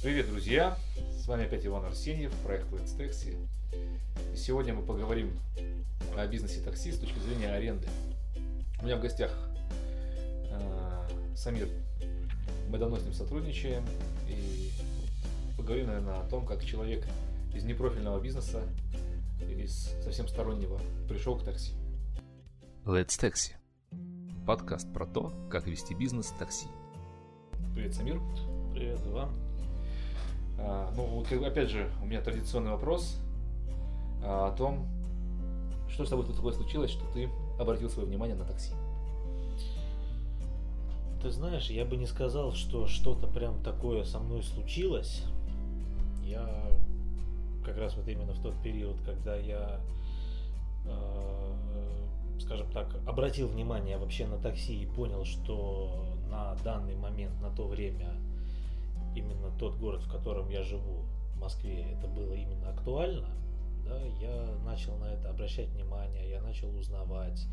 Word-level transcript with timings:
Привет, 0.00 0.28
друзья! 0.30 0.78
С 1.10 1.26
вами 1.26 1.46
опять 1.46 1.66
Иван 1.66 1.84
Арсеньев, 1.84 2.32
проект 2.44 2.70
Let's 2.70 2.96
Taxi. 2.96 3.36
И 4.32 4.36
сегодня 4.36 4.72
мы 4.72 4.82
поговорим 4.82 5.36
о 6.16 6.24
бизнесе 6.28 6.60
такси 6.60 6.92
с 6.92 7.00
точки 7.00 7.18
зрения 7.18 7.48
аренды. 7.48 7.88
У 8.80 8.84
меня 8.84 8.96
в 8.96 9.00
гостях 9.00 9.32
э, 10.52 11.08
Самир. 11.34 11.68
Мы 12.68 12.78
давно 12.78 13.00
с 13.00 13.02
ним 13.02 13.12
сотрудничаем 13.12 13.84
и 14.28 14.70
поговорим, 15.56 15.88
наверное, 15.88 16.20
о 16.20 16.28
том, 16.28 16.46
как 16.46 16.64
человек 16.64 17.04
из 17.52 17.64
непрофильного 17.64 18.20
бизнеса 18.20 18.62
или 19.40 19.64
из 19.64 19.92
совсем 20.04 20.28
стороннего 20.28 20.80
пришел 21.08 21.36
к 21.36 21.44
такси. 21.44 21.72
Let's 22.84 23.18
Taxi. 23.20 23.54
Подкаст 24.46 24.92
про 24.92 25.06
то, 25.06 25.32
как 25.50 25.66
вести 25.66 25.92
бизнес 25.92 26.28
такси. 26.38 26.68
Привет, 27.74 27.94
Самир. 27.94 28.20
Привет, 28.72 29.00
Иван. 29.04 29.47
А, 30.58 30.92
ну, 30.96 31.04
вот, 31.04 31.30
опять 31.32 31.70
же, 31.70 31.90
у 32.02 32.06
меня 32.06 32.20
традиционный 32.20 32.72
вопрос 32.72 33.16
а, 34.22 34.48
о 34.48 34.56
том, 34.56 34.86
что 35.88 36.04
с 36.04 36.08
тобой 36.08 36.26
такое 36.26 36.52
случилось, 36.52 36.90
что 36.90 37.04
ты 37.12 37.28
обратил 37.58 37.88
свое 37.90 38.08
внимание 38.08 38.36
на 38.36 38.44
такси. 38.44 38.72
Ты 41.22 41.30
знаешь, 41.30 41.68
я 41.70 41.84
бы 41.84 41.96
не 41.96 42.06
сказал, 42.06 42.52
что 42.52 42.86
что-то 42.86 43.26
прям 43.26 43.60
такое 43.62 44.04
со 44.04 44.20
мной 44.20 44.42
случилось. 44.42 45.24
Я 46.24 46.70
как 47.64 47.76
раз 47.78 47.96
вот 47.96 48.06
именно 48.06 48.32
в 48.32 48.40
тот 48.40 48.54
период, 48.62 48.96
когда 49.04 49.36
я, 49.36 49.80
э, 50.86 52.38
скажем 52.40 52.70
так, 52.70 52.94
обратил 53.06 53.48
внимание 53.48 53.98
вообще 53.98 54.26
на 54.26 54.38
такси 54.38 54.82
и 54.82 54.86
понял, 54.86 55.24
что 55.24 56.06
на 56.30 56.54
данный 56.62 56.94
момент, 56.94 57.40
на 57.42 57.50
то 57.50 57.66
время, 57.66 58.14
именно 59.14 59.50
тот 59.58 59.76
город, 59.76 60.02
в 60.02 60.10
котором 60.10 60.48
я 60.50 60.62
живу, 60.62 61.04
в 61.34 61.38
Москве, 61.38 61.92
это 61.92 62.08
было 62.08 62.32
именно 62.34 62.70
актуально, 62.70 63.28
да, 63.84 64.00
я 64.20 64.56
начал 64.64 64.96
на 64.98 65.06
это 65.06 65.30
обращать 65.30 65.68
внимание, 65.68 66.28
я 66.30 66.40
начал 66.42 66.74
узнавать. 66.76 67.46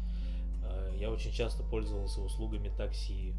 Э, 0.63 0.93
я 0.99 1.11
очень 1.11 1.31
часто 1.31 1.63
пользовался 1.63 2.21
услугами 2.21 2.69
такси, 2.69 3.33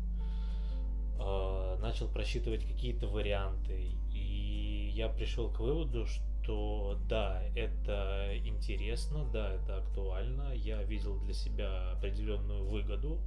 э, 1.18 1.78
начал 1.80 2.08
просчитывать 2.08 2.64
какие-то 2.64 3.08
варианты, 3.08 3.92
и 4.12 4.92
я 4.94 5.08
пришел 5.08 5.50
к 5.50 5.60
выводу, 5.60 6.06
что 6.06 6.98
да, 7.08 7.42
это 7.54 8.32
интересно, 8.44 9.24
да, 9.32 9.52
это 9.52 9.78
актуально, 9.78 10.52
я 10.54 10.82
видел 10.82 11.18
для 11.18 11.34
себя 11.34 11.92
определенную 11.92 12.64
выгоду, 12.66 13.20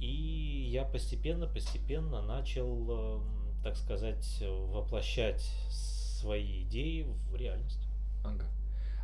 и 0.00 0.68
я 0.70 0.84
постепенно-постепенно 0.84 2.22
начал, 2.22 2.90
эм, 2.90 3.45
так 3.66 3.76
сказать, 3.76 4.44
воплощать 4.68 5.50
свои 5.70 6.62
идеи 6.62 7.04
в 7.28 7.34
реальность. 7.34 7.80
Ага. 8.24 8.44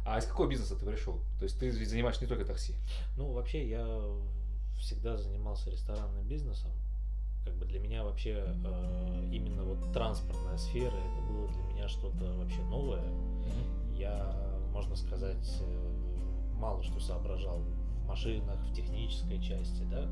А 0.06 0.18
из 0.18 0.24
какого 0.24 0.48
бизнеса 0.48 0.76
ты 0.76 0.86
пришел? 0.86 1.18
То 1.40 1.46
есть 1.46 1.58
ты 1.58 1.68
ведь 1.68 1.88
занимаешься 1.88 2.22
не 2.22 2.28
только 2.28 2.44
такси. 2.44 2.76
Ну, 3.16 3.32
вообще, 3.32 3.68
я 3.68 3.84
всегда 4.78 5.16
занимался 5.16 5.68
ресторанным 5.68 6.28
бизнесом. 6.28 6.70
Как 7.44 7.56
бы 7.56 7.64
для 7.64 7.80
меня 7.80 8.04
вообще 8.04 8.44
э, 8.64 9.28
именно 9.32 9.64
вот 9.64 9.92
транспортная 9.92 10.56
сфера 10.58 10.94
это 10.94 11.22
было 11.28 11.48
для 11.48 11.62
меня 11.64 11.88
что-то 11.88 12.32
вообще 12.34 12.62
новое. 12.62 13.02
Я, 13.96 14.32
можно 14.72 14.94
сказать, 14.94 15.56
э, 15.60 16.54
мало 16.54 16.84
что 16.84 17.00
соображал 17.00 17.58
в 17.58 18.06
машинах, 18.06 18.60
в 18.60 18.72
технической 18.72 19.42
части, 19.42 19.82
да. 19.90 20.08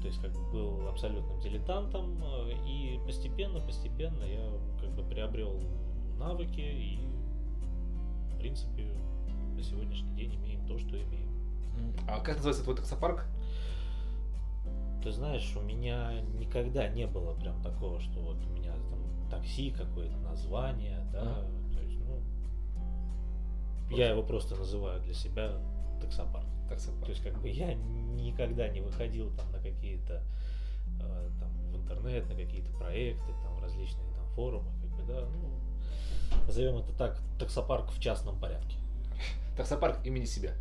То 0.00 0.06
есть 0.06 0.20
как 0.20 0.32
бы 0.32 0.52
был 0.52 0.88
абсолютным 0.88 1.40
дилетантом 1.40 2.22
э, 2.22 2.52
и 2.66 3.00
постепенно, 3.04 3.60
постепенно 3.60 4.22
я 4.22 4.48
как 4.80 4.90
бы 4.90 5.02
приобрел 5.02 5.60
навыки 6.18 6.60
и 6.60 6.98
в 8.32 8.38
принципе 8.38 8.94
на 9.54 9.62
сегодняшний 9.62 10.14
день 10.14 10.36
имеем 10.36 10.66
то, 10.66 10.78
что 10.78 10.96
имеем. 10.96 11.28
А 12.08 12.20
как 12.20 12.36
называется 12.36 12.62
твой 12.64 12.76
таксопарк? 12.76 13.26
Ты 15.02 15.12
знаешь, 15.12 15.54
у 15.56 15.60
меня 15.60 16.20
никогда 16.38 16.88
не 16.88 17.06
было 17.06 17.34
прям 17.34 17.60
такого, 17.62 18.00
что 18.00 18.20
вот 18.20 18.36
у 18.46 18.50
меня 18.50 18.72
там 18.72 19.30
такси 19.30 19.70
какое-то 19.70 20.16
название, 20.18 21.04
да, 21.12 21.20
Ага. 21.22 21.46
то 21.72 21.80
есть, 21.82 21.98
ну, 22.04 22.20
я 23.90 24.10
его 24.10 24.22
просто 24.22 24.56
называю 24.56 25.00
для 25.02 25.14
себя 25.14 25.52
таксопарк. 26.00 26.46
Таксопарк. 26.68 27.04
То 27.04 27.10
есть, 27.10 27.22
как 27.22 27.40
бы 27.40 27.48
я 27.48 27.74
никогда 27.74 28.68
не 28.68 28.80
выходил 28.80 29.30
там 29.36 29.50
на 29.52 29.58
какие-то 29.58 30.22
э, 31.00 31.30
там 31.40 31.50
в 31.70 31.76
интернет, 31.76 32.28
на 32.28 32.34
какие-то 32.34 32.70
проекты, 32.72 33.32
там 33.42 33.62
различные 33.62 34.12
там 34.14 34.26
форумы, 34.34 34.70
как 34.80 34.90
бы, 34.90 35.12
да, 35.12 35.26
ну, 35.26 35.50
назовем 36.46 36.78
это 36.78 36.92
так, 36.92 37.18
таксопарк 37.38 37.90
в 37.90 38.00
частном 38.00 38.38
порядке. 38.38 38.76
Таксопарк 39.56 40.04
имени 40.04 40.24
себя. 40.24 40.52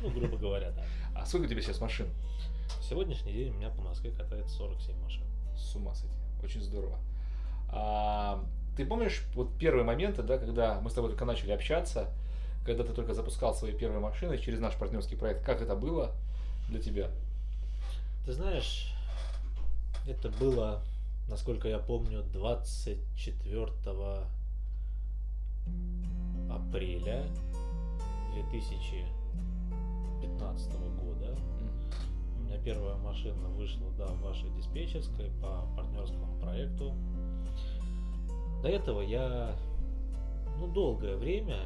Ну, 0.00 0.10
грубо 0.10 0.36
говоря, 0.36 0.70
да. 0.70 0.84
А 1.14 1.26
сколько 1.26 1.46
у 1.46 1.48
тебя 1.48 1.60
сейчас 1.60 1.80
машин? 1.80 2.06
В 2.80 2.84
сегодняшний 2.84 3.32
день 3.32 3.50
у 3.50 3.54
меня 3.54 3.70
по 3.70 3.82
Москве 3.82 4.10
катается 4.10 4.56
47 4.56 4.96
машин. 5.02 5.24
С 5.56 5.74
ума 5.74 5.94
сойти. 5.94 6.14
Очень 6.42 6.60
здорово. 6.60 6.98
А, 7.68 8.44
ты 8.76 8.86
помнишь 8.86 9.24
вот 9.34 9.56
первые 9.58 9.84
моменты, 9.84 10.22
да, 10.22 10.38
когда 10.38 10.80
мы 10.80 10.90
с 10.90 10.94
тобой 10.94 11.10
только 11.10 11.24
начали 11.24 11.52
общаться, 11.52 12.10
когда 12.64 12.84
ты 12.84 12.92
только 12.92 13.14
запускал 13.14 13.54
свои 13.54 13.72
первые 13.72 14.00
машины 14.00 14.36
через 14.38 14.60
наш 14.60 14.76
партнерский 14.76 15.16
проект, 15.16 15.44
как 15.44 15.62
это 15.62 15.74
было 15.74 16.12
для 16.68 16.80
тебя? 16.80 17.10
Ты 18.24 18.32
знаешь, 18.32 18.94
это 20.06 20.28
было, 20.30 20.80
насколько 21.28 21.68
я 21.68 21.78
помню, 21.78 22.22
24 22.32 23.66
апреля 26.50 27.26
2015 28.34 30.72
года. 31.00 31.36
У 32.36 32.40
меня 32.44 32.58
первая 32.58 32.96
машина 32.96 33.48
вышла, 33.48 33.90
да, 33.98 34.06
в 34.06 34.22
вашей 34.22 34.50
диспетчерской 34.50 35.30
по 35.40 35.66
партнерскому 35.76 36.40
проекту. 36.40 36.94
До 38.62 38.68
этого 38.68 39.00
я, 39.00 39.56
ну, 40.58 40.68
долгое 40.68 41.16
время, 41.16 41.58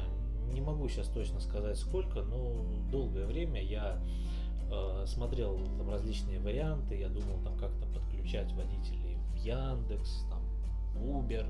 не 0.53 0.61
могу 0.61 0.87
сейчас 0.89 1.07
точно 1.07 1.39
сказать 1.39 1.77
сколько, 1.77 2.21
но 2.21 2.65
долгое 2.91 3.25
время 3.25 3.61
я 3.63 4.01
э, 4.71 5.05
смотрел 5.07 5.59
там 5.77 5.89
различные 5.89 6.39
варианты, 6.39 6.99
я 6.99 7.09
думал 7.09 7.39
там 7.43 7.57
как-то 7.57 7.87
подключать 7.87 8.51
водителей 8.53 9.17
в 9.31 9.35
Яндекс, 9.35 10.25
там, 10.29 10.41
в 10.93 11.03
Uber. 11.05 11.45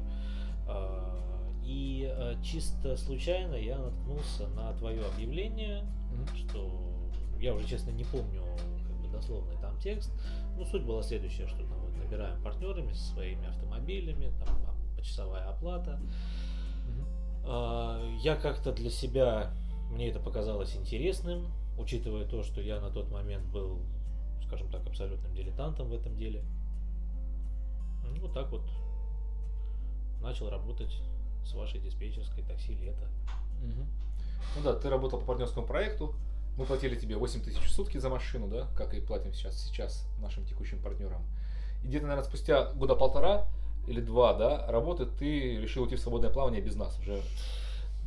Э, 0.68 1.18
и 1.64 2.10
э, 2.10 2.36
чисто 2.44 2.96
случайно 2.96 3.56
я 3.56 3.78
наткнулся 3.78 4.48
на 4.50 4.74
твое 4.74 5.06
объявление, 5.06 5.84
Мгм. 6.12 6.28
что 6.36 6.72
я 7.40 7.54
уже 7.54 7.68
честно 7.68 7.92
не 7.92 8.04
помню 8.06 8.42
как 8.88 8.98
бы 9.02 9.08
дословный 9.10 9.58
там 9.62 9.78
текст. 9.80 10.12
Ну, 10.58 10.66
суть 10.66 10.84
была 10.84 11.04
следующая, 11.04 11.48
что 11.48 11.58
там 11.58 11.80
вот 11.82 11.96
набираем 11.98 12.42
партнерами 12.42 12.94
со 12.94 13.14
своими 13.14 13.48
автомобилями, 13.48 14.32
там 14.40 14.58
почасовая 14.96 15.48
оплата. 15.50 16.00
А, 16.00 16.47
Я 17.48 18.36
как-то 18.36 18.74
для 18.74 18.90
себя, 18.90 19.54
мне 19.90 20.10
это 20.10 20.20
показалось 20.20 20.76
интересным, 20.76 21.48
учитывая 21.78 22.26
то, 22.26 22.44
что 22.44 22.62
я 22.62 22.82
на 22.82 22.90
тот 22.90 23.10
момент 23.10 23.46
был, 23.46 23.80
скажем 24.46 24.70
так, 24.70 24.86
абсолютным 24.86 25.34
дилетантом 25.34 25.88
в 25.88 25.94
этом 25.94 26.16
деле. 26.18 26.44
Ну, 28.04 28.22
вот 28.22 28.34
так 28.34 28.52
вот 28.52 28.64
начал 30.22 30.50
работать 30.50 31.02
с 31.46 31.54
вашей 31.54 31.80
диспетчерской 31.80 32.44
такси 32.44 32.76
лето. 32.76 33.08
Мгм. 33.62 33.88
Ну 34.58 34.64
да, 34.64 34.74
ты 34.74 34.90
работал 34.90 35.20
по 35.20 35.28
партнерскому 35.28 35.66
проекту, 35.66 36.16
мы 36.58 36.66
платили 36.66 36.96
тебе 36.96 37.16
8 37.16 37.42
тысяч 37.42 37.64
в 37.64 37.72
сутки 37.72 37.98
за 37.98 38.10
машину, 38.10 38.48
да, 38.48 38.68
как 38.76 38.94
и 38.94 39.00
платим 39.00 39.32
сейчас, 39.34 39.62
сейчас 39.62 40.08
нашим 40.20 40.44
текущим 40.46 40.82
партнерам. 40.82 41.22
И 41.84 41.88
где-то, 41.88 42.08
наверное, 42.08 42.28
спустя 42.28 42.74
года 42.74 42.96
полтора 42.96 43.48
или 43.88 44.02
два, 44.02 44.34
да, 44.34 44.66
работы, 44.68 45.06
ты 45.06 45.58
решил 45.58 45.84
уйти 45.84 45.96
в 45.96 46.00
свободное 46.00 46.30
плавание 46.30 46.62
без 46.62 46.76
нас 46.76 47.00
уже. 47.00 47.22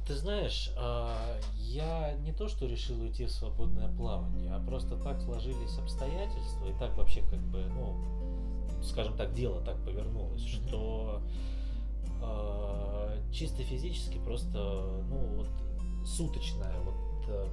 Ты 0.07 0.15
знаешь, 0.15 0.73
а, 0.77 1.17
я 1.57 2.15
не 2.19 2.33
то, 2.33 2.49
что 2.49 2.67
решил 2.67 3.01
уйти 3.01 3.27
в 3.27 3.31
свободное 3.31 3.89
плавание, 3.97 4.53
а 4.53 4.61
просто 4.61 4.97
так 4.97 5.21
сложились 5.21 5.79
обстоятельства, 5.79 6.67
и 6.67 6.73
так 6.79 6.97
вообще 6.97 7.23
как 7.31 7.41
бы, 7.41 7.65
ну, 7.77 8.83
скажем 8.83 9.17
так, 9.17 9.33
дело 9.35 9.61
так 9.63 9.77
повернулось, 9.85 10.45
что 10.45 11.23
а, 12.23 13.17
чисто 13.33 13.63
физически 13.63 14.19
просто, 14.19 14.59
ну, 15.09 15.37
вот 15.37 15.49
суточная, 16.05 16.75
вот, 16.81 17.29
э, 17.29 17.47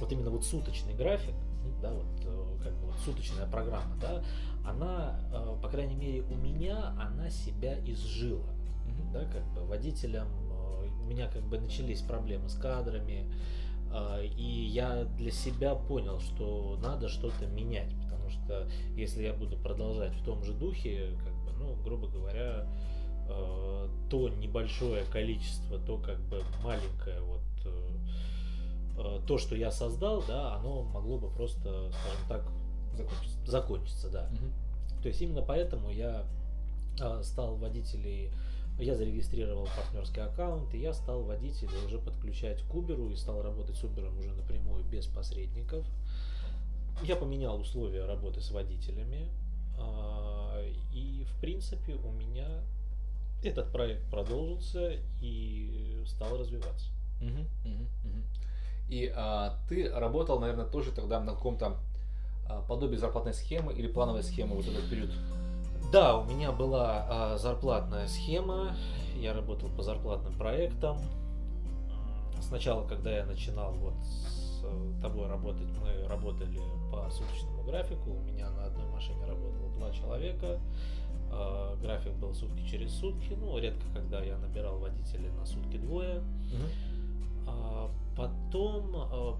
вот 0.00 0.12
именно 0.12 0.30
вот 0.30 0.44
суточный 0.44 0.94
график, 0.94 1.34
да, 1.80 1.92
вот 1.92 2.06
э, 2.24 2.56
как 2.62 2.72
бы 2.74 2.86
вот 2.86 2.96
суточная 3.04 3.46
программа, 3.46 3.94
да, 4.00 4.22
она, 4.64 5.20
э, 5.32 5.56
по 5.62 5.68
крайней 5.68 5.94
мере, 5.94 6.22
у 6.22 6.34
меня, 6.34 6.94
она 6.98 7.30
себя 7.30 7.78
изжила 7.84 8.46
да, 9.12 9.24
как 9.26 9.44
бы 9.54 9.64
водителям, 9.64 10.28
э, 10.28 10.88
у 11.02 11.04
меня 11.06 11.28
как 11.28 11.42
бы 11.42 11.58
начались 11.58 12.00
проблемы 12.00 12.48
с 12.48 12.54
кадрами, 12.54 13.26
и 14.36 14.68
я 14.72 15.02
для 15.02 15.32
себя 15.32 15.74
понял, 15.74 16.20
что 16.20 16.78
надо 16.80 17.08
что-то 17.08 17.46
менять, 17.46 17.92
потому 18.04 18.30
что 18.30 18.68
если 18.94 19.24
я 19.24 19.32
буду 19.32 19.56
продолжать 19.56 20.12
в 20.12 20.24
том 20.24 20.44
же 20.44 20.52
духе, 20.52 21.18
как 21.24 21.34
бы, 21.44 21.50
ну, 21.58 21.74
грубо 21.82 22.06
говоря, 22.06 22.68
то 23.26 24.28
небольшое 24.28 25.04
количество, 25.06 25.80
то 25.80 25.98
как 25.98 26.20
бы 26.20 26.40
маленькое 26.62 27.20
вот 27.22 27.40
то, 29.26 29.38
что 29.38 29.54
я 29.56 29.70
создал, 29.70 30.22
да, 30.26 30.54
оно 30.54 30.82
могло 30.82 31.18
бы 31.18 31.28
просто, 31.30 31.90
скажем 31.90 32.28
так, 32.28 32.44
Закончится. 32.96 33.38
закончиться, 33.46 34.10
да. 34.10 34.28
Мгм. 34.30 34.52
То 35.02 35.08
есть 35.08 35.22
именно 35.22 35.42
поэтому 35.42 35.90
я 35.90 36.24
а, 37.00 37.22
стал 37.22 37.56
водителей, 37.56 38.30
я 38.78 38.94
зарегистрировал 38.94 39.68
партнерский 39.76 40.20
аккаунт, 40.20 40.74
и 40.74 40.78
я 40.78 40.92
стал 40.92 41.22
водителей 41.22 41.84
уже 41.86 41.98
подключать 41.98 42.62
к 42.62 42.74
Uber 42.74 43.12
и 43.12 43.16
стал 43.16 43.42
работать 43.42 43.76
с 43.76 43.82
Uber 43.84 44.18
уже 44.18 44.32
напрямую 44.32 44.84
без 44.84 45.06
посредников. 45.06 45.86
Я 47.02 47.16
поменял 47.16 47.58
условия 47.58 48.04
работы 48.04 48.40
с 48.40 48.50
водителями, 48.50 49.28
а, 49.78 50.62
и 50.92 51.24
в 51.24 51.40
принципе 51.40 51.94
у 51.94 52.12
меня 52.12 52.48
этот 53.42 53.72
проект 53.72 54.04
продолжился 54.10 54.98
и 55.22 56.02
стал 56.06 56.36
развиваться. 56.36 56.90
Мгм, 57.20 57.46
мгм, 57.64 57.88
мгм. 58.04 58.24
И 58.90 59.12
а, 59.14 59.54
ты 59.68 59.88
работал, 59.88 60.40
наверное, 60.40 60.66
тоже 60.66 60.90
тогда 60.90 61.20
на 61.20 61.32
каком-то 61.32 61.76
а, 62.48 62.62
подобии 62.62 62.96
зарплатной 62.96 63.32
схемы 63.32 63.72
или 63.72 63.86
плановой 63.86 64.24
схемы 64.24 64.56
вот 64.56 64.66
этот 64.66 64.88
период. 64.90 65.10
Да, 65.92 66.16
у 66.16 66.24
меня 66.24 66.50
была 66.50 67.06
а, 67.08 67.38
зарплатная 67.38 68.08
схема, 68.08 68.74
я 69.16 69.32
работал 69.32 69.68
по 69.70 69.82
зарплатным 69.82 70.34
проектам. 70.34 70.98
Сначала, 72.40 72.86
когда 72.86 73.16
я 73.16 73.24
начинал 73.26 73.72
вот 73.74 73.94
с 74.02 74.64
э, 74.64 75.02
тобой 75.02 75.28
работать, 75.28 75.68
мы 75.78 76.08
работали 76.08 76.58
по 76.90 77.08
суточному 77.10 77.62
графику. 77.64 78.10
У 78.10 78.20
меня 78.20 78.50
на 78.50 78.64
одной 78.64 78.88
машине 78.88 79.24
работало 79.26 79.70
два 79.76 79.90
человека. 79.90 80.58
А, 81.30 81.76
График 81.76 82.12
был 82.14 82.34
сутки 82.34 82.66
через 82.66 82.92
сутки. 82.94 83.36
Ну, 83.38 83.58
редко, 83.58 83.82
когда 83.94 84.22
я 84.22 84.36
набирал 84.38 84.78
водителей 84.78 85.30
на 85.30 85.44
сутки 85.44 85.76
двое. 85.76 86.22
Потом 88.50 89.38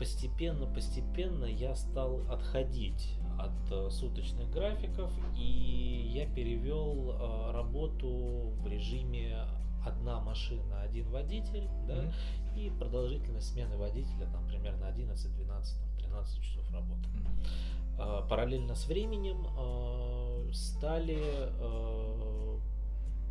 постепенно-постепенно 0.00 1.44
я 1.44 1.76
стал 1.76 2.22
отходить 2.28 3.14
от 3.38 3.52
э, 3.70 3.88
суточных 3.90 4.50
графиков 4.50 5.12
и 5.36 6.10
я 6.12 6.26
перевел 6.26 7.12
э, 7.12 7.52
работу 7.52 8.52
в 8.56 8.66
режиме 8.66 9.44
одна 9.86 10.20
машина, 10.20 10.80
один 10.82 11.08
водитель, 11.10 11.68
да, 11.86 12.02
Мгм. 12.02 12.12
и 12.56 12.70
продолжительность 12.70 13.52
смены 13.52 13.76
водителя 13.76 14.26
там 14.32 14.44
примерно 14.48 14.88
11, 14.88 15.32
12, 15.36 15.78
там, 15.78 15.98
13 15.98 16.42
часов 16.42 16.68
работы. 16.72 17.08
А, 17.98 18.22
Параллельно 18.26 18.74
с 18.74 18.86
временем 18.86 19.46
стали 20.52 21.22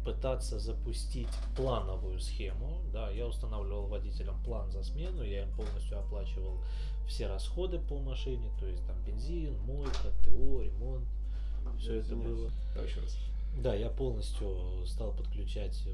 пытаться 0.04 0.60
запустить 0.60 1.30
плановую 1.56 2.20
схему. 2.20 2.82
Да, 2.92 3.10
я 3.10 3.28
устанавливал 3.28 3.88
водителям 3.88 4.42
план 4.44 4.72
за 4.72 4.84
смену, 4.84 5.24
я 5.24 5.44
им 5.44 5.52
полностью 5.54 6.00
оплачивал 6.00 6.60
все 7.08 7.28
расходы 7.28 7.80
по 7.80 8.00
машине, 8.00 8.52
то 8.60 8.68
есть 8.68 8.86
там 8.86 8.96
бензин, 9.04 9.58
мойка, 9.62 10.14
ТО, 10.24 10.62
ремонт, 10.62 11.08
все 11.80 11.96
это 11.96 12.16
было. 12.16 12.52
Давай 12.74 12.88
еще 12.88 13.02
раз. 13.02 13.18
Да, 13.58 13.74
я 13.74 13.90
полностью 13.90 14.86
стал 14.86 15.12
подключать 15.12 15.82
э, 15.88 15.94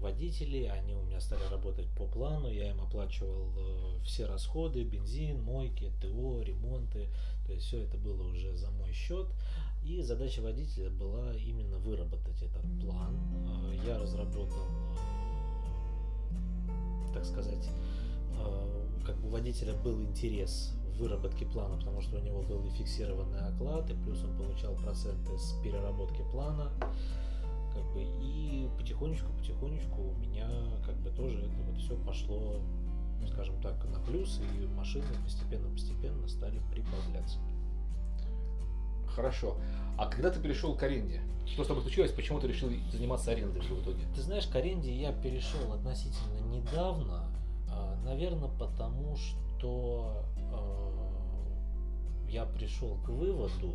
водителей, 0.00 0.70
они 0.70 0.94
у 0.94 1.02
меня 1.02 1.20
стали 1.20 1.42
работать 1.50 1.88
по 1.96 2.06
плану, 2.06 2.50
я 2.50 2.70
им 2.70 2.80
оплачивал 2.80 3.48
э, 3.56 4.04
все 4.04 4.26
расходы, 4.26 4.84
бензин, 4.84 5.42
мойки, 5.42 5.90
ТО, 6.00 6.42
ремонты, 6.42 7.08
то 7.46 7.52
есть 7.52 7.66
все 7.66 7.82
это 7.82 7.96
было 7.96 8.22
уже 8.28 8.54
за 8.54 8.70
мой 8.70 8.92
счет. 8.92 9.26
И 9.88 10.02
задача 10.02 10.42
водителя 10.42 10.90
была 10.90 11.32
именно 11.34 11.78
выработать 11.78 12.42
этот 12.42 12.62
план. 12.78 13.16
Э, 13.48 13.74
Я 13.86 13.98
разработал, 13.98 14.66
э, 16.30 17.14
так 17.14 17.24
сказать, 17.24 17.70
э, 18.38 19.02
как 19.06 19.16
у 19.24 19.28
водителя 19.28 19.72
был 19.72 20.02
интерес 20.02 20.74
в 20.84 20.98
выработке 20.98 21.46
плана, 21.46 21.78
потому 21.78 22.02
что 22.02 22.18
у 22.18 22.20
него 22.20 22.42
был 22.42 22.66
и 22.66 22.70
фиксированный 22.70 23.40
оклад, 23.40 23.88
и 23.88 23.94
плюс 23.94 24.22
он 24.24 24.36
получал 24.36 24.74
проценты 24.76 25.38
с 25.38 25.54
переработки 25.64 26.22
плана. 26.32 26.70
Как 27.72 27.84
бы, 27.94 28.02
и 28.02 28.68
потихонечку, 28.76 29.32
потихонечку 29.38 30.02
у 30.02 30.14
меня 30.16 30.50
как 30.84 30.96
бы 30.96 31.08
тоже 31.12 31.38
это 31.38 31.62
вот 31.62 31.78
все 31.78 31.96
пошло, 31.96 32.60
скажем 33.32 33.58
так, 33.62 33.82
на 33.86 34.00
плюс, 34.00 34.38
и 34.38 34.66
машины 34.66 35.06
постепенно-постепенно 35.24 36.28
стали 36.28 36.60
прибавляться. 36.70 37.38
Хорошо. 39.14 39.56
А 39.96 40.06
когда 40.06 40.30
ты 40.30 40.40
перешел 40.40 40.74
к 40.74 40.82
аренде? 40.82 41.20
Что 41.46 41.64
с 41.64 41.66
тобой 41.66 41.82
случилось? 41.82 42.12
Почему 42.12 42.40
ты 42.40 42.46
решил 42.46 42.70
заниматься 42.92 43.30
арендой 43.30 43.62
в 43.62 43.82
итоге? 43.82 44.04
Ты 44.14 44.20
знаешь, 44.20 44.46
к 44.46 44.54
аренде 44.54 44.92
я 44.94 45.12
перешел 45.12 45.72
относительно 45.72 46.38
недавно, 46.52 47.24
наверное, 48.04 48.50
потому 48.58 49.16
что 49.16 50.24
э, 50.36 52.30
я 52.30 52.44
пришел 52.44 52.96
к 53.04 53.08
выводу, 53.08 53.74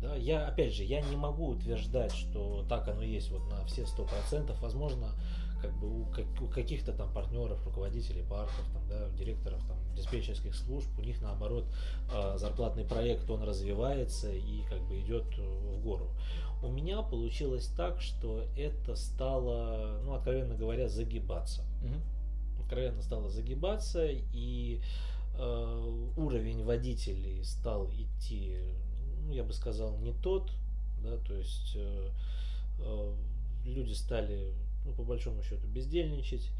да, 0.00 0.14
я, 0.16 0.46
опять 0.46 0.74
же, 0.74 0.84
я 0.84 1.02
не 1.02 1.16
могу 1.16 1.48
утверждать, 1.48 2.12
что 2.12 2.64
так 2.68 2.88
оно 2.88 3.02
есть 3.02 3.30
вот 3.30 3.42
на 3.50 3.64
все 3.66 3.86
сто 3.86 4.04
процентов, 4.04 4.60
возможно, 4.62 5.10
как 5.60 5.72
бы 5.78 6.02
у, 6.02 6.04
как- 6.06 6.42
у 6.42 6.46
каких-то 6.46 6.92
там 6.92 7.12
партнеров, 7.12 7.64
руководителей 7.66 8.22
парков, 8.22 8.64
там, 8.72 8.82
да, 8.88 9.08
директоров 9.10 9.60
там, 9.66 9.76
диспетчерских 9.94 10.54
служб, 10.54 10.88
у 10.98 11.02
них 11.02 11.20
наоборот 11.20 11.64
э, 12.12 12.38
зарплатный 12.38 12.84
проект, 12.84 13.28
он 13.30 13.42
развивается 13.42 14.32
и 14.32 14.62
как 14.68 14.80
бы 14.88 15.00
идет 15.00 15.26
э, 15.38 15.42
в 15.42 15.82
гору. 15.82 16.08
У 16.62 16.68
меня 16.68 17.02
получилось 17.02 17.66
так, 17.76 18.00
что 18.00 18.44
это 18.56 18.94
стало, 18.94 20.00
ну, 20.04 20.14
откровенно 20.14 20.54
говоря, 20.54 20.88
загибаться. 20.88 21.62
Мгм. 21.82 22.00
Откровенно 22.62 23.02
стало 23.02 23.30
загибаться, 23.30 24.06
и 24.06 24.80
э, 25.38 26.10
уровень 26.16 26.64
водителей 26.64 27.42
стал 27.44 27.88
идти, 27.90 28.58
ну, 29.24 29.32
я 29.32 29.42
бы 29.42 29.52
сказал, 29.52 29.96
не 29.98 30.12
тот, 30.12 30.50
да, 31.02 31.16
то 31.16 31.34
есть 31.34 31.72
э, 31.76 32.10
э, 32.78 33.14
люди 33.64 33.92
стали, 33.92 34.52
ну, 34.84 34.92
по 34.92 35.02
большому 35.02 35.42
счету, 35.42 35.66
бездельничать. 35.66 36.50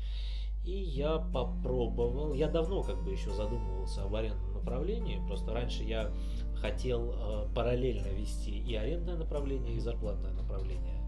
И 0.64 0.72
я 0.72 1.18
попробовал, 1.18 2.34
я 2.34 2.48
давно 2.48 2.82
как 2.82 3.02
бы 3.02 3.12
еще 3.12 3.30
задумывался 3.30 4.04
об 4.04 4.14
арендном 4.14 4.52
направлении, 4.52 5.22
просто 5.26 5.54
раньше 5.54 5.84
я 5.84 6.12
хотел 6.56 7.12
э, 7.14 7.48
параллельно 7.54 8.08
вести 8.08 8.50
и 8.50 8.74
арендное 8.74 9.16
направление, 9.16 9.76
и 9.76 9.80
зарплатное 9.80 10.32
направление. 10.32 11.00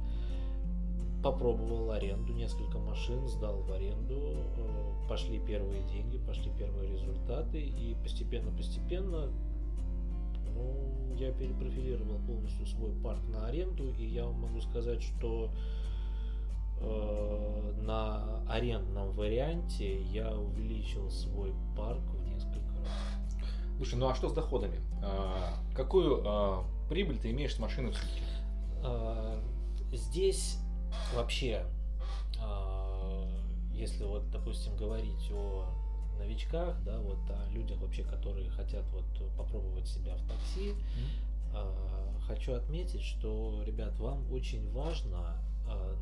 Попробовал 1.23 1.91
аренду, 1.93 2.33
несколько 2.33 2.79
машин 2.79 3.29
сдал 3.29 3.61
в 3.61 3.71
аренду, 3.73 4.37
э, 4.57 5.09
пошли 5.09 5.39
первые 5.39 5.83
деньги, 5.93 6.17
пошли 6.17 6.51
первые 6.59 6.91
результаты, 6.91 7.61
и 7.61 7.95
постепенно-постепенно 8.03 9.31
ну, 10.55 11.15
я 11.19 11.31
перепрофилировал 11.33 12.19
полностью 12.27 12.67
свой 12.67 12.93
парк 13.03 13.21
на 13.29 13.47
аренду, 13.47 13.93
и 13.99 14.07
я 14.07 14.25
вам 14.25 14.41
могу 14.41 14.61
сказать, 14.63 15.03
что 15.03 15.51
на 17.83 18.43
арендном 18.49 19.13
варианте 19.13 20.03
я 20.05 20.31
увеличил 20.37 21.11
свой 21.11 21.53
парк 21.77 22.03
в 22.03 22.25
несколько 22.27 22.79
раз. 22.79 22.89
Слушай, 23.77 23.95
ну 23.97 24.09
а 24.09 24.15
что 24.15 24.29
с 24.29 24.33
доходами? 24.33 24.81
А, 25.03 25.55
какую 25.75 26.23
а, 26.25 26.65
прибыль 26.89 27.19
ты 27.19 27.31
имеешь 27.31 27.55
с 27.55 27.59
машины 27.59 27.91
в 27.91 27.97
сутки? 27.97 28.23
А, 28.83 29.43
Здесь 29.93 30.59
вообще, 31.15 31.67
а, 32.41 33.29
если 33.75 34.05
вот, 34.05 34.31
допустим, 34.31 34.75
говорить 34.77 35.31
о 35.31 35.67
новичках, 36.19 36.83
да, 36.83 36.99
вот 36.99 37.19
о 37.29 37.51
людях 37.51 37.79
вообще, 37.81 38.03
которые 38.03 38.49
хотят 38.51 38.85
вот 38.93 39.05
попробовать 39.37 39.87
себя 39.87 40.15
в 40.17 40.27
такси, 40.27 40.75
а, 41.55 42.15
хочу 42.27 42.55
отметить, 42.55 43.03
что, 43.03 43.63
ребят, 43.67 43.99
вам 43.99 44.33
очень 44.33 44.71
важно 44.73 45.37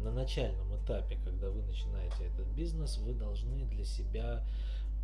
на 0.02 0.12
начальном 0.12 0.76
этапе, 0.76 1.18
когда 1.24 1.50
вы 1.50 1.62
начинаете 1.62 2.26
этот 2.26 2.46
бизнес, 2.48 2.98
вы 2.98 3.14
должны 3.14 3.64
для 3.66 3.84
себя 3.84 4.44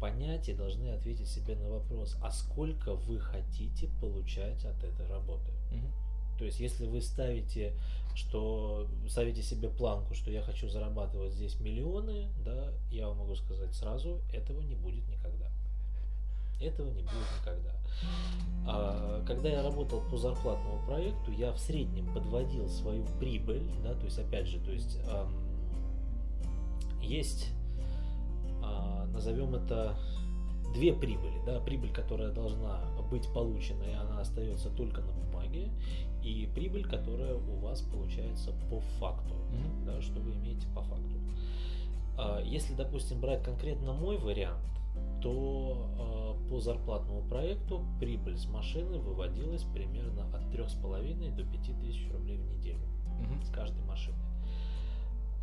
понять 0.00 0.49
и 0.49 0.54
должны 0.54 0.90
ответить 0.90 1.28
себе 1.28 1.56
на 1.56 1.70
вопрос, 1.70 2.16
а 2.23 2.30
сколько 2.30 2.94
вы 2.94 3.18
хотите 3.18 3.88
получать 4.00 4.64
от 4.64 4.82
этой 4.85 5.06
работы. 5.08 5.52
Мгм. 5.70 5.92
То 6.38 6.44
есть, 6.44 6.61
если 6.61 6.87
вы 6.87 7.00
ставите, 7.00 7.73
что 8.14 8.87
ставите 9.08 9.42
себе 9.42 9.68
планку, 9.68 10.14
что 10.14 10.30
я 10.30 10.42
хочу 10.42 10.68
зарабатывать 10.68 11.32
здесь 11.32 11.58
миллионы, 11.61 12.28
да, 12.44 12.73
я 12.90 13.08
вам 13.08 13.18
могу 13.18 13.37
сказать 13.37 13.75
сразу, 13.75 14.20
этого 14.32 14.61
не 14.61 14.75
будет 14.75 15.08
никогда. 15.08 15.45
Этого 16.60 16.88
не 16.88 17.02
будет 17.02 17.26
никогда. 17.40 17.70
А, 18.66 19.22
когда 19.26 19.48
я 19.48 19.62
работал 19.62 20.00
по 20.10 20.16
зарплатному 20.16 20.84
проекту, 20.86 21.30
я 21.32 21.52
в 21.52 21.58
среднем 21.58 22.12
подводил 22.12 22.68
свою 22.68 23.04
прибыль, 23.20 23.62
да, 23.84 23.94
то 23.94 24.04
есть 24.04 24.18
опять 24.18 24.46
же, 24.46 24.58
то 24.60 24.72
есть 24.72 24.98
ам, 25.08 25.32
есть, 27.00 27.48
а, 28.62 29.06
назовем 29.12 29.54
это 29.54 29.96
две 30.75 30.92
прибыли, 30.92 31.40
да, 31.46 31.60
прибыль, 31.60 31.92
которая 31.92 32.32
должна 32.32 32.80
быть 33.10 33.32
получена, 33.32 33.84
и 33.84 33.92
она 33.92 34.20
остается 34.20 34.68
только 34.70 35.00
на 35.02 35.12
бумаге, 35.12 35.70
и 36.25 36.50
прибыль, 36.54 36.84
которая 36.84 37.34
у 37.34 37.56
вас 37.58 37.82
получается 37.82 38.52
по 38.68 38.80
факту, 38.98 39.34
Мгм. 39.52 39.84
да, 39.86 40.02
что 40.02 40.18
вы 40.20 40.32
имеете 40.32 40.66
по 40.75 40.82
факту. 40.82 41.16
А, 42.18 42.40
Если, 42.42 42.75
допустим, 42.75 43.20
брать 43.20 43.44
конкретно 43.44 43.92
мой 43.92 44.16
вариант, 44.18 44.64
то 45.22 45.90
а, 45.98 46.48
по 46.48 46.60
зарплатному 46.60 47.22
проекту 47.22 47.84
прибыль 47.98 48.36
с 48.38 48.46
машины 48.46 48.98
выводилась 48.98 49.64
примерно 49.64 50.24
от 50.34 50.42
3,5 50.52 51.34
до 51.34 51.44
5 51.44 51.80
тысяч 51.80 52.10
рублей 52.12 52.38
в 52.38 52.44
неделю 52.46 52.86
Мгм. 53.20 53.42
с 53.42 53.50
каждой 53.50 53.82
машины. 53.84 54.18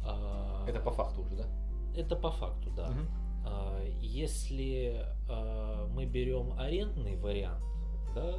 А, 0.05 0.65
Это 0.67 0.79
по 0.79 0.91
факту 0.91 1.21
уже, 1.21 1.35
да? 1.37 1.45
Это 1.95 2.15
по 2.15 2.31
факту, 2.31 2.69
да. 2.75 2.89
А, 3.45 3.81
Если 3.99 5.05
а, 5.29 5.87
мы 5.87 6.05
берем 6.05 6.53
арендный 6.59 7.15
вариант, 7.17 7.63
да, 8.15 8.35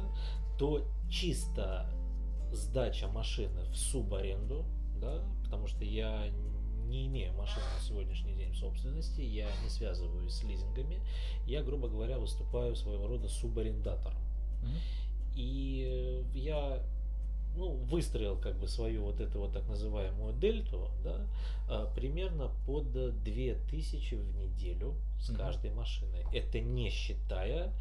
то 0.57 0.81
чисто 1.09 1.89
сдача 2.51 3.07
машины 3.07 3.65
в 3.71 3.75
субаренду, 3.75 4.65
да, 5.01 5.21
потому 5.43 5.67
что 5.67 5.83
я 5.83 6.27
не 6.85 7.07
имею 7.07 7.33
машины 7.33 7.65
на 7.77 7.81
сегодняшний 7.85 8.35
день 8.35 8.51
в 8.51 8.57
собственности, 8.57 9.21
я 9.21 9.47
не 9.63 9.69
связываюсь 9.69 10.33
с 10.33 10.43
лизингами, 10.43 10.99
я, 11.45 11.63
грубо 11.63 11.87
говоря, 11.87 12.17
выступаю 12.17 12.75
своего 12.75 13.07
рода 13.07 13.27
субарендатором. 13.27 14.19
Мгм. 14.61 14.77
И 15.35 16.23
я 16.33 16.81
ну, 17.57 17.71
выстроил 17.89 18.37
как 18.37 18.57
бы 18.59 18.67
свою 18.67 19.03
вот 19.03 19.19
эту 19.19 19.39
вот 19.39 19.53
так 19.53 19.67
называемую 19.67 20.33
дельту, 20.33 20.89
да, 21.03 21.25
а, 21.69 21.91
примерно 21.95 22.51
под 22.65 22.91
2000 23.23 24.15
в 24.15 24.35
неделю 24.35 24.95
с 25.19 25.33
каждой 25.33 25.71
машины. 25.71 26.25
Это 26.33 26.59
не 26.59 26.89
считая 26.89 27.71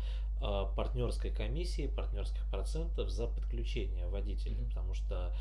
партнерской 0.76 1.30
комиссии, 1.30 1.86
партнерских 1.86 2.44
процентов 2.50 3.10
за 3.10 3.26
подключение 3.26 4.06
водителя. 4.08 4.56
Потому 4.68 4.94
что 4.94 5.34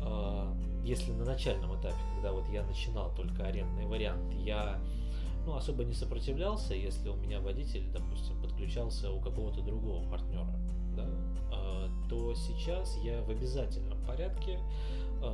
а, 0.00 0.56
если 0.84 1.12
на 1.12 1.24
начальном 1.24 1.78
этапе, 1.78 2.00
когда 2.14 2.32
вот 2.32 2.48
я 2.48 2.62
начинал 2.64 3.14
только 3.14 3.44
арендный 3.46 3.86
вариант, 3.86 4.32
я 4.34 4.80
ну, 5.46 5.56
особо 5.56 5.84
не 5.84 5.94
сопротивлялся, 5.94 6.74
если 6.74 7.08
у 7.08 7.16
меня 7.16 7.40
водитель, 7.40 7.90
допустим, 7.92 8.40
подключался 8.42 9.10
у 9.10 9.20
какого-то 9.20 9.62
другого 9.62 10.08
партнера, 10.08 10.54
да, 10.96 11.06
а, 11.52 11.88
то 12.08 12.34
сейчас 12.34 12.96
я 13.02 13.22
в 13.22 13.30
обязательном 13.30 14.04
порядке 14.04 14.58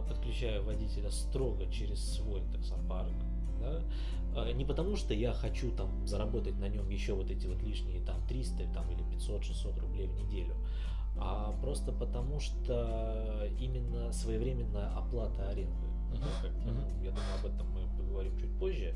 подключаю 0.08 0.64
водителя 0.64 1.10
строго 1.10 1.64
через 1.70 2.16
свой 2.16 2.42
таксопарк, 2.52 3.14
да, 3.60 3.82
а, 4.36 4.52
не 4.52 4.64
потому 4.64 4.96
что 4.96 5.14
я 5.14 5.32
хочу 5.32 5.70
там 5.72 6.06
заработать 6.06 6.58
на 6.58 6.68
нем 6.68 6.88
еще 6.90 7.14
вот 7.14 7.30
эти 7.30 7.46
вот 7.46 7.62
лишние 7.62 8.00
там 8.00 8.16
300 8.28 8.64
там, 8.75 8.90
или 8.90 9.02
500-600 9.16 9.80
рублей 9.80 10.08
в 10.08 10.14
неделю, 10.14 10.54
а 11.18 11.52
просто 11.62 11.92
потому 11.92 12.40
что 12.40 13.48
именно 13.58 14.12
своевременная 14.12 14.88
оплата 14.96 15.48
аренды. 15.48 15.86
Да, 16.12 16.26
как 16.42 16.52
ну, 16.64 16.72
я 17.02 17.10
думаю, 17.10 17.34
об 17.40 17.46
этом 17.46 17.66
мы 17.72 17.80
поговорим 17.96 18.38
чуть 18.38 18.56
позже. 18.58 18.94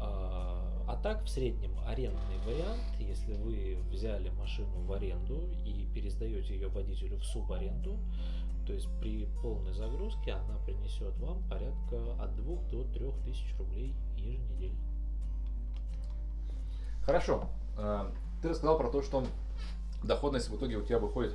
А, 0.00 0.84
а 0.86 0.96
так, 0.96 1.24
в 1.24 1.28
среднем, 1.28 1.72
арендный 1.86 2.38
вариант, 2.46 2.98
если 2.98 3.34
вы 3.34 3.78
взяли 3.90 4.30
машину 4.30 4.82
в 4.84 4.92
аренду 4.92 5.48
и 5.64 5.86
пересдаете 5.94 6.54
ее 6.54 6.68
водителю 6.68 7.18
в 7.18 7.24
субаренду, 7.24 7.98
то 8.68 8.74
есть 8.74 8.86
при 9.00 9.24
полной 9.40 9.72
загрузке 9.72 10.32
она 10.32 10.58
принесет 10.66 11.16
вам 11.16 11.42
порядка 11.48 11.96
от 12.22 12.36
2 12.36 12.56
до 12.70 12.84
3 12.84 13.12
тысяч 13.24 13.56
рублей 13.58 13.94
еженедельно. 14.14 14.78
Хорошо. 17.02 17.48
А, 17.78 18.12
Ты 18.42 18.50
рассказал 18.50 18.76
про 18.76 18.90
то, 18.90 19.00
что 19.02 19.24
доходность 20.04 20.50
в 20.50 20.56
итоге 20.56 20.76
у 20.76 20.82
тебя 20.82 20.98
выходит 20.98 21.34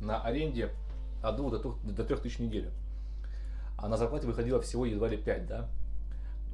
на 0.00 0.22
аренде 0.22 0.70
от 1.20 1.34
2 1.34 1.50
до 1.50 1.58
3, 1.58 1.94
до 1.94 2.04
3 2.04 2.16
тысяч 2.18 2.38
в 2.38 2.42
неделю. 2.42 2.70
А 3.76 3.88
на 3.88 3.96
зарплате 3.96 4.28
выходило 4.28 4.60
всего 4.60 4.86
едва 4.86 5.08
ли 5.08 5.16
5, 5.16 5.46
да? 5.48 5.68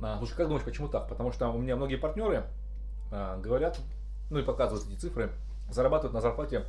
А, 0.03 0.17
Слушай, 0.17 0.37
как 0.37 0.47
думаешь, 0.47 0.65
почему 0.65 0.89
так? 0.89 1.07
Потому 1.07 1.33
что 1.33 1.51
у 1.51 1.59
меня 1.59 1.77
многие 1.77 1.97
партнеры 1.97 2.47
а, 3.13 3.39
говорят, 3.39 3.79
ну 4.31 4.39
и 4.39 4.43
показывают 4.43 4.89
эти 4.89 4.99
цифры, 4.99 5.31
зарабатывают 5.71 6.15
на 6.15 6.23
зарплате 6.23 6.65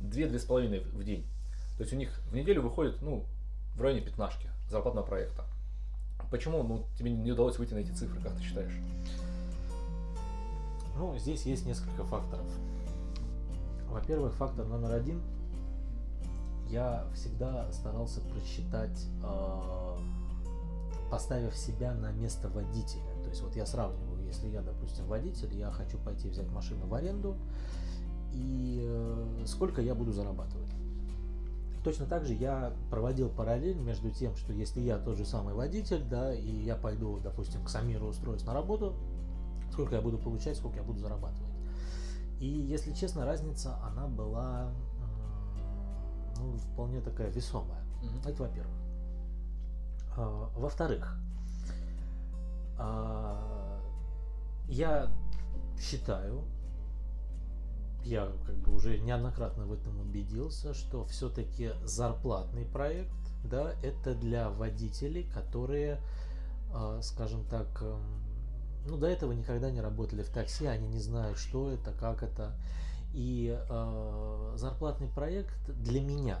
2-2,5 0.00 0.96
в 0.96 1.04
день. 1.04 1.26
То 1.76 1.82
есть 1.82 1.92
у 1.92 1.96
них 1.96 2.10
в 2.30 2.34
неделю 2.34 2.62
выходит, 2.62 3.02
ну, 3.02 3.24
в 3.74 3.82
районе 3.82 4.00
пятнашки 4.00 4.48
зарплатного 4.70 5.06
проекта. 5.06 5.44
Почему 6.30 6.62
ну, 6.62 6.84
тебе 6.98 7.10
не 7.10 7.32
удалось 7.32 7.58
выйти 7.58 7.74
на 7.74 7.78
эти 7.78 7.92
цифры, 7.92 8.20
как 8.20 8.34
ты 8.36 8.42
считаешь? 8.42 8.72
Ну, 10.96 11.16
здесь 11.18 11.44
есть 11.44 11.66
несколько 11.66 12.04
факторов. 12.04 12.46
Во-первых, 13.90 14.34
фактор 14.34 14.66
номер 14.66 14.92
один. 14.92 15.20
Я 16.68 17.06
всегда 17.14 17.70
старался 17.70 18.20
просчитать, 18.22 19.06
э, 19.22 19.96
поставив 21.10 21.54
себя 21.54 21.94
на 21.94 22.10
место 22.10 22.48
водителя. 22.48 23.04
То 23.22 23.30
есть 23.30 23.42
вот 23.42 23.54
я 23.54 23.66
сравниваю, 23.66 24.24
если 24.24 24.48
я, 24.48 24.62
допустим, 24.62 25.06
водитель, 25.06 25.54
я 25.54 25.70
хочу 25.70 25.98
пойти 25.98 26.28
взять 26.28 26.50
машину 26.50 26.86
в 26.86 26.94
аренду, 26.94 27.36
и 28.32 28.82
э, 28.84 29.44
сколько 29.46 29.80
я 29.80 29.94
буду 29.94 30.12
зарабатывать. 30.12 30.65
Точно 31.86 32.04
так 32.04 32.24
же 32.24 32.34
я 32.34 32.72
проводил 32.90 33.28
параллель 33.28 33.78
между 33.78 34.10
тем, 34.10 34.34
что 34.34 34.52
если 34.52 34.80
я 34.80 34.98
тот 34.98 35.16
же 35.16 35.24
самый 35.24 35.54
водитель, 35.54 36.02
да, 36.02 36.34
и 36.34 36.50
я 36.64 36.74
пойду, 36.74 37.20
допустим, 37.20 37.62
к 37.62 37.68
Самиру 37.68 38.08
устроюсь 38.08 38.44
на 38.44 38.52
работу, 38.52 38.96
сколько 39.70 39.94
я 39.94 40.02
буду 40.02 40.18
получать, 40.18 40.56
сколько 40.56 40.78
я 40.78 40.82
буду 40.82 40.98
зарабатывать. 40.98 41.54
И, 42.40 42.48
если 42.48 42.92
честно, 42.92 43.24
разница, 43.24 43.78
она 43.84 44.08
была 44.08 44.72
ну, 46.40 46.56
вполне 46.56 47.00
такая 47.00 47.30
весомая. 47.30 47.84
Это 48.26 48.42
во-первых. 48.42 48.76
А, 50.16 50.50
Во-вторых, 50.56 51.16
а, 52.78 53.80
я 54.66 55.08
считаю, 55.78 56.42
я 58.06 58.30
как 58.44 58.54
бы 58.56 58.72
уже 58.72 58.98
неоднократно 58.98 59.66
в 59.66 59.72
этом 59.72 60.00
убедился, 60.00 60.74
что 60.74 61.04
все-таки 61.06 61.72
зарплатный 61.84 62.64
проект, 62.64 63.10
да, 63.44 63.74
это 63.82 64.14
для 64.14 64.50
водителей, 64.50 65.24
которые, 65.34 66.00
а, 66.72 67.00
скажем 67.02 67.44
так, 67.44 67.66
эм, 67.82 68.00
ну, 68.86 68.96
до 68.96 69.08
этого 69.08 69.32
никогда 69.32 69.70
не 69.70 69.80
работали 69.80 70.22
в 70.22 70.28
такси, 70.30 70.66
они 70.66 70.86
не 70.88 71.00
знают, 71.00 71.38
что 71.38 71.70
это, 71.70 71.92
как 71.92 72.22
это. 72.22 72.56
И 73.12 73.58
э, 73.68 74.52
зарплатный 74.56 75.08
проект 75.08 75.70
для 75.70 76.02
меня, 76.02 76.38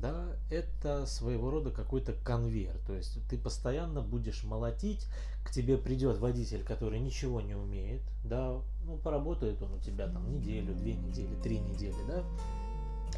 да, 0.00 0.36
это 0.50 1.06
своего 1.06 1.50
рода 1.50 1.70
какой-то 1.70 2.12
конвейер. 2.12 2.76
То 2.86 2.94
есть 2.94 3.18
ты 3.28 3.36
постоянно 3.36 4.00
будешь 4.00 4.44
молотить, 4.44 5.06
к 5.44 5.50
тебе 5.50 5.78
придет 5.78 6.18
водитель, 6.18 6.64
который 6.64 7.00
ничего 7.00 7.40
не 7.40 7.54
умеет, 7.54 8.02
да, 8.24 8.60
ну, 8.84 8.96
поработает 8.98 9.62
он 9.62 9.74
у 9.74 9.78
тебя 9.78 10.06
там 10.08 10.30
неделю, 10.30 10.74
две 10.74 10.94
недели, 10.94 11.34
три 11.42 11.58
недели, 11.58 11.96
да, 12.06 12.22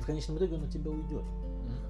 в 0.00 0.06
конечном 0.06 0.38
итоге 0.38 0.54
он 0.54 0.64
у 0.64 0.68
тебя 0.68 0.90
уйдет. 0.90 1.24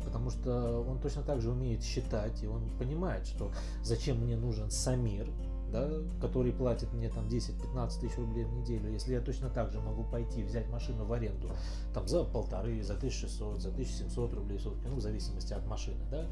Потому 0.05 0.31
что 0.31 0.81
он 0.81 0.99
точно 0.99 1.23
так 1.23 1.41
же 1.41 1.51
умеет 1.51 1.83
считать, 1.83 2.43
и 2.43 2.47
он 2.47 2.69
понимает, 2.79 3.27
что 3.27 3.51
зачем 3.83 4.19
мне 4.19 4.37
нужен 4.37 4.71
Самир, 4.71 5.29
да, 5.71 5.89
который 6.21 6.53
платит 6.53 6.93
мне 6.93 7.09
там 7.09 7.27
10-15 7.27 8.01
тысяч 8.01 8.17
рублей 8.17 8.45
в 8.45 8.53
неделю, 8.53 8.91
если 8.91 9.15
я 9.15 9.21
точно 9.21 9.49
так 9.49 9.71
же 9.71 9.81
могу 9.81 10.05
пойти 10.05 10.43
взять 10.43 10.69
машину 10.69 11.05
в 11.05 11.13
аренду 11.13 11.51
там 11.95 12.07
за 12.07 12.25
полторы, 12.25 12.83
за 12.83 12.95
1600, 12.95 13.61
за 13.61 13.69
1700 13.71 14.35
рублей 14.35 14.59
в 14.59 14.63
сутки, 14.63 14.87
ну, 14.87 14.97
в 14.97 15.01
зависимости 15.01 15.53
от 15.53 15.67
машины, 15.67 16.03
да, 16.11 16.27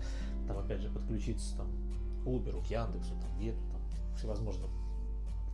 там 0.47 0.59
опять 0.59 0.81
же 0.81 0.89
подключиться 0.89 1.57
там 1.57 1.67
к 2.23 2.27
Uber, 2.27 2.63
к 2.67 2.71
Яндексу, 2.71 3.15
там, 3.21 3.39
Гету, 3.39 3.61
там, 3.73 4.17
всевозможным 4.17 4.71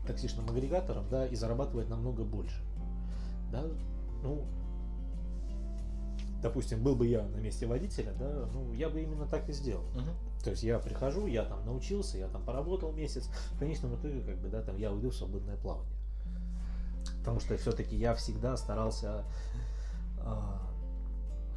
таксишным 0.07 0.49
агрегаторам, 0.49 1.09
да, 1.11 1.27
и 1.27 1.35
зарабатывать 1.35 1.89
намного 1.89 2.25
больше, 2.25 2.63
да, 3.51 3.65
ну, 4.23 4.45
допустим, 6.45 6.83
был 6.83 6.95
бы 6.95 7.07
я 7.07 7.23
на 7.23 7.39
месте 7.39 7.67
водителя, 7.67 8.13
да, 8.19 8.47
ну, 8.53 8.71
я 8.75 8.91
бы 8.91 9.01
именно 9.01 9.27
так 9.27 9.49
и 9.49 9.53
сделал. 9.53 9.85
То 10.45 10.51
есть 10.51 10.63
я 10.63 10.79
прихожу, 10.79 11.27
я 11.27 11.43
там 11.43 11.65
научился, 11.65 12.19
я 12.19 12.29
там 12.29 12.45
поработал 12.45 12.93
месяц, 12.93 13.31
в 13.53 13.59
конечном 13.59 13.95
итоге, 13.97 14.21
как 14.21 14.37
бы, 14.37 14.49
да, 14.49 14.61
там 14.61 14.77
я 14.77 14.93
уйду 14.93 15.09
в 15.09 15.17
свободное 15.17 15.57
плавание. 15.57 15.97
Потому 17.21 17.41
что 17.41 17.57
все-таки 17.57 17.97
я 17.97 18.15
всегда 18.15 18.59
старался 18.59 19.25
а, 20.19 20.71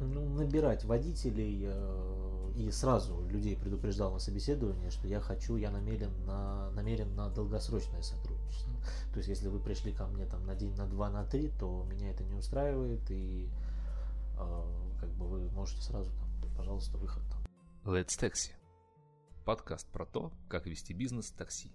ну, 0.00 0.26
набирать 0.30 0.86
водителей 0.86 1.64
э, 1.66 2.52
и 2.56 2.70
сразу 2.70 3.20
людей 3.28 3.58
предупреждал 3.58 4.14
на 4.14 4.18
собеседовании, 4.18 4.88
что 4.88 5.06
я 5.06 5.20
хочу, 5.20 5.56
я 5.56 5.70
намерен 5.70 6.12
на, 6.24 6.70
намерен 6.70 7.14
на 7.14 7.28
долгосрочное 7.28 8.00
сотрудничество. 8.00 8.72
То 9.12 9.18
есть 9.18 9.28
если 9.28 9.48
вы 9.48 9.58
пришли 9.58 9.92
ко 9.92 10.06
мне 10.06 10.24
там 10.24 10.46
на 10.46 10.54
день, 10.54 10.74
на 10.76 10.86
два, 10.86 11.10
на 11.10 11.26
три, 11.26 11.50
то 11.60 11.84
меня 11.90 12.10
это 12.10 12.24
не 12.24 12.34
устраивает, 12.34 13.02
и 13.10 13.50
как 15.00 15.10
бы 15.10 15.26
вы 15.26 15.50
можете 15.50 15.82
сразу 15.82 16.10
там, 16.10 16.50
пожалуйста, 16.56 16.96
выход 16.98 17.22
там. 17.30 17.94
Let's 17.94 18.18
Taxi. 18.18 18.52
Подкаст 19.44 19.86
про 19.88 20.04
то, 20.04 20.32
как 20.48 20.66
вести 20.66 20.92
бизнес 20.92 21.30
такси. 21.30 21.72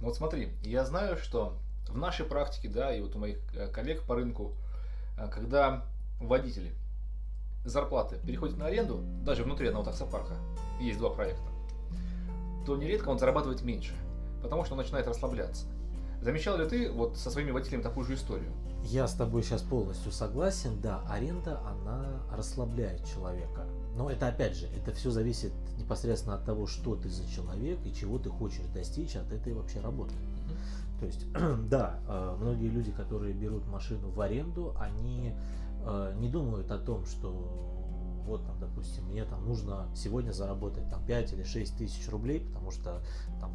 Ну 0.00 0.06
вот 0.06 0.16
смотри, 0.16 0.52
я 0.62 0.84
знаю, 0.84 1.16
что 1.16 1.58
в 1.88 1.96
нашей 1.96 2.26
практике, 2.26 2.68
да, 2.68 2.94
и 2.94 3.00
вот 3.00 3.14
у 3.16 3.18
моих 3.18 3.38
э, 3.54 3.68
коллег 3.68 4.02
по 4.04 4.14
рынку, 4.14 4.54
э, 5.18 5.28
когда 5.30 5.84
водители 6.20 6.74
зарплаты 7.64 8.18
переходит 8.26 8.56
на 8.56 8.66
аренду, 8.66 9.02
даже 9.24 9.44
внутри 9.44 9.68
одного 9.68 9.84
таксопарка, 9.84 10.34
есть 10.80 10.98
два 10.98 11.10
проекта, 11.10 11.48
то 12.64 12.76
нередко 12.76 13.08
он 13.08 13.18
зарабатывает 13.18 13.62
меньше, 13.62 13.94
потому 14.42 14.64
что 14.64 14.74
он 14.74 14.78
начинает 14.78 15.06
расслабляться. 15.06 15.66
Замечал 16.22 16.58
ли 16.58 16.68
ты 16.68 16.90
вот 16.90 17.16
со 17.16 17.30
своими 17.30 17.50
водителями 17.50 17.82
такую 17.82 18.06
же 18.06 18.14
историю? 18.14 18.50
Я 18.82 19.08
с 19.08 19.14
тобой 19.14 19.42
сейчас 19.42 19.62
полностью 19.62 20.12
согласен. 20.12 20.80
Да, 20.80 21.02
аренда, 21.08 21.60
она 21.66 22.06
расслабляет 22.32 23.04
человека. 23.04 23.66
Но 23.96 24.10
это 24.10 24.28
опять 24.28 24.54
же, 24.56 24.66
это 24.66 24.92
все 24.92 25.10
зависит 25.10 25.52
непосредственно 25.78 26.36
от 26.36 26.44
того, 26.44 26.66
что 26.66 26.96
ты 26.96 27.08
за 27.08 27.26
человек 27.28 27.78
и 27.84 27.94
чего 27.94 28.18
ты 28.18 28.28
хочешь 28.30 28.66
достичь 28.74 29.16
от 29.16 29.32
этой 29.32 29.54
вообще 29.54 29.80
работы. 29.80 30.14
То 31.00 31.06
есть, 31.06 31.26
да, 31.68 31.98
э, 32.06 32.36
многие 32.38 32.68
люди, 32.68 32.92
которые 32.92 33.34
берут 33.34 33.66
машину 33.66 34.10
в 34.10 34.20
аренду, 34.20 34.74
они 34.78 35.34
э, 35.84 36.14
не 36.18 36.28
думают 36.28 36.70
о 36.70 36.78
том, 36.78 37.04
что 37.06 37.30
вот 38.26 38.44
там, 38.44 38.58
допустим, 38.60 39.04
мне 39.06 39.24
там 39.24 39.44
нужно 39.46 39.86
сегодня 39.94 40.32
заработать 40.32 40.88
там 40.90 41.04
5 41.06 41.32
или 41.32 41.42
6 41.44 41.76
тысяч 41.76 42.08
рублей, 42.08 42.40
потому 42.40 42.70
что 42.70 43.02
там 43.40 43.52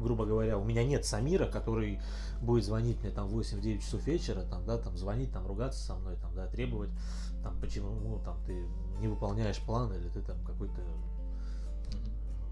грубо 0.00 0.24
говоря, 0.24 0.58
у 0.58 0.64
меня 0.64 0.84
нет 0.84 1.04
Самира, 1.04 1.46
который 1.46 2.00
будет 2.40 2.64
звонить 2.64 3.00
мне 3.02 3.10
там 3.10 3.28
8-9 3.28 3.80
часов 3.80 4.06
вечера, 4.06 4.42
там, 4.42 4.64
да, 4.66 4.78
там 4.78 4.96
звонить, 4.96 5.32
там 5.32 5.46
ругаться 5.46 5.80
со 5.84 5.94
мной, 5.94 6.16
там, 6.16 6.34
да, 6.34 6.46
требовать, 6.46 6.90
там, 7.42 7.58
почему, 7.60 7.90
ну, 7.90 8.20
там, 8.24 8.36
ты 8.46 8.66
не 9.00 9.08
выполняешь 9.08 9.60
план 9.60 9.92
или 9.92 10.08
ты 10.08 10.20
там 10.22 10.42
какой-то, 10.44 10.80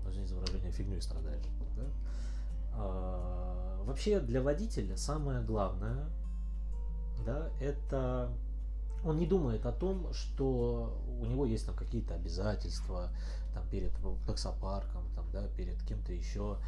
извините 0.09 0.35
за 0.35 0.37
выражение, 0.37 0.73
фигней 0.73 1.02
страдаешь, 1.02 1.45
да? 1.76 1.85
А, 2.75 3.83
вообще 3.85 4.21
для 4.21 4.43
водителя 4.43 4.97
самое 4.97 5.40
главное, 5.43 6.07
да, 7.25 7.50
это 7.61 8.31
он 9.05 9.19
не 9.19 9.26
думает 9.26 9.64
о 9.67 9.73
том, 9.73 10.12
что 10.12 11.00
у 11.21 11.25
него 11.25 11.47
есть 11.47 11.67
там 11.67 11.75
какие-то 11.75 12.14
обязательства 12.14 13.11
там 13.55 13.67
перед 13.69 13.93
таксопарком, 14.26 15.05
там, 15.14 15.25
да, 15.33 15.47
перед 15.57 15.81
кем-то 15.85 16.12
еще. 16.12 16.59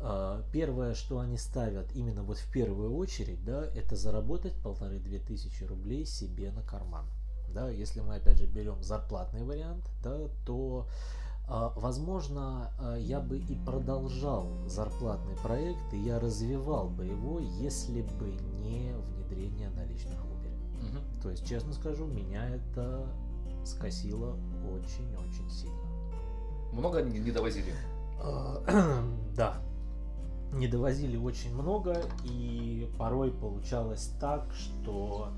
А, 0.00 0.42
первое, 0.52 0.94
что 0.94 1.18
они 1.18 1.38
ставят 1.38 1.94
именно 1.94 2.22
вот 2.22 2.38
в 2.38 2.52
первую 2.52 2.94
очередь, 2.96 3.44
да, 3.44 3.64
это 3.64 3.96
заработать 3.96 4.54
полторы-две 4.62 5.18
тысячи 5.18 5.64
рублей 5.64 6.04
себе 6.04 6.50
на 6.50 6.62
карман. 6.62 7.06
Да, 7.54 7.70
если 7.70 8.00
мы 8.00 8.16
опять 8.16 8.38
же 8.38 8.46
берем 8.46 8.82
зарплатный 8.82 9.42
вариант, 9.42 9.84
да, 10.02 10.28
то 10.44 10.86
а, 11.48 11.72
возможно, 11.76 12.70
а, 12.78 12.96
я 12.96 13.20
бы 13.20 13.38
и 13.38 13.54
продолжал 13.64 14.48
зарплатный 14.66 15.36
проект, 15.36 15.92
и 15.92 15.98
я 15.98 16.18
развивал 16.18 16.88
бы 16.88 17.06
его, 17.06 17.38
если 17.38 18.02
бы 18.02 18.32
не 18.60 18.92
внедрение 19.14 19.70
наличных 19.70 20.18
в 20.20 20.26
Uber. 20.26 20.50
Угу. 20.82 21.22
То 21.22 21.30
есть, 21.30 21.46
честно 21.46 21.72
скажу, 21.72 22.04
меня 22.06 22.48
это 22.48 23.06
скосило 23.64 24.36
очень-очень 24.70 25.48
сильно. 25.50 25.76
Много 26.72 27.02
не 27.02 27.30
довозили? 27.30 27.72
Да, 29.36 29.60
не 30.58 30.68
довозили 30.68 31.16
очень 31.16 31.54
много, 31.54 32.02
и 32.24 32.88
порой 32.98 33.30
получалось 33.30 34.10
так, 34.20 34.52
что 34.54 35.30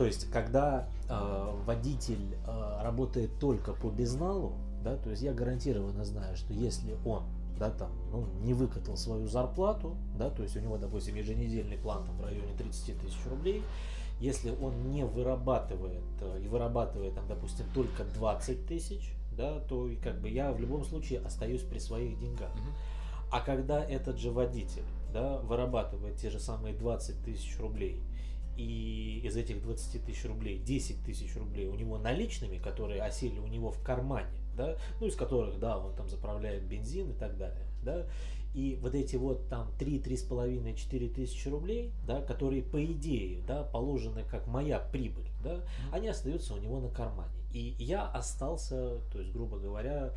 то 0.00 0.06
есть, 0.06 0.30
когда 0.30 0.88
э, 1.10 1.52
водитель 1.66 2.34
э, 2.46 2.82
работает 2.82 3.38
только 3.38 3.74
по 3.74 3.90
безналу, 3.90 4.54
да, 4.82 4.96
то 4.96 5.10
есть 5.10 5.22
я 5.22 5.34
гарантированно 5.34 6.06
знаю, 6.06 6.36
что 6.36 6.54
если 6.54 6.96
он 7.04 7.24
да, 7.58 7.68
там, 7.68 7.90
ну, 8.10 8.24
не 8.40 8.54
выкатал 8.54 8.96
свою 8.96 9.28
зарплату, 9.28 9.94
да, 10.18 10.30
то 10.30 10.42
есть 10.42 10.56
у 10.56 10.60
него, 10.60 10.78
допустим, 10.78 11.16
еженедельный 11.16 11.76
план 11.76 12.06
там, 12.06 12.16
в 12.16 12.24
районе 12.24 12.54
30 12.56 12.98
тысяч 12.98 13.18
рублей, 13.28 13.62
если 14.20 14.52
он 14.62 14.90
не 14.90 15.04
вырабатывает 15.04 16.02
э, 16.22 16.40
и 16.42 16.48
вырабатывает, 16.48 17.14
там, 17.14 17.28
допустим, 17.28 17.66
только 17.74 18.04
20 18.04 18.66
тысяч, 18.66 19.12
да, 19.36 19.60
то 19.68 19.90
как 20.02 20.18
бы 20.22 20.30
я 20.30 20.50
в 20.52 20.60
любом 20.60 20.82
случае 20.82 21.20
остаюсь 21.20 21.60
при 21.60 21.78
своих 21.78 22.18
деньгах. 22.18 22.48
Uh-huh. 22.48 22.99
А 23.30 23.40
когда 23.40 23.84
этот 23.84 24.18
же 24.18 24.30
водитель 24.30 24.84
да, 25.12 25.38
вырабатывает 25.38 26.16
те 26.16 26.30
же 26.30 26.38
самые 26.38 26.74
20 26.74 27.24
тысяч 27.24 27.58
рублей, 27.58 28.00
и 28.56 29.20
из 29.24 29.36
этих 29.36 29.62
20 29.62 30.04
тысяч 30.04 30.24
рублей 30.26 30.58
10 30.58 31.04
тысяч 31.04 31.34
рублей 31.36 31.66
у 31.66 31.74
него 31.74 31.98
наличными, 31.98 32.58
которые 32.58 33.02
осели 33.02 33.38
у 33.38 33.46
него 33.46 33.70
в 33.70 33.82
кармане, 33.82 34.28
да, 34.56 34.76
ну 35.00 35.06
из 35.06 35.16
которых, 35.16 35.58
да, 35.58 35.78
он 35.78 35.94
там 35.94 36.08
заправляет 36.08 36.64
бензин 36.64 37.10
и 37.10 37.14
так 37.14 37.38
далее, 37.38 37.66
да, 37.82 38.06
и 38.52 38.78
вот 38.82 38.94
эти 38.94 39.16
вот 39.16 39.48
там 39.48 39.70
3, 39.78 40.00
3,5, 40.00 40.74
4 40.74 41.08
тысячи 41.08 41.48
рублей, 41.48 41.92
да, 42.06 42.20
которые 42.20 42.62
по 42.62 42.84
идее, 42.84 43.42
да, 43.46 43.62
положены 43.62 44.24
как 44.28 44.46
моя 44.46 44.80
прибыль, 44.80 45.28
да, 45.42 45.62
они 45.92 46.08
остаются 46.08 46.54
у 46.54 46.58
него 46.58 46.80
на 46.80 46.88
кармане. 46.88 47.30
И 47.52 47.74
я 47.78 48.06
остался, 48.06 48.98
то 49.12 49.18
есть, 49.18 49.32
грубо 49.32 49.58
говоря, 49.58 50.12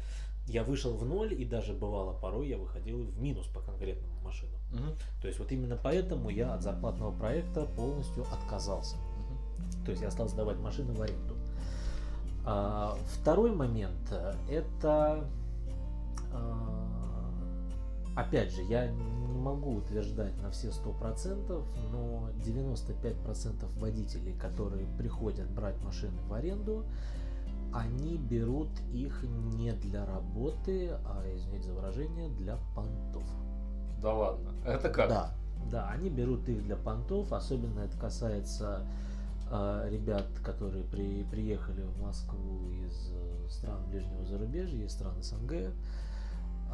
я 0.48 0.64
вышел 0.64 0.96
в 0.96 1.06
ноль, 1.06 1.34
и 1.34 1.46
даже 1.46 1.74
бывало 1.74 2.14
порой 2.14 2.48
я 2.50 2.58
выходил 2.58 3.04
в 3.04 3.22
минус 3.22 3.48
по 3.48 3.62
конкретному 3.62 4.14
машину. 4.24 4.52
Угу. 4.72 4.96
То 5.22 5.28
есть 5.28 5.40
вот 5.40 5.52
именно 5.52 5.78
поэтому 5.82 6.30
я 6.30 6.54
от 6.54 6.62
зарплатного 6.62 7.12
проекта 7.12 7.66
полностью 7.66 8.26
отказался. 8.32 8.96
Угу. 8.96 9.86
То 9.86 9.92
есть 9.92 10.04
я 10.04 10.12
стал 10.12 10.28
сдавать 10.28 10.60
машины 10.60 10.94
в 10.94 11.02
аренду. 11.02 11.36
А, 12.46 12.98
второй 13.20 13.56
момент 13.56 14.12
это 14.50 15.26
а, 16.34 16.84
опять 18.16 18.52
же, 18.52 18.64
я 18.64 18.88
не 18.88 19.38
могу 19.38 19.76
утверждать 19.76 20.36
на 20.42 20.52
все 20.52 20.70
100%, 20.70 21.64
но 21.92 22.30
95% 22.46 23.80
водителей, 23.80 24.34
которые 24.34 24.88
приходят 24.98 25.50
брать 25.50 25.82
машины 25.84 26.20
в 26.28 26.34
аренду, 26.34 26.86
они 27.74 28.18
берут 28.18 28.70
их 28.92 29.24
не 29.56 29.72
для 29.74 30.06
работы, 30.06 30.92
а, 31.06 31.24
извините 31.36 31.68
за 31.68 31.74
выражение, 31.74 32.30
для 32.30 32.58
понтов. 32.76 33.24
Да 34.02 34.14
ладно, 34.14 34.50
это 34.66 34.90
как? 34.90 35.10
Да, 35.10 35.32
да, 35.72 35.90
они 35.90 36.10
берут 36.10 36.48
их 36.50 36.64
для 36.64 36.76
понтов, 36.76 37.32
особенно 37.34 37.80
это 37.80 37.98
касается 37.98 38.86
э, 39.50 39.90
ребят, 39.92 40.28
которые 40.44 40.84
при, 40.84 41.24
приехали 41.24 41.84
в 41.84 42.02
Москву 42.02 42.70
из 42.86 43.12
э, 43.12 43.50
стран 43.50 43.86
ближнего 43.90 44.26
зарубежья, 44.26 44.86
из 44.86 44.92
стран 44.92 45.22
СНГ. 45.22 45.74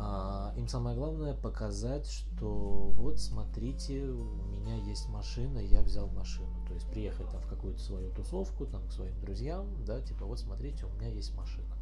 А, 0.02 0.54
им 0.56 0.70
самое 0.70 0.96
главное 0.96 1.34
показать, 1.34 2.08
что 2.08 2.94
вот 2.96 3.20
смотрите, 3.20 4.06
у 4.06 4.46
меня 4.46 4.76
есть 4.76 5.10
машина, 5.10 5.60
я 5.60 5.82
взял 5.82 6.08
машину. 6.08 6.54
То 6.68 6.74
есть 6.74 6.90
приехать 6.90 7.30
там 7.30 7.42
в 7.42 7.48
какую-то 7.48 7.82
свою 7.82 8.10
тусовку, 8.12 8.66
там 8.66 8.88
к 8.88 8.94
своим 8.94 9.20
друзьям, 9.20 9.68
да, 9.86 10.02
типа 10.02 10.26
вот 10.26 10.40
смотрите, 10.40 10.86
у 10.86 10.90
меня 10.92 11.10
есть 11.10 11.36
машина. 11.36 11.76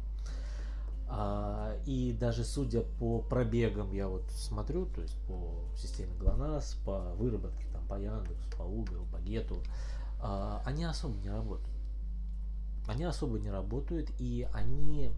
А, 1.06 1.76
и 1.86 2.12
даже 2.12 2.42
судя 2.42 2.82
по 2.82 3.20
пробегам, 3.20 3.92
я 3.92 4.08
вот 4.08 4.28
смотрю, 4.32 4.86
то 4.86 5.00
есть 5.00 5.16
по 5.28 5.64
системе 5.76 6.12
ГЛОНАСС, 6.18 6.76
по 6.84 7.14
выработке 7.14 7.66
там 7.72 7.86
по 7.86 7.94
Яндексу, 7.94 8.50
по 8.56 8.62
Uber, 8.62 9.08
по 9.12 9.20
Гету, 9.20 9.62
а, 10.20 10.60
они 10.64 10.82
особо 10.82 11.16
не 11.18 11.30
работают. 11.30 11.76
Они 12.88 13.04
особо 13.04 13.38
не 13.38 13.50
работают, 13.50 14.10
и 14.18 14.48
они 14.52 15.12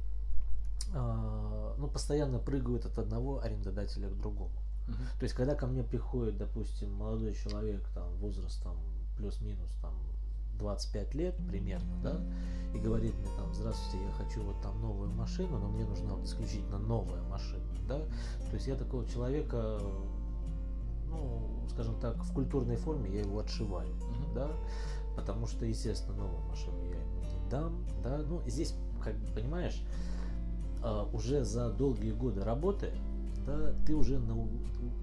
ну, 0.92 1.88
постоянно 1.92 2.38
прыгают 2.38 2.84
от 2.86 2.98
одного 2.98 3.40
арендодателя 3.42 4.08
к 4.08 4.16
другому. 4.16 4.52
Uh-huh. 4.88 5.18
То 5.18 5.22
есть, 5.22 5.34
когда 5.34 5.54
ко 5.54 5.66
мне 5.66 5.82
приходит, 5.82 6.36
допустим, 6.36 6.92
молодой 6.92 7.34
человек, 7.34 7.86
там, 7.94 8.12
возрастом 8.16 8.76
плюс-минус 9.16 9.70
там 9.82 9.94
25 10.58 11.14
лет 11.14 11.34
примерно, 11.48 11.96
да, 12.02 12.20
и 12.74 12.78
говорит 12.78 13.14
мне 13.14 13.28
там, 13.36 13.52
здравствуйте, 13.54 14.04
я 14.04 14.12
хочу 14.12 14.42
вот 14.42 14.60
там 14.62 14.80
новую 14.80 15.10
машину, 15.10 15.58
но 15.58 15.68
мне 15.68 15.84
нужна 15.84 16.14
вот 16.14 16.24
исключительно 16.24 16.78
новая 16.78 17.22
машина, 17.22 17.64
да, 17.88 17.98
то 17.98 18.54
есть 18.54 18.66
я 18.66 18.76
такого 18.76 19.06
человека, 19.06 19.80
ну, 21.08 21.66
скажем 21.70 21.98
так, 22.00 22.16
в 22.22 22.32
культурной 22.34 22.76
форме 22.76 23.10
я 23.10 23.20
его 23.20 23.38
отшиваю, 23.38 23.88
uh-huh. 23.88 24.34
да, 24.34 24.50
потому 25.16 25.46
что, 25.46 25.64
естественно, 25.64 26.16
новую 26.16 26.42
машину 26.48 26.82
я 26.84 27.00
ему 27.00 27.20
не 27.20 27.50
дам, 27.50 27.84
да, 28.02 28.18
ну, 28.18 28.42
здесь, 28.46 28.74
как 29.02 29.14
понимаешь, 29.34 29.82
а, 30.82 31.08
уже 31.12 31.44
за 31.44 31.70
долгие 31.70 32.12
годы 32.12 32.42
работы, 32.42 32.90
да, 33.46 33.72
ты 33.86 33.94
уже 33.94 34.18
нау- 34.18 34.48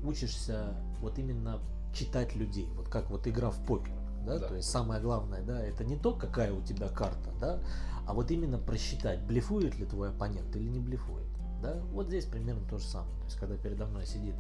учишься 0.03 0.73
вот 1.01 1.17
именно 1.19 1.59
читать 1.93 2.35
людей, 2.35 2.67
вот 2.75 2.89
как 2.89 3.09
вот 3.09 3.27
игра 3.27 3.49
в 3.49 3.57
покер, 3.65 3.93
да, 4.25 4.39
да. 4.39 4.47
то 4.47 4.55
есть 4.55 4.69
самое 4.69 5.01
главное, 5.01 5.41
да, 5.41 5.59
это 5.61 5.83
не 5.83 5.95
то, 5.95 6.13
какая 6.13 6.53
у 6.53 6.61
тебя 6.61 6.89
карта, 6.89 7.29
да, 7.39 7.59
а 8.07 8.13
вот 8.13 8.31
именно 8.31 8.57
просчитать, 8.57 9.21
блефует 9.23 9.77
ли 9.77 9.85
твой 9.85 10.09
оппонент 10.09 10.55
или 10.55 10.67
не 10.67 10.79
блефует, 10.79 11.27
да, 11.61 11.75
вот 11.91 12.07
здесь 12.07 12.25
примерно 12.25 12.67
то 12.69 12.77
же 12.77 12.85
самое, 12.85 13.15
то 13.19 13.25
есть 13.25 13.37
когда 13.37 13.55
передо 13.57 13.85
мной 13.85 14.05
сидит 14.05 14.35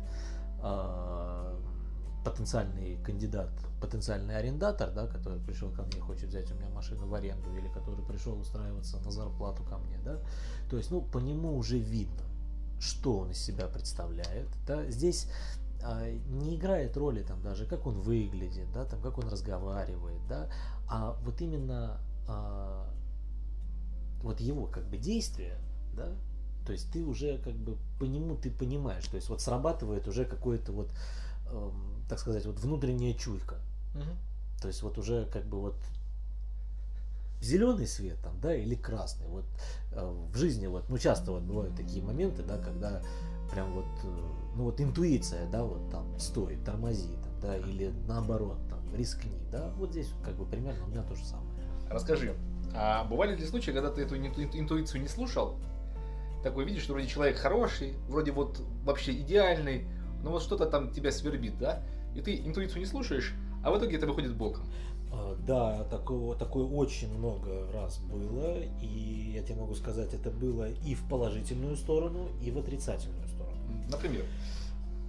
э, 0.61 1.59
потенциальный 2.23 2.97
кандидат, 3.03 3.49
потенциальный 3.81 4.37
арендатор, 4.37 4.91
да, 4.91 5.07
который 5.07 5.39
пришел 5.39 5.69
ко 5.71 5.83
мне, 5.83 5.99
хочет 5.99 6.29
взять 6.29 6.51
у 6.51 6.55
меня 6.55 6.69
машину 6.69 7.07
в 7.07 7.13
аренду, 7.13 7.49
или 7.55 7.67
который 7.69 8.03
пришел 8.05 8.39
устраиваться 8.39 8.97
на 8.99 9.11
зарплату 9.11 9.63
ко 9.63 9.77
мне, 9.77 9.99
да, 10.03 10.19
то 10.69 10.77
есть, 10.77 10.91
ну, 10.91 11.01
по 11.01 11.19
нему 11.19 11.55
уже 11.55 11.77
видно, 11.77 12.23
что 12.79 13.19
он 13.19 13.31
из 13.31 13.37
себя 13.37 13.67
представляет, 13.67 14.47
да, 14.65 14.89
здесь 14.89 15.27
а, 15.83 16.09
не 16.29 16.55
играет 16.55 16.97
роли 16.97 17.21
там 17.21 17.41
даже, 17.43 17.65
как 17.65 17.85
он 17.85 17.99
выглядит, 18.01 18.71
да, 18.73 18.85
там, 18.85 19.01
как 19.01 19.17
он 19.17 19.29
разговаривает, 19.29 20.21
да, 20.27 20.49
а 20.89 21.15
вот 21.23 21.41
именно 21.41 21.99
а, 22.27 22.89
вот 24.21 24.39
его 24.41 24.65
как 24.65 24.85
бы 24.89 24.97
действия, 24.97 25.57
да, 25.93 26.11
то 26.65 26.73
есть 26.73 26.91
ты 26.91 27.05
уже 27.05 27.37
как 27.37 27.53
бы 27.53 27.77
по 27.97 28.03
нему 28.03 28.35
ты 28.35 28.51
понимаешь, 28.51 29.07
то 29.07 29.15
есть 29.15 29.29
вот 29.29 29.41
срабатывает 29.41 30.07
уже 30.07 30.25
какое-то 30.25 30.73
вот, 30.73 30.89
эм, 31.49 32.03
так 32.09 32.19
сказать, 32.19 32.45
вот 32.45 32.59
внутренняя 32.59 33.13
чуйка. 33.13 33.55
То 34.61 34.67
есть 34.67 34.81
вот 34.81 34.97
уже 34.97 35.25
как 35.25 35.45
бы 35.45 35.59
вот 35.59 35.75
зеленый 37.41 37.87
свет 37.87 38.17
там, 38.21 38.39
да, 38.41 38.55
или 38.55 38.75
красный. 38.75 39.27
Вот 39.27 39.45
э, 39.91 40.27
в 40.31 40.35
жизни 40.35 40.67
вот, 40.67 40.89
ну 40.89 40.97
часто 40.97 41.31
вот 41.31 41.43
бывают 41.43 41.75
такие 41.75 42.03
моменты, 42.03 42.43
да, 42.43 42.57
когда 42.57 43.01
прям 43.51 43.71
вот, 43.73 43.85
э, 44.03 44.07
ну 44.55 44.63
вот 44.63 44.81
интуиция, 44.81 45.47
да, 45.49 45.63
вот 45.63 45.89
там 45.91 46.17
стой, 46.19 46.57
тормози, 46.65 47.13
там, 47.23 47.39
да, 47.41 47.57
или 47.57 47.93
наоборот, 48.07 48.57
там, 48.69 48.79
рискни, 48.95 49.37
да, 49.51 49.71
вот 49.77 49.91
здесь 49.91 50.09
как 50.23 50.35
бы 50.35 50.45
примерно 50.45 50.83
у 50.85 50.87
меня 50.87 51.03
то 51.03 51.15
же 51.15 51.23
самое. 51.23 51.47
Расскажи, 51.89 52.35
а 52.73 53.05
бывали 53.05 53.35
ли 53.35 53.45
случаи, 53.45 53.71
когда 53.71 53.91
ты 53.91 54.01
эту 54.01 54.17
инту- 54.17 54.41
интуицию 54.41 55.01
не 55.01 55.07
слушал? 55.07 55.55
Такой 56.43 56.65
видишь, 56.65 56.83
что 56.83 56.93
вроде 56.93 57.07
человек 57.07 57.37
хороший, 57.37 57.93
вроде 58.07 58.31
вот 58.31 58.61
вообще 58.83 59.13
идеальный, 59.13 59.87
но 60.23 60.31
вот 60.31 60.41
что-то 60.41 60.65
там 60.65 60.91
тебя 60.91 61.11
свербит, 61.11 61.57
да? 61.57 61.83
И 62.15 62.21
ты 62.21 62.35
интуицию 62.35 62.79
не 62.79 62.85
слушаешь, 62.85 63.33
а 63.63 63.71
в 63.71 63.77
итоге 63.77 63.97
это 63.97 64.07
выходит 64.07 64.35
боком. 64.35 64.63
А, 65.11 65.35
Да, 65.47 65.83
такого, 65.85 66.35
такое 66.35 66.65
очень 66.65 67.15
много 67.17 67.71
раз 67.73 67.99
было, 67.99 68.59
и 68.81 69.31
я 69.35 69.43
тебе 69.43 69.55
могу 69.61 69.73
сказать, 69.75 70.13
это 70.13 70.29
было 70.31 70.69
и 70.69 70.95
в 70.95 71.07
положительную 71.09 71.75
сторону, 71.77 72.27
и 72.41 72.51
в 72.51 72.57
отрицательную 72.57 73.27
сторону. 73.27 73.57
Например, 73.89 74.25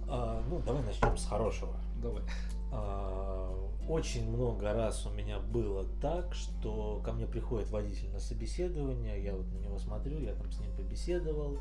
А, 0.07 0.41
ну, 0.49 0.59
давай 0.65 0.83
начнем 0.83 1.15
с 1.17 1.25
хорошего. 1.25 1.73
давай. 2.01 2.23
А, 2.71 3.55
Очень 3.87 4.29
много 4.29 4.71
раз 4.73 5.05
у 5.07 5.09
меня 5.09 5.39
было 5.39 5.83
так, 5.99 6.33
что 6.35 7.01
ко 7.03 7.11
мне 7.11 7.25
приходит 7.25 7.71
водитель 7.71 8.09
на 8.11 8.19
собеседование, 8.19 9.23
я 9.23 9.33
вот 9.35 9.47
на 9.47 9.57
него 9.57 9.79
смотрю, 9.79 10.19
я 10.19 10.33
там 10.35 10.51
с 10.51 10.59
ним 10.59 10.71
побеседовал, 10.75 11.57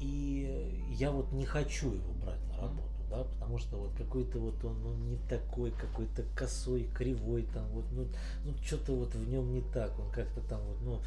и 0.00 0.86
я 0.96 1.10
вот 1.10 1.32
не 1.32 1.44
хочу 1.44 1.88
его 1.92 2.12
брать 2.22 2.40
на 2.48 2.58
работу, 2.58 2.91
да, 3.12 3.24
потому 3.24 3.58
что 3.58 3.76
вот 3.76 3.92
какой-то 3.94 4.38
вот 4.38 4.64
он 4.64 4.82
ну, 4.82 4.94
не 4.94 5.16
такой, 5.28 5.70
какой-то 5.72 6.24
косой, 6.34 6.84
кривой, 6.94 7.42
там 7.42 7.66
вот, 7.68 7.84
ну, 7.92 8.06
ну 8.44 8.54
что-то 8.64 8.94
вот 8.94 9.14
в 9.14 9.28
нем 9.28 9.52
не 9.52 9.60
так, 9.60 9.98
он 9.98 10.10
как-то 10.10 10.40
там 10.40 10.60
вот, 10.62 10.80
ну, 10.80 11.00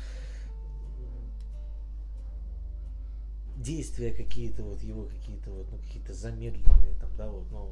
действия 3.57 4.11
какие-то 4.11 4.61
вот 4.61 4.83
его 4.83 5.05
какие-то 5.05 5.49
вот, 5.49 5.65
ну, 5.71 5.77
какие-то 5.79 6.13
замедленные, 6.13 6.95
там, 7.01 7.09
да, 7.17 7.27
вот, 7.27 7.49
ну, 7.51 7.71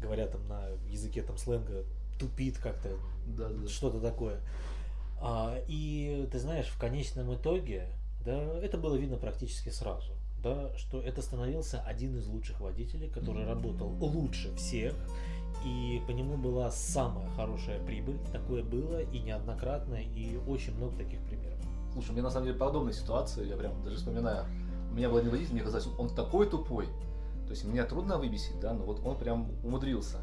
говоря 0.00 0.26
там 0.26 0.48
на 0.48 0.68
языке 0.88 1.22
там 1.22 1.36
сленга, 1.36 1.84
тупит 2.18 2.56
как-то, 2.56 2.96
Да, 3.26 3.50
да. 3.50 3.68
что-то 3.68 4.00
такое. 4.00 4.40
А, 5.20 5.58
и 5.68 6.26
ты 6.32 6.38
знаешь, 6.38 6.68
в 6.68 6.78
конечном 6.78 7.34
итоге, 7.34 7.86
да, 8.24 8.40
это 8.60 8.78
было 8.78 8.96
видно 8.96 9.18
практически 9.18 9.68
сразу, 9.68 10.14
да, 10.42 10.76
что 10.76 11.00
это 11.00 11.22
становился 11.22 11.80
один 11.80 12.16
из 12.16 12.26
лучших 12.26 12.60
водителей, 12.60 13.08
который 13.08 13.46
работал 13.46 13.88
лучше 13.88 14.54
всех, 14.56 14.94
и 15.64 16.02
по 16.06 16.10
нему 16.10 16.36
была 16.36 16.70
самая 16.70 17.28
хорошая 17.30 17.84
прибыль, 17.84 18.18
такое 18.32 18.62
было 18.62 19.00
и 19.00 19.20
неоднократно, 19.20 19.94
и 19.94 20.36
очень 20.48 20.74
много 20.76 20.96
таких 20.96 21.20
примеров. 21.24 21.58
Слушай, 21.92 22.10
у 22.10 22.12
меня 22.14 22.22
на 22.24 22.30
самом 22.30 22.46
деле 22.46 22.58
подобная 22.58 22.92
ситуация, 22.92 23.44
я 23.44 23.56
прям 23.56 23.82
даже 23.82 23.96
вспоминаю. 23.96 24.46
У 24.90 24.94
меня 24.94 25.08
был 25.08 25.18
один 25.18 25.30
водитель, 25.30 25.52
мне 25.52 25.62
казалось, 25.62 25.88
он 25.98 26.08
такой 26.08 26.48
тупой. 26.48 26.86
То 27.46 27.50
есть 27.50 27.64
меня 27.64 27.84
трудно 27.84 28.18
выбесить, 28.18 28.58
да, 28.60 28.72
но 28.72 28.84
вот 28.84 29.04
он 29.04 29.16
прям 29.18 29.50
умудрился. 29.62 30.18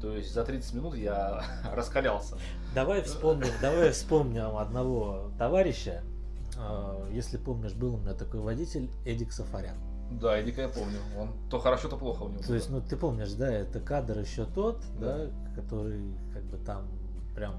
То 0.00 0.14
есть 0.14 0.32
за 0.32 0.44
30 0.44 0.74
минут 0.74 0.94
я 0.94 1.42
раскалялся. 1.74 2.36
Давай 2.74 3.02
вспомним, 3.02 3.48
давай 3.60 3.90
вспомним 3.92 4.56
одного 4.56 5.30
товарища. 5.38 6.02
А, 6.58 7.08
Если 7.12 7.36
помнишь, 7.36 7.74
был 7.74 7.94
у 7.94 7.98
меня 7.98 8.14
такой 8.14 8.40
водитель 8.40 8.90
Эдик 9.04 9.32
Сафарян. 9.32 9.76
Да, 10.10 10.40
Эдика 10.40 10.62
я 10.62 10.68
помню. 10.68 10.98
Он 11.18 11.32
то 11.50 11.58
хорошо, 11.58 11.88
то 11.88 11.96
плохо 11.96 12.22
у 12.22 12.28
него. 12.28 12.42
То 12.42 12.54
есть, 12.54 12.70
было. 12.70 12.80
ну 12.80 12.86
ты 12.86 12.96
помнишь, 12.96 13.32
да, 13.32 13.50
это 13.50 13.80
кадр 13.80 14.18
еще 14.20 14.44
тот, 14.46 14.80
Да. 15.00 15.26
да, 15.26 15.30
который 15.54 16.14
как 16.32 16.44
бы 16.44 16.58
там 16.58 16.86
прям 17.34 17.56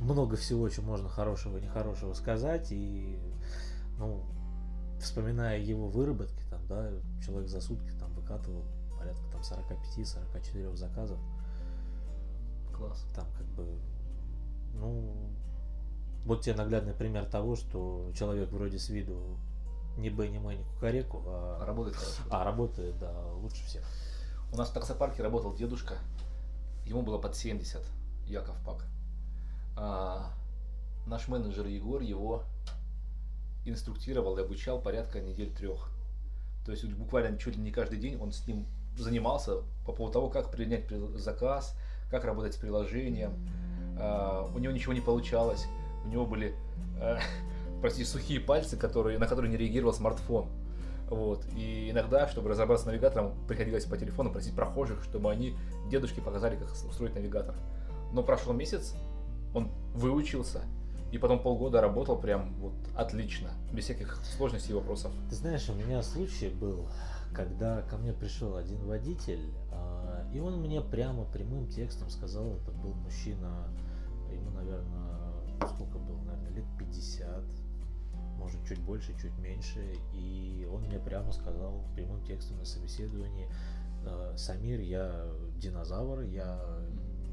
много 0.00 0.36
всего, 0.36 0.68
чего 0.68 0.86
можно 0.86 1.08
хорошего 1.08 1.58
и 1.58 1.60
нехорошего 1.62 2.14
сказать. 2.14 2.68
И, 2.70 3.18
ну, 3.98 4.22
вспоминая 5.00 5.58
его 5.58 5.88
выработки, 5.88 6.42
там, 6.50 6.60
да, 6.68 6.90
человек 7.24 7.48
за 7.48 7.60
сутки 7.60 7.90
там 7.98 8.12
выкатывал 8.14 8.62
порядка 8.98 9.22
там 9.32 9.40
45-44 9.42 10.76
заказов. 10.76 11.18
Класс. 12.76 13.04
Там 13.14 13.26
как 13.36 13.46
бы, 13.48 13.66
ну, 14.74 15.12
вот 16.24 16.42
тебе 16.42 16.54
наглядный 16.54 16.92
пример 16.94 17.24
того, 17.26 17.56
что 17.56 18.10
человек 18.14 18.50
вроде 18.52 18.78
с 18.78 18.88
виду 18.88 19.38
не 19.96 20.10
Б, 20.10 20.28
не 20.28 20.38
Мэ, 20.38 20.54
не 20.56 20.64
Кукареку, 20.64 21.22
а, 21.26 21.64
Работает 21.64 21.96
хорошо. 21.96 22.22
а 22.30 22.44
работает, 22.44 22.98
да, 22.98 23.12
лучше 23.34 23.64
всех. 23.66 23.84
У 24.52 24.56
нас 24.56 24.70
в 24.70 24.72
таксопарке 24.72 25.22
работал 25.22 25.54
дедушка. 25.54 25.94
Ему 26.84 27.02
было 27.02 27.18
под 27.18 27.36
70, 27.36 27.82
Яков 28.26 28.56
Пак. 28.64 28.84
А, 29.76 30.32
наш 31.06 31.28
менеджер 31.28 31.66
Егор 31.66 32.00
его 32.02 32.44
инструктировал 33.64 34.38
и 34.38 34.42
обучал 34.42 34.80
порядка 34.80 35.20
недель 35.20 35.52
трех. 35.54 35.90
То 36.64 36.72
есть 36.72 36.84
буквально 36.84 37.38
чуть 37.38 37.56
ли 37.56 37.62
не 37.62 37.70
каждый 37.70 37.98
день 37.98 38.16
он 38.20 38.32
с 38.32 38.46
ним 38.46 38.66
занимался 38.96 39.62
по 39.86 39.92
поводу 39.92 40.12
того, 40.14 40.30
как 40.30 40.50
принять 40.50 40.86
при- 40.86 41.16
заказ, 41.18 41.76
как 42.10 42.24
работать 42.24 42.54
с 42.54 42.56
приложением. 42.56 43.32
А, 43.98 44.50
у 44.54 44.58
него 44.58 44.72
ничего 44.72 44.92
не 44.92 45.00
получалось. 45.00 45.66
У 46.04 46.08
него 46.08 46.26
были, 46.26 46.54
э, 47.00 47.18
прости, 47.80 48.04
сухие 48.04 48.40
пальцы, 48.40 48.76
которые, 48.76 49.18
на 49.18 49.26
которые 49.26 49.50
не 49.50 49.56
реагировал 49.56 49.92
смартфон. 49.92 50.48
Вот. 51.08 51.44
И 51.56 51.90
иногда, 51.90 52.28
чтобы 52.28 52.50
разобраться 52.50 52.84
с 52.84 52.86
навигатором, 52.86 53.34
приходилось 53.48 53.84
по 53.84 53.96
телефону 53.96 54.30
просить 54.30 54.54
прохожих, 54.54 55.02
чтобы 55.02 55.30
они 55.30 55.56
дедушке 55.90 56.20
показали, 56.20 56.56
как 56.56 56.70
устроить 56.88 57.14
навигатор. 57.14 57.54
Но 58.12 58.22
прошел 58.22 58.52
месяц, 58.52 58.94
он 59.54 59.70
выучился, 59.94 60.62
и 61.12 61.18
потом 61.18 61.42
полгода 61.42 61.80
работал 61.80 62.16
прям 62.16 62.54
вот 62.60 62.74
отлично, 62.94 63.50
без 63.72 63.84
всяких 63.84 64.16
сложностей 64.36 64.72
и 64.72 64.74
вопросов. 64.74 65.12
Ты 65.28 65.34
знаешь, 65.34 65.68
у 65.68 65.74
меня 65.74 66.02
случай 66.02 66.48
был, 66.48 66.86
когда 67.34 67.82
ко 67.82 67.96
мне 67.96 68.12
пришел 68.12 68.56
один 68.56 68.84
водитель, 68.86 69.52
а, 69.72 70.24
и 70.32 70.38
он 70.38 70.60
мне 70.60 70.80
прямо 70.80 71.24
прямым 71.24 71.66
текстом 71.68 72.10
сказал, 72.10 72.54
это 72.54 72.70
был 72.70 72.94
мужчина, 72.94 73.68
ему, 74.32 74.50
наверное, 74.50 75.19
сколько 75.66 75.98
было, 75.98 76.20
наверное, 76.22 76.50
лет 76.50 76.64
50, 76.78 77.44
может, 78.38 78.64
чуть 78.66 78.80
больше, 78.80 79.14
чуть 79.20 79.36
меньше, 79.38 79.94
и 80.14 80.68
он 80.72 80.82
мне 80.84 80.98
прямо 80.98 81.30
сказал 81.32 81.84
прямым 81.94 82.24
текстом 82.24 82.58
на 82.58 82.64
собеседовании, 82.64 83.48
«Э, 84.04 84.34
Самир, 84.36 84.80
я 84.80 85.26
динозавр, 85.58 86.22
я 86.22 86.58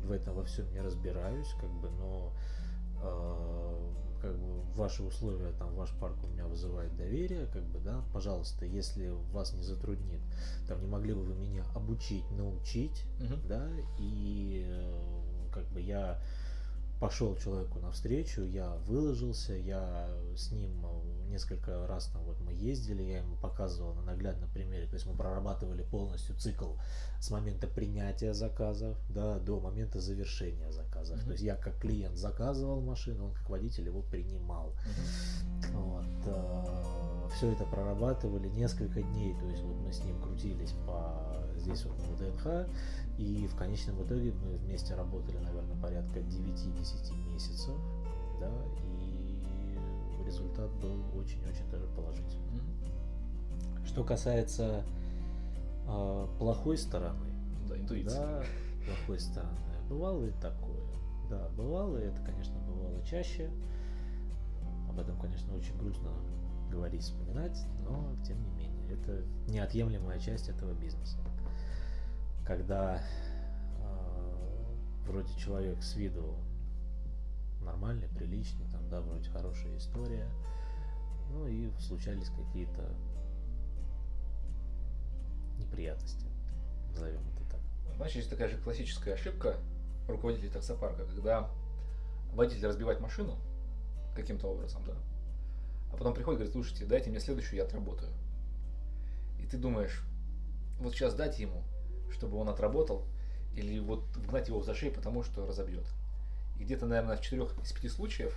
в 0.03 0.11
этом 0.11 0.35
во 0.35 0.43
всем 0.43 0.71
не 0.73 0.81
разбираюсь, 0.81 1.49
как 1.61 1.69
бы, 1.69 1.89
но 1.91 2.33
э, 3.01 3.93
как 4.21 4.37
бы 4.37 4.61
ваши 4.75 5.03
условия, 5.03 5.53
там 5.53 5.73
ваш 5.75 5.91
парк 5.99 6.17
у 6.23 6.27
меня 6.27 6.45
вызывает 6.45 6.95
доверие, 6.97 7.47
как 7.47 7.63
бы, 7.63 7.79
да, 7.79 8.03
пожалуйста, 8.13 8.65
если 8.65 9.09
вас 9.31 9.53
не 9.53 9.61
затруднит, 9.61 10.21
там 10.67 10.81
не 10.81 10.87
могли 10.87 11.13
бы 11.13 11.23
вы 11.23 11.35
меня 11.35 11.63
обучить, 11.75 12.29
научить, 12.31 13.03
да, 13.47 13.69
и 13.99 14.65
э, 14.67 15.49
как 15.53 15.65
бы 15.69 15.81
я 15.81 16.19
пошел 16.99 17.35
человеку 17.37 17.79
навстречу, 17.79 18.41
я 18.41 18.75
выложился, 18.87 19.53
я 19.53 20.09
с 20.35 20.51
ним 20.51 20.85
э, 20.85 21.29
несколько 21.29 21.85
раз 21.87 22.07
там 22.07 22.23
вот 22.23 22.39
мы 22.41 22.53
ездили, 22.53 23.03
я 23.03 23.17
ему 23.19 23.35
показывал 23.35 23.93
на 23.93 24.01
наглядном 24.01 24.49
примере, 24.49 24.87
то 24.87 24.95
есть 24.95 25.05
мы 25.05 25.15
прорабатывали 25.15 25.83
полностью 25.83 26.35
цикл 26.35 26.73
с 27.19 27.29
момента 27.29 27.67
принятия 27.67 28.33
заказов, 28.33 28.97
да, 29.09 29.37
до 29.39 29.59
момента 29.59 29.99
завершения 29.99 30.71
заказов. 30.71 31.17
Мгм. 31.17 31.25
То 31.25 31.31
есть 31.33 31.43
я 31.43 31.55
как 31.55 31.77
клиент 31.77 32.17
заказывал 32.17 32.81
машину, 32.81 33.25
он 33.25 33.33
как 33.33 33.49
водитель 33.49 33.85
его 33.85 34.01
принимал. 34.01 34.73
Вот, 35.73 36.05
все 37.37 37.51
это 37.51 37.65
прорабатывали 37.65 38.49
несколько 38.49 39.03
дней, 39.03 39.35
то 39.35 39.45
есть 39.45 39.61
вот 39.61 39.75
мы 39.77 39.93
с 39.93 40.03
ним 40.03 40.19
крутились 40.19 40.73
по 40.87 41.45
здесь 41.55 41.85
вот 41.85 41.95
на 41.99 42.15
ВДНХ, 42.15 42.67
и 43.19 43.47
в 43.47 43.55
конечном 43.55 44.03
итоге 44.03 44.33
мы 44.43 44.57
вместе 44.57 44.95
работали, 44.95 45.37
наверное, 45.37 45.79
порядка 45.79 46.19
9-10 46.19 47.31
месяцев, 47.31 47.75
да, 48.39 48.51
и 48.89 50.25
результат 50.25 50.71
был 50.81 50.99
очень-очень 51.19 51.69
даже 51.71 51.85
положительный. 51.95 52.61
Что 53.85 54.03
касается 54.03 54.83
а, 55.85 56.27
плохой 56.39 56.77
стороны, 56.77 57.25
Да, 57.69 57.77
интуиция. 57.77 58.19
да, 58.19 58.43
плохой 58.87 59.19
стороны. 59.19 59.57
Бывало 59.89 60.25
и 60.25 60.31
такое. 60.41 60.81
Да, 61.29 61.49
бывало, 61.55 61.97
и 61.97 62.07
это, 62.07 62.19
конечно, 62.23 62.55
бывало 62.61 62.99
чаще. 63.05 63.51
Об 64.89 64.99
этом, 64.99 65.19
конечно, 65.19 65.53
очень 65.55 65.77
грустно 65.77 66.09
говорить, 66.69 67.03
вспоминать, 67.03 67.57
но 67.83 68.15
тем 68.25 68.41
не 68.43 68.49
менее, 68.51 68.93
это 68.93 69.23
неотъемлемая 69.47 70.19
часть 70.19 70.49
этого 70.49 70.73
бизнеса. 70.73 71.17
Когда 72.45 73.01
э, 73.79 74.75
вроде 75.05 75.33
человек 75.37 75.81
с 75.83 75.95
виду 75.95 76.35
нормальный, 77.61 78.07
приличный, 78.09 78.65
там, 78.71 78.87
да, 78.89 79.01
вроде 79.01 79.29
хорошая 79.29 79.77
история. 79.77 80.27
Ну 81.29 81.45
и 81.47 81.69
случались 81.79 82.29
какие-то 82.29 82.95
неприятности, 85.57 86.25
назовем 86.91 87.21
это 87.35 87.51
так. 87.51 87.59
Знаешь, 87.97 88.13
есть 88.13 88.29
такая 88.29 88.47
же 88.47 88.57
классическая 88.57 89.13
ошибка 89.13 89.57
руководителей 90.07 90.49
таксопарка, 90.49 91.05
когда 91.05 91.49
водитель 92.31 92.67
разбивает 92.67 93.01
машину 93.01 93.35
каким-то 94.15 94.47
образом, 94.47 94.83
да, 94.85 94.93
а 95.91 95.97
потом 95.97 96.13
приходит 96.13 96.39
и 96.39 96.43
говорит, 96.43 96.53
слушайте, 96.53 96.85
дайте 96.85 97.09
мне 97.09 97.19
следующую, 97.19 97.57
я 97.57 97.63
отработаю. 97.63 98.11
И 99.39 99.45
ты 99.45 99.57
думаешь, 99.57 100.03
вот 100.79 100.93
сейчас 100.93 101.13
дать 101.13 101.39
ему, 101.39 101.63
чтобы 102.11 102.37
он 102.37 102.49
отработал, 102.49 103.05
или 103.55 103.79
вот 103.79 104.03
вгнать 104.15 104.47
его 104.47 104.59
в 104.59 104.65
зашей, 104.65 104.91
потому 104.91 105.23
что 105.23 105.45
разобьет. 105.45 105.85
И 106.59 106.63
где-то, 106.63 106.85
наверное, 106.85 107.17
в 107.17 107.21
четырех 107.21 107.53
из 107.63 107.71
пяти 107.71 107.89
случаев 107.89 108.35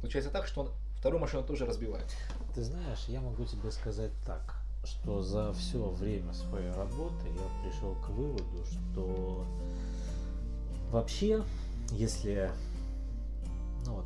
случается 0.00 0.30
так, 0.30 0.46
что 0.46 0.62
он 0.62 0.70
вторую 0.98 1.20
машину 1.20 1.44
тоже 1.44 1.66
разбивает. 1.66 2.06
Ты 2.54 2.62
знаешь, 2.62 3.04
я 3.08 3.20
могу 3.20 3.44
тебе 3.44 3.70
сказать 3.70 4.12
так, 4.26 4.56
что 4.84 5.22
за 5.22 5.52
все 5.54 5.88
время 5.88 6.32
своей 6.34 6.70
работы 6.72 7.26
я 7.26 7.62
пришел 7.70 7.94
к 7.96 8.08
выводу, 8.10 8.64
что 8.64 9.44
вообще, 10.90 11.42
если 11.90 12.50
ну 13.86 13.96
вот, 13.96 14.04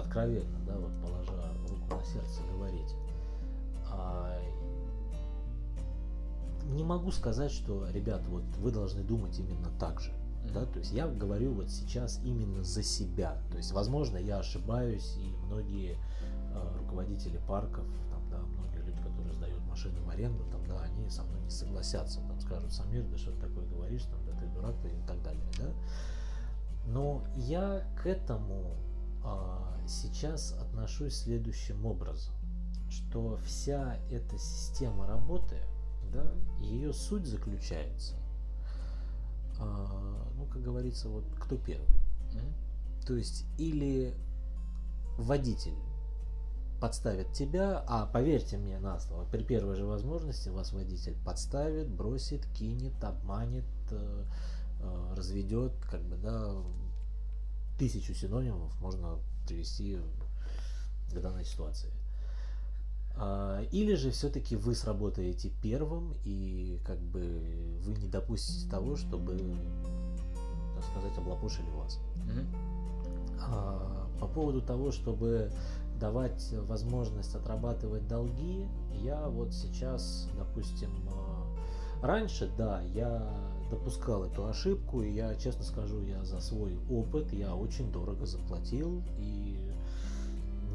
откровенно, 0.00 0.58
да, 0.66 0.76
вот 0.76 0.92
положа 1.02 1.32
руку 1.68 1.96
на 1.96 2.04
сердце 2.04 2.40
говорить, 2.54 2.94
а, 3.90 4.38
не 6.70 6.84
могу 6.84 7.10
сказать, 7.10 7.50
что, 7.50 7.88
ребят, 7.90 8.22
вот 8.28 8.44
вы 8.58 8.70
должны 8.70 9.02
думать 9.02 9.38
именно 9.38 9.68
так 9.78 10.00
же. 10.00 10.12
Да, 10.54 10.64
то 10.64 10.78
есть 10.78 10.92
я 10.92 11.06
говорю 11.06 11.52
вот 11.52 11.70
сейчас 11.70 12.20
именно 12.24 12.62
за 12.64 12.82
себя. 12.82 13.36
То 13.50 13.58
есть, 13.58 13.72
возможно, 13.72 14.16
я 14.16 14.38
ошибаюсь, 14.38 15.16
и 15.18 15.34
многие 15.46 15.96
э, 16.54 16.78
руководители 16.78 17.38
парков, 17.46 17.84
там, 18.10 18.30
да, 18.30 18.38
многие 18.38 18.86
люди, 18.86 18.98
которые 19.02 19.34
сдают 19.34 19.62
машины 19.66 20.00
в 20.00 20.08
аренду, 20.08 20.44
там, 20.50 20.64
да, 20.66 20.80
они 20.82 21.10
со 21.10 21.22
мной 21.24 21.40
не 21.42 21.50
согласятся, 21.50 22.20
там 22.20 22.40
скажут, 22.40 22.72
Самир, 22.72 23.04
да 23.04 23.18
что 23.18 23.32
ты 23.32 23.40
такое 23.40 23.66
говоришь, 23.66 24.04
там, 24.04 24.24
да 24.24 24.32
ты 24.38 24.46
дурак 24.46 24.74
ты 24.82 24.88
и 24.88 25.06
так 25.06 25.22
далее, 25.22 25.44
да. 25.58 25.70
Но 26.86 27.24
я 27.36 27.82
к 28.02 28.06
этому 28.06 28.76
сейчас 29.86 30.52
отношусь 30.52 31.16
следующим 31.16 31.84
образом, 31.86 32.34
что 32.90 33.36
вся 33.44 33.96
эта 34.10 34.38
система 34.38 35.06
работы, 35.06 35.56
да, 36.12 36.32
ее 36.60 36.92
суть 36.92 37.26
заключается 37.26 38.16
а, 39.58 40.28
ну, 40.36 40.46
как 40.46 40.62
говорится, 40.62 41.08
вот 41.08 41.24
кто 41.38 41.56
первый. 41.56 41.86
Mm-hmm. 41.86 43.06
То 43.06 43.16
есть, 43.16 43.44
или 43.58 44.14
водитель 45.16 45.74
подставит 46.80 47.32
тебя, 47.32 47.84
а 47.88 48.06
поверьте 48.06 48.56
мне 48.56 48.78
на 48.78 49.00
слово, 49.00 49.24
при 49.24 49.42
первой 49.42 49.74
же 49.74 49.84
возможности 49.84 50.48
вас 50.48 50.72
водитель 50.72 51.16
подставит, 51.24 51.88
бросит, 51.88 52.46
кинет, 52.54 53.02
обманет, 53.02 53.64
э, 53.90 54.24
э, 54.80 55.14
разведет, 55.16 55.72
как 55.90 56.02
бы, 56.02 56.16
да, 56.16 56.54
тысячу 57.78 58.14
синонимов 58.14 58.78
можно 58.80 59.18
привести 59.46 59.98
к 61.12 61.20
данной 61.20 61.44
ситуации. 61.44 61.90
А, 63.16 63.62
или 63.72 63.94
же 63.94 64.10
все-таки 64.10 64.56
вы 64.56 64.74
сработаете 64.74 65.50
первым, 65.62 66.14
и 66.24 66.78
как 66.84 66.98
бы 66.98 67.78
вы 67.82 67.94
не 67.94 68.08
допустите 68.08 68.68
того, 68.70 68.96
чтобы, 68.96 69.38
так 70.76 70.84
сказать, 70.90 71.18
облапошили 71.18 71.70
вас. 71.70 71.98
Mm-hmm. 72.26 72.46
По 74.20 74.26
поводу 74.26 74.60
того, 74.60 74.92
чтобы 74.92 75.50
давать 75.98 76.52
возможность 76.68 77.34
отрабатывать 77.34 78.06
долги, 78.06 78.68
я 79.02 79.28
вот 79.28 79.52
сейчас, 79.52 80.28
допустим, 80.36 80.90
а, 81.08 82.06
раньше, 82.06 82.50
да, 82.56 82.82
я 82.94 83.28
допускал 83.70 84.24
эту 84.24 84.46
ошибку, 84.46 85.02
и 85.02 85.12
я, 85.12 85.34
честно 85.34 85.64
скажу, 85.64 86.02
я 86.02 86.24
за 86.24 86.40
свой 86.40 86.78
опыт, 86.90 87.32
я 87.32 87.54
очень 87.54 87.90
дорого 87.92 88.26
заплатил, 88.26 89.02
и 89.18 89.58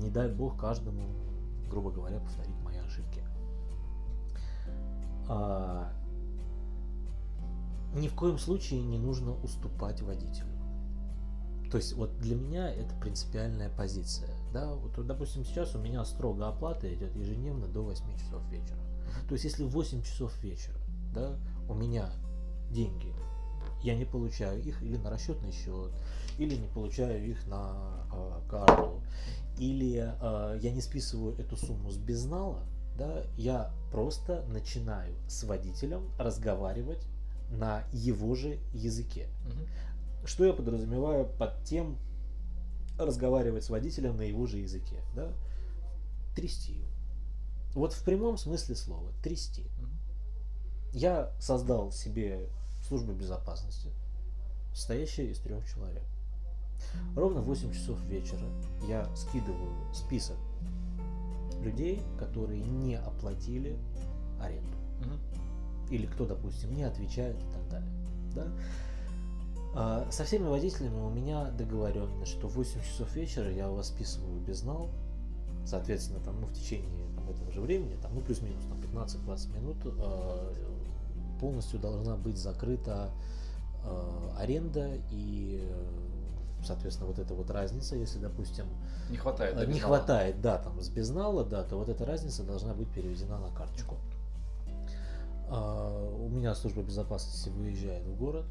не 0.01 0.09
дай 0.09 0.29
бог 0.29 0.57
каждому 0.57 1.03
грубо 1.73 1.89
говоря, 1.89 2.19
повторить 2.19 2.55
мои 2.63 2.77
ошибки. 2.77 3.21
А, 5.27 5.91
ни 7.95 8.07
в 8.07 8.13
коем 8.13 8.37
случае 8.37 8.81
не 8.81 8.99
нужно 8.99 9.33
уступать 9.43 10.01
водителю. 10.01 10.47
То 11.71 11.77
есть 11.77 11.93
вот 11.93 12.15
для 12.19 12.35
меня 12.35 12.71
это 12.71 12.93
принципиальная 12.95 13.71
позиция. 13.71 14.29
Да? 14.53 14.75
Вот, 14.75 15.03
допустим, 15.07 15.43
сейчас 15.43 15.73
у 15.73 15.79
меня 15.79 16.05
строго 16.05 16.47
оплата 16.47 16.93
идет 16.93 17.15
ежедневно 17.15 17.67
до 17.67 17.81
8 17.81 18.03
часов 18.17 18.47
вечера. 18.51 18.77
То 19.27 19.33
есть 19.33 19.45
если 19.45 19.63
в 19.63 19.69
8 19.69 20.03
часов 20.03 20.31
вечера 20.43 20.77
да, 21.13 21.35
у 21.67 21.73
меня 21.73 22.11
деньги, 22.73 23.13
я 23.83 23.95
не 23.95 24.05
получаю 24.05 24.61
их 24.61 24.81
или 24.81 24.97
на 24.97 25.09
расчетный 25.09 25.51
счет, 25.51 25.91
или 26.37 26.55
не 26.55 26.67
получаю 26.67 27.25
их 27.25 27.45
на 27.47 28.05
э, 28.11 28.41
карту, 28.49 29.01
или 29.57 30.13
э, 30.19 30.59
я 30.61 30.71
не 30.71 30.81
списываю 30.81 31.37
эту 31.37 31.55
сумму 31.57 31.91
с 31.91 31.97
безнала, 31.97 32.63
да, 32.97 33.23
я 33.37 33.71
просто 33.91 34.43
начинаю 34.47 35.15
с 35.27 35.43
водителем 35.43 36.09
разговаривать 36.17 37.05
на 37.49 37.83
его 37.91 38.35
же 38.35 38.59
языке. 38.73 39.27
Угу. 39.45 40.27
Что 40.27 40.45
я 40.45 40.53
подразумеваю 40.53 41.25
под 41.25 41.63
тем 41.63 41.97
разговаривать 42.97 43.63
с 43.63 43.69
водителем 43.69 44.17
на 44.17 44.21
его 44.21 44.45
же 44.45 44.59
языке, 44.59 45.01
да? 45.15 45.33
Трясти 46.35 46.73
его. 46.73 46.87
Вот 47.73 47.93
в 47.93 48.03
прямом 48.03 48.37
смысле 48.37 48.75
слова 48.75 49.11
трясти. 49.23 49.63
Угу. 49.63 50.99
Я 50.99 51.31
создал 51.39 51.91
себе 51.91 52.47
службу 52.93 53.13
безопасности, 53.13 53.89
состоящая 54.71 55.25
из 55.25 55.39
трех 55.39 55.67
человек. 55.67 56.03
Ровно 57.15 57.41
в 57.41 57.45
8 57.45 57.73
часов 57.73 57.99
вечера 58.03 58.45
я 58.87 59.07
скидываю 59.15 59.73
список 59.91 60.37
людей, 61.63 62.03
которые 62.19 62.61
не 62.61 62.95
оплатили 62.95 63.79
аренду. 64.39 64.77
Угу. 64.99 65.95
Или 65.95 66.05
кто, 66.05 66.27
допустим, 66.27 66.75
не 66.75 66.83
отвечает 66.83 67.35
и 67.35 67.51
так 67.51 67.69
далее. 67.69 67.91
Да? 68.35 68.47
А, 69.75 70.11
со 70.11 70.23
всеми 70.23 70.47
водителями 70.47 70.99
у 70.99 71.09
меня 71.09 71.49
договоренность, 71.49 72.31
что 72.31 72.47
в 72.47 72.55
8 72.57 72.79
часов 72.81 73.15
вечера 73.15 73.51
я 73.51 73.71
у 73.71 73.75
вас 73.75 73.87
списываю 73.87 74.39
безнал. 74.39 74.89
Соответственно, 75.65 76.19
там, 76.19 76.39
ну, 76.39 76.45
в 76.45 76.53
течение 76.53 77.07
там, 77.15 77.27
этого 77.27 77.51
же 77.51 77.61
времени, 77.61 77.97
там, 78.03 78.13
ну, 78.13 78.21
плюс-минус 78.21 78.63
там, 78.69 78.79
15-20 78.81 79.59
минут 79.59 79.77
э, 79.83 80.53
полностью 81.43 81.77
должна 81.77 82.15
быть 82.15 82.37
закрыта 82.37 83.11
э, 83.83 84.29
аренда 84.37 84.91
и 85.11 85.69
соответственно, 86.65 87.09
вот 87.09 87.19
эта 87.19 87.33
вот 87.33 87.49
разница, 87.51 87.97
если, 87.97 88.17
допустим, 88.19 88.65
не 89.09 89.17
хватает, 89.17 89.57
да, 89.57 89.65
не 89.65 89.81
хватает, 89.81 90.39
да, 90.39 90.57
там 90.57 90.79
с 90.79 90.87
безнала, 90.87 91.43
да, 91.43 91.61
то 91.65 91.75
вот 91.77 91.89
эта 91.89 92.05
разница 92.05 92.43
должна 92.43 92.73
быть 92.73 92.87
переведена 92.93 93.37
на 93.37 93.49
карточку. 93.53 93.97
А, 95.49 96.09
у 96.15 96.29
меня 96.29 96.55
служба 96.55 96.81
безопасности 96.81 97.49
выезжает 97.49 98.05
в 98.05 98.15
город, 98.15 98.45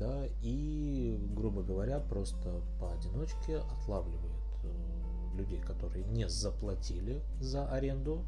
да, 0.00 0.24
и, 0.40 1.18
грубо 1.34 1.62
говоря, 1.62 2.00
просто 2.00 2.62
поодиночке 2.80 3.58
отлавливает 3.58 4.42
э, 4.64 5.36
людей, 5.36 5.60
которые 5.60 6.06
не 6.06 6.30
заплатили 6.30 7.20
за 7.38 7.68
аренду. 7.68 8.24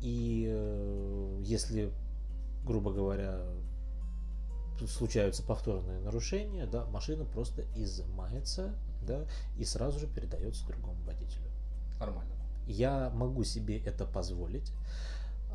И 0.00 0.48
э, 0.50 1.38
если, 1.44 1.92
грубо 2.64 2.92
говоря, 2.92 3.40
случаются 4.86 5.42
повторные 5.42 6.00
нарушения, 6.00 6.66
да, 6.66 6.84
машина 6.86 7.24
просто 7.24 7.64
изымается, 7.76 8.74
да, 9.06 9.24
и 9.56 9.64
сразу 9.64 9.98
же 9.98 10.06
передается 10.06 10.66
другому 10.66 11.02
водителю. 11.04 11.50
Нормально. 11.98 12.34
Я 12.66 13.10
могу 13.10 13.44
себе 13.44 13.78
это 13.78 14.06
позволить. 14.06 14.72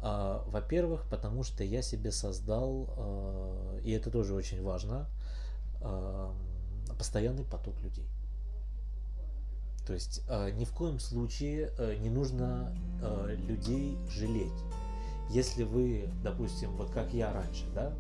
А, 0.02 0.44
во-первых, 0.48 1.06
потому 1.10 1.44
что 1.44 1.64
я 1.64 1.82
себе 1.82 2.12
создал, 2.12 2.94
а, 2.98 3.80
и 3.80 3.92
это 3.92 4.12
тоже 4.12 4.34
очень 4.34 4.62
важно, 4.62 5.08
а, 5.82 6.34
постоянный 6.98 7.44
поток 7.44 7.80
людей. 7.82 8.08
То 9.86 9.94
есть 9.94 10.22
ни 10.56 10.66
в 10.66 10.74
коем 10.74 11.00
случае 11.00 11.72
не 12.02 12.10
нужно 12.10 12.76
людей 13.48 13.98
жалеть. 14.10 14.52
Если 15.30 15.64
вы, 15.64 16.10
допустим, 16.24 16.72
вот 16.78 16.90
как 16.92 17.14
я 17.14 17.34
раньше, 17.34 17.66
да, 17.74 17.94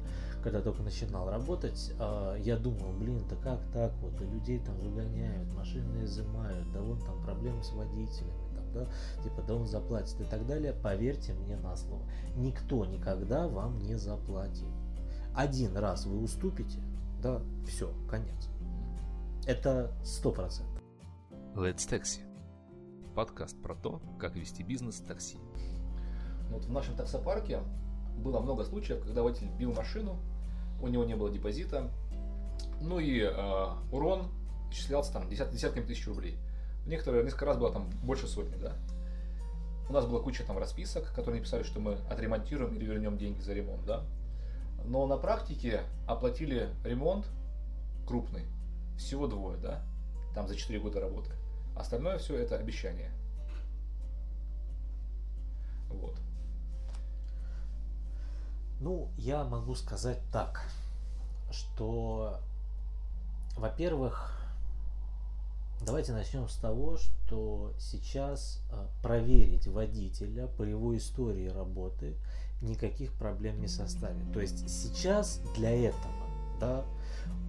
когда 0.43 0.61
только 0.61 0.81
начинал 0.81 1.29
работать, 1.29 1.93
а, 1.99 2.35
я 2.37 2.57
думал, 2.57 2.93
блин, 2.93 3.21
да 3.29 3.35
как 3.37 3.59
так 3.73 3.93
вот, 4.01 4.19
людей 4.21 4.59
там 4.59 4.77
выгоняют, 4.79 5.51
машины 5.53 6.05
изымают, 6.05 6.71
да 6.71 6.81
вон 6.81 6.99
там 6.99 7.21
проблемы 7.23 7.63
с 7.63 7.71
водителями, 7.71 8.33
да, 8.73 8.87
типа, 9.23 9.41
да 9.41 9.55
он 9.55 9.67
заплатит 9.67 10.19
и 10.21 10.23
так 10.23 10.45
далее. 10.47 10.73
Поверьте 10.73 11.33
мне 11.33 11.57
на 11.57 11.75
слово, 11.75 12.03
никто 12.35 12.85
никогда 12.85 13.47
вам 13.47 13.79
не 13.79 13.95
заплатит. 13.95 14.67
Один 15.35 15.75
раз 15.75 16.05
вы 16.05 16.21
уступите, 16.21 16.79
да, 17.21 17.41
все, 17.67 17.91
конец. 18.09 18.49
Это 19.45 19.91
сто 20.03 20.31
процентов. 20.31 20.81
Let's 21.55 21.89
Taxi. 21.89 22.19
Подкаст 23.15 23.59
про 23.61 23.75
то, 23.75 24.01
как 24.19 24.35
вести 24.35 24.61
бизнес 24.61 24.99
такси. 24.99 25.37
Вот 26.49 26.65
в 26.65 26.71
нашем 26.71 26.95
таксопарке 26.95 27.59
было 28.17 28.39
много 28.39 28.63
случаев, 28.63 29.03
когда 29.03 29.23
водитель 29.23 29.49
бил 29.57 29.73
машину, 29.73 30.17
у 30.81 30.87
него 30.87 31.03
не 31.05 31.15
было 31.15 31.29
депозита, 31.29 31.89
ну 32.81 32.99
и 32.99 33.21
э, 33.21 33.67
урон 33.91 34.29
исчислялся 34.71 35.13
там 35.13 35.27
десят, 35.29 35.51
десятками 35.51 35.85
тысяч 35.85 36.07
рублей. 36.07 36.37
Некоторые, 36.85 37.23
несколько 37.23 37.45
раз 37.45 37.57
было 37.57 37.71
там 37.71 37.89
больше 38.03 38.27
сотни, 38.27 38.55
да. 38.55 38.73
У 39.89 39.93
нас 39.93 40.05
была 40.05 40.21
куча 40.21 40.43
там 40.43 40.57
расписок, 40.57 41.13
которые 41.13 41.39
написали, 41.39 41.63
что 41.63 41.79
мы 41.79 41.93
отремонтируем 42.09 42.75
или 42.75 42.85
вернем 42.85 43.17
деньги 43.17 43.39
за 43.39 43.53
ремонт, 43.53 43.85
да. 43.85 44.03
Но 44.85 45.05
на 45.05 45.17
практике 45.17 45.81
оплатили 46.07 46.69
ремонт 46.83 47.25
крупный 48.05 48.43
всего 48.97 49.27
двое, 49.27 49.57
да, 49.57 49.81
там 50.33 50.47
за 50.47 50.55
4 50.55 50.79
года 50.79 50.99
работы. 50.99 51.31
Остальное 51.75 52.17
все 52.17 52.35
это 52.35 52.57
обещание. 52.57 53.11
Вот. 55.89 56.15
Ну, 58.79 59.09
я 59.17 59.43
могу 59.43 59.73
сказать 59.73 60.19
так, 60.31 60.69
что, 61.51 62.39
во-первых, 63.55 64.37
давайте 65.83 66.13
начнем 66.13 66.47
с 66.47 66.55
того, 66.57 66.97
что 66.97 67.73
сейчас 67.79 68.61
э, 68.71 68.85
проверить 69.01 69.67
водителя 69.67 70.47
по 70.47 70.63
его 70.63 70.95
истории 70.95 71.47
работы 71.47 72.15
никаких 72.61 73.13
проблем 73.13 73.61
не 73.61 73.67
составит. 73.67 74.31
То 74.31 74.41
есть 74.41 74.69
сейчас 74.69 75.41
для 75.55 75.71
этого, 75.71 76.13
да, 76.59 76.85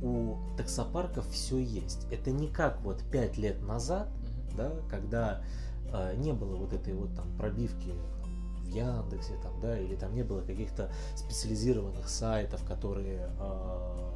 у 0.03 0.37
таксопарков 0.57 1.29
все 1.31 1.59
есть. 1.59 2.07
Это 2.11 2.31
не 2.31 2.49
как 2.49 2.81
вот 2.83 3.03
5 3.11 3.37
лет 3.37 3.63
назад, 3.63 4.09
да, 4.57 4.73
когда 4.89 5.43
э, 5.93 6.15
не 6.17 6.33
было 6.33 6.57
вот 6.57 6.73
этой 6.73 6.95
вот 6.95 7.15
там 7.15 7.37
пробивки 7.37 7.93
в 8.69 8.75
Яндексе, 8.75 9.35
там, 9.43 9.59
да, 9.61 9.79
или 9.79 9.97
там 9.97 10.15
не 10.15 10.23
было 10.23 10.41
каких-то 10.43 10.91
специализированных 11.17 12.09
сайтов, 12.09 12.65
которые, 12.65 13.31
э, 13.41 14.09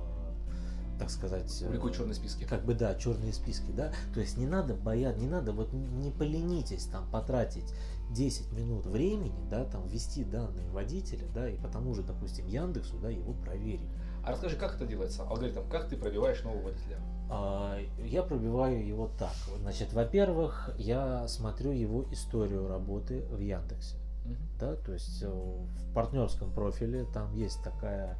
так 0.98 1.10
сказать, 1.10 1.52
Публикуют 1.64 1.96
черные 1.96 2.14
списки. 2.14 2.44
как 2.44 2.64
бы 2.64 2.74
да, 2.74 2.94
черные 2.94 3.32
списки, 3.32 3.70
да. 3.72 3.92
То 4.14 4.20
есть 4.20 4.36
не 4.36 4.46
надо 4.46 4.74
бояться, 4.74 5.20
не 5.20 5.28
надо, 5.28 5.52
вот 5.52 5.72
не 5.72 6.10
поленитесь 6.10 6.84
там 6.84 7.10
потратить 7.10 7.72
10 8.10 8.52
минут 8.52 8.86
времени, 8.86 9.42
да, 9.50 9.64
там 9.64 9.86
ввести 9.86 10.22
данные 10.24 10.68
водителя, 10.70 11.26
да, 11.34 11.48
и 11.48 11.56
потому 11.56 11.94
же, 11.94 12.02
допустим, 12.02 12.46
Яндексу, 12.46 12.98
да, 12.98 13.08
его 13.08 13.32
проверить. 13.32 13.88
А 14.24 14.30
расскажи, 14.32 14.56
как 14.56 14.76
это 14.76 14.86
делается? 14.86 15.22
Алгоритм, 15.24 15.68
как 15.68 15.88
ты 15.88 15.96
пробиваешь 15.96 16.42
нового 16.44 16.62
водителя? 16.62 16.98
А, 17.28 17.78
Я 18.04 18.22
пробиваю 18.22 18.86
его 18.86 19.10
так. 19.18 19.32
Значит, 19.62 19.92
во-первых, 19.94 20.70
я 20.76 21.26
смотрю 21.26 21.72
его 21.72 22.04
историю 22.12 22.68
работы 22.68 23.24
в 23.30 23.40
Яндексе. 23.40 23.96
Мгм. 24.24 24.36
Да, 24.58 24.76
то 24.76 24.92
есть 24.92 25.22
э, 25.22 25.28
в 25.28 25.92
партнерском 25.94 26.52
профиле 26.52 27.04
там 27.12 27.34
есть 27.34 27.62
такая 27.62 28.16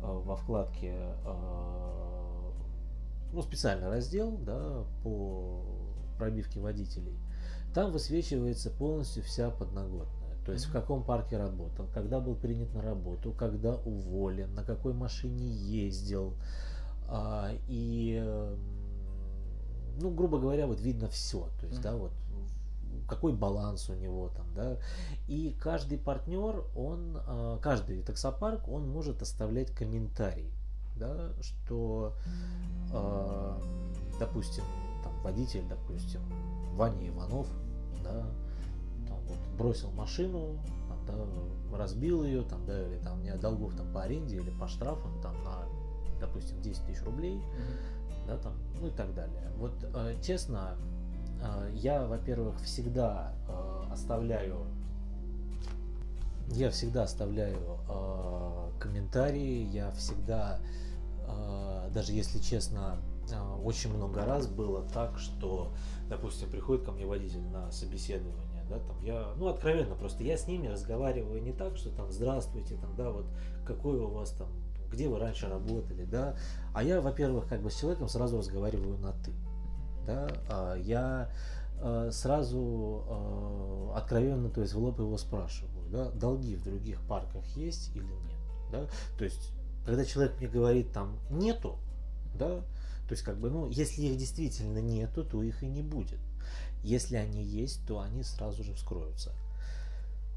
э, 0.00 0.06
во 0.06 0.36
вкладке 0.36 0.94
э, 1.24 2.50
ну, 3.32 3.42
специальный 3.42 3.88
раздел 3.88 4.36
да, 4.38 4.84
по 5.02 5.64
пробивке 6.18 6.60
водителей. 6.60 7.18
Там 7.74 7.90
высвечивается 7.90 8.70
полностью 8.70 9.24
вся 9.24 9.50
подноготная. 9.50 10.36
То 10.46 10.52
есть 10.52 10.66
в 10.66 10.68
Мгм. 10.68 10.80
каком 10.80 11.02
парке 11.04 11.36
работал, 11.38 11.86
когда 11.92 12.20
был 12.20 12.36
принят 12.36 12.72
на 12.74 12.82
работу, 12.82 13.32
когда 13.32 13.74
уволен, 13.74 14.54
на 14.54 14.62
какой 14.62 14.92
машине 14.92 15.48
ездил. 15.48 16.34
А, 17.08 17.50
и, 17.66 18.22
ну, 20.00 20.10
грубо 20.10 20.38
говоря, 20.38 20.66
вот 20.66 20.80
видно 20.80 21.08
все. 21.08 21.48
То 21.58 21.66
есть, 21.66 21.78
Мгм. 21.78 21.82
да, 21.82 21.96
вот 21.96 22.12
какой 23.08 23.32
баланс 23.32 23.88
у 23.88 23.94
него 23.94 24.28
там, 24.28 24.46
да. 24.54 24.78
И 25.26 25.56
каждый 25.60 25.98
партнер, 25.98 26.64
он, 26.76 27.18
а, 27.26 27.58
каждый 27.58 28.02
таксопарк, 28.02 28.68
он 28.68 28.88
может 28.88 29.22
оставлять 29.22 29.70
комментарий, 29.70 30.52
да, 30.96 31.32
что, 31.40 32.14
а, 32.92 33.60
допустим, 34.18 34.64
там 35.02 35.12
водитель, 35.22 35.64
допустим, 35.68 36.20
Ваня 36.74 37.08
Иванов, 37.08 37.48
да, 38.02 38.26
там 39.08 39.18
вот 39.26 39.38
бросил 39.58 39.90
машину, 39.92 40.58
там, 40.88 40.98
да, 41.06 41.78
разбил 41.78 42.24
ее, 42.24 42.42
там, 42.42 42.64
да, 42.66 42.86
или 42.86 42.98
там 42.98 43.22
не 43.22 43.34
долгов 43.34 43.74
там 43.74 43.92
по 43.92 44.02
аренде 44.02 44.36
или 44.36 44.50
по 44.50 44.68
штрафам 44.68 45.20
там 45.22 45.34
на, 45.44 45.64
допустим, 46.20 46.60
10 46.62 46.86
тысяч 46.86 47.02
рублей, 47.02 47.40
да, 48.26 48.38
там, 48.38 48.54
ну 48.80 48.88
и 48.88 48.90
так 48.90 49.14
далее. 49.14 49.50
Вот 49.56 49.72
э, 49.82 50.16
честно, 50.22 50.76
я, 51.74 52.06
во-первых, 52.06 52.60
всегда 52.62 53.32
э, 53.48 53.92
оставляю, 53.92 54.66
я 56.48 56.70
всегда 56.70 57.04
оставляю 57.04 57.78
э, 57.88 58.70
комментарии, 58.78 59.64
я 59.72 59.90
всегда, 59.92 60.60
э, 61.26 61.90
даже 61.92 62.12
если 62.12 62.38
честно, 62.38 62.98
э, 63.30 63.56
очень 63.62 63.94
много 63.94 64.24
раз 64.24 64.46
было 64.46 64.82
так, 64.82 65.18
что, 65.18 65.72
допустим, 66.08 66.50
приходит 66.50 66.84
ко 66.84 66.92
мне 66.92 67.06
водитель 67.06 67.42
на 67.42 67.70
собеседование, 67.70 68.64
да, 68.68 68.78
там 68.78 69.00
я, 69.02 69.32
ну, 69.36 69.48
откровенно, 69.48 69.94
просто 69.94 70.22
я 70.22 70.36
с 70.36 70.46
ними 70.46 70.68
разговариваю 70.68 71.42
не 71.42 71.52
так, 71.52 71.76
что 71.76 71.90
там, 71.90 72.10
здравствуйте, 72.10 72.76
там, 72.76 72.94
да, 72.96 73.10
вот, 73.10 73.26
какой 73.66 73.98
у 73.98 74.08
вас 74.08 74.30
там, 74.30 74.48
где 74.90 75.08
вы 75.08 75.18
раньше 75.18 75.48
работали, 75.48 76.04
да, 76.04 76.36
а 76.74 76.82
я, 76.82 77.00
во-первых, 77.00 77.48
как 77.48 77.62
бы 77.62 77.70
с 77.70 77.78
человеком 77.78 78.08
сразу 78.08 78.38
разговариваю 78.38 78.98
на 78.98 79.12
ты. 79.12 79.32
Да? 80.06 80.28
А 80.48 80.74
я 80.76 81.30
э, 81.80 82.10
сразу 82.12 83.04
э, 83.08 83.92
откровенно, 83.96 84.50
то 84.50 84.60
есть 84.60 84.74
в 84.74 84.78
лоб 84.78 84.98
его 84.98 85.16
спрашиваю, 85.16 85.88
да, 85.90 86.10
долги 86.10 86.56
в 86.56 86.64
других 86.64 87.00
парках 87.08 87.44
есть 87.56 87.94
или 87.94 88.04
нет. 88.04 88.38
Да? 88.70 88.86
То 89.18 89.24
есть, 89.24 89.50
когда 89.84 90.04
человек 90.04 90.38
мне 90.38 90.48
говорит 90.48 90.92
там 90.92 91.18
нету, 91.30 91.78
да, 92.38 92.60
то 93.06 93.12
есть 93.12 93.22
как 93.22 93.38
бы, 93.38 93.50
ну, 93.50 93.68
если 93.68 94.02
их 94.02 94.16
действительно 94.16 94.78
нету, 94.78 95.24
то 95.24 95.42
их 95.42 95.62
и 95.62 95.66
не 95.66 95.82
будет. 95.82 96.20
Если 96.82 97.16
они 97.16 97.42
есть, 97.42 97.86
то 97.86 98.00
они 98.00 98.22
сразу 98.22 98.62
же 98.62 98.74
вскроются. 98.74 99.32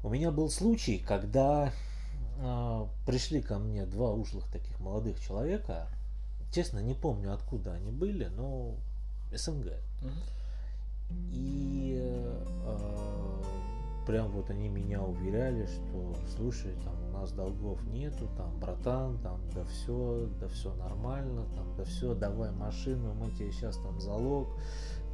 У 0.02 0.10
меня 0.10 0.30
был 0.30 0.48
случай, 0.48 0.98
когда 0.98 1.72
э, 2.38 2.86
пришли 3.06 3.42
ко 3.42 3.58
мне 3.58 3.84
два 3.86 4.12
ушлых 4.12 4.48
таких 4.50 4.78
молодых 4.80 5.20
человека. 5.20 5.88
Честно, 6.52 6.78
не 6.78 6.94
помню, 6.94 7.34
откуда 7.34 7.72
они 7.72 7.90
были, 7.90 8.26
но 8.26 8.76
СНГ. 9.32 9.72
Мгм. 10.02 10.12
И 11.32 11.98
э, 12.00 12.48
прям 14.06 14.30
вот 14.30 14.50
они 14.50 14.68
меня 14.68 15.02
уверяли, 15.02 15.66
что 15.66 16.16
слушай, 16.36 16.72
там 16.84 16.94
у 17.08 17.18
нас 17.18 17.32
долгов 17.32 17.82
нету, 17.88 18.28
там, 18.36 18.58
братан, 18.58 19.18
там, 19.18 19.40
да 19.54 19.64
все, 19.64 20.28
да 20.40 20.48
все 20.48 20.74
нормально, 20.74 21.44
там, 21.54 21.66
да 21.76 21.84
все, 21.84 22.14
давай 22.14 22.50
машину, 22.52 23.14
мы 23.14 23.30
тебе 23.32 23.52
сейчас 23.52 23.76
там 23.76 24.00
залог, 24.00 24.48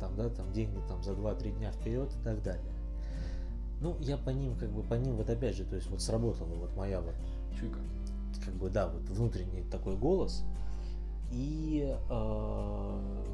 там, 0.00 0.16
да, 0.16 0.28
там 0.28 0.52
деньги 0.52 0.78
там 0.88 1.02
за 1.02 1.12
2-3 1.12 1.58
дня 1.58 1.72
вперед 1.72 2.08
и 2.08 2.24
так 2.24 2.42
далее. 2.42 2.72
Ну, 3.80 3.96
я 4.00 4.16
по 4.16 4.30
ним, 4.30 4.56
как 4.56 4.70
бы, 4.70 4.82
по 4.82 4.94
ним 4.94 5.16
вот 5.16 5.28
опять 5.28 5.56
же, 5.56 5.64
то 5.64 5.76
есть 5.76 5.90
вот 5.90 6.00
сработала 6.00 6.54
вот 6.54 6.76
моя 6.76 7.00
вот 7.00 7.14
Чуйка. 7.58 7.78
как 8.44 8.54
бы, 8.54 8.70
да, 8.70 8.88
вот 8.88 9.02
внутренний 9.10 9.62
такой 9.70 9.96
голос. 9.96 10.44
И 11.32 11.94
э, 12.10 13.24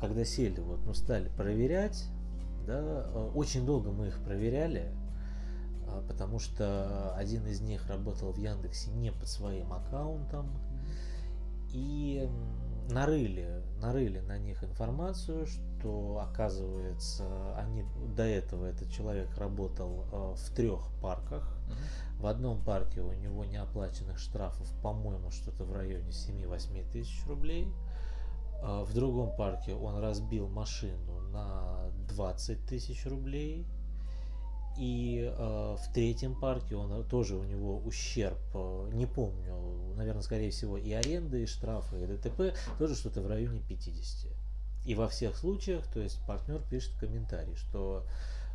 когда 0.00 0.24
сели, 0.24 0.60
вот, 0.60 0.80
ну, 0.86 0.94
стали 0.94 1.28
проверять, 1.36 2.06
да, 2.66 3.04
э, 3.06 3.30
очень 3.34 3.66
долго 3.66 3.90
мы 3.90 4.08
их 4.08 4.18
проверяли, 4.24 4.90
э, 5.86 6.02
потому 6.08 6.38
что 6.38 7.14
один 7.16 7.46
из 7.46 7.60
них 7.60 7.86
работал 7.86 8.32
в 8.32 8.38
Яндексе 8.38 8.90
не 8.92 9.12
под 9.12 9.28
своим 9.28 9.72
аккаунтом, 9.72 10.50
и 11.72 12.28
нарыли, 12.90 13.62
нарыли 13.80 14.20
на 14.20 14.38
них 14.38 14.64
информацию, 14.64 15.46
что 15.46 16.26
оказывается, 16.28 17.24
они 17.56 17.84
до 18.16 18.24
этого 18.24 18.66
этот 18.66 18.90
человек 18.90 19.36
работал 19.36 20.06
э, 20.10 20.34
в 20.36 20.54
трех 20.54 20.80
парках, 21.00 21.56
в 22.18 22.26
одном 22.26 22.62
парке 22.62 23.00
у 23.00 23.12
него 23.12 23.44
неоплаченных 23.44 24.18
штрафов, 24.18 24.70
по-моему, 24.82 25.30
что-то 25.30 25.64
в 25.64 25.72
районе 25.72 26.10
7-8 26.10 26.90
тысяч 26.92 27.24
рублей. 27.26 27.72
А 28.62 28.84
В 28.84 28.92
другом 28.92 29.34
парке 29.36 29.74
он 29.74 29.98
разбил 29.98 30.48
машину 30.48 31.20
на 31.32 31.90
20 32.08 32.66
тысяч 32.66 33.06
рублей. 33.06 33.66
И 34.78 35.30
э, 35.30 35.76
в 35.78 35.92
третьем 35.92 36.34
парке 36.34 36.76
он 36.76 37.04
тоже 37.04 37.36
у 37.36 37.44
него 37.44 37.78
ущерб, 37.84 38.38
э, 38.54 38.90
не 38.94 39.04
помню, 39.04 39.94
наверное, 39.96 40.22
скорее 40.22 40.50
всего, 40.50 40.78
и 40.78 40.92
аренды, 40.92 41.42
и 41.42 41.46
штрафы, 41.46 42.02
и 42.02 42.06
ДТП, 42.06 42.54
тоже 42.78 42.94
что-то 42.94 43.20
в 43.20 43.26
районе 43.26 43.60
50. 43.68 44.30
И 44.86 44.94
во 44.94 45.08
всех 45.08 45.36
случаях, 45.36 45.86
то 45.92 46.00
есть 46.00 46.18
партнер 46.26 46.62
пишет 46.70 46.94
комментарий, 46.98 47.54
что 47.56 48.04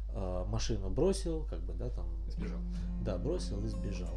э, 0.09 0.45
машину 0.47 0.89
бросил, 0.89 1.45
как 1.45 1.59
бы, 1.59 1.73
да, 1.73 1.89
там 1.89 2.05
Сбежал. 2.29 2.59
да, 3.03 3.17
бросил 3.17 3.63
и 3.63 3.67
сбежал. 3.67 4.15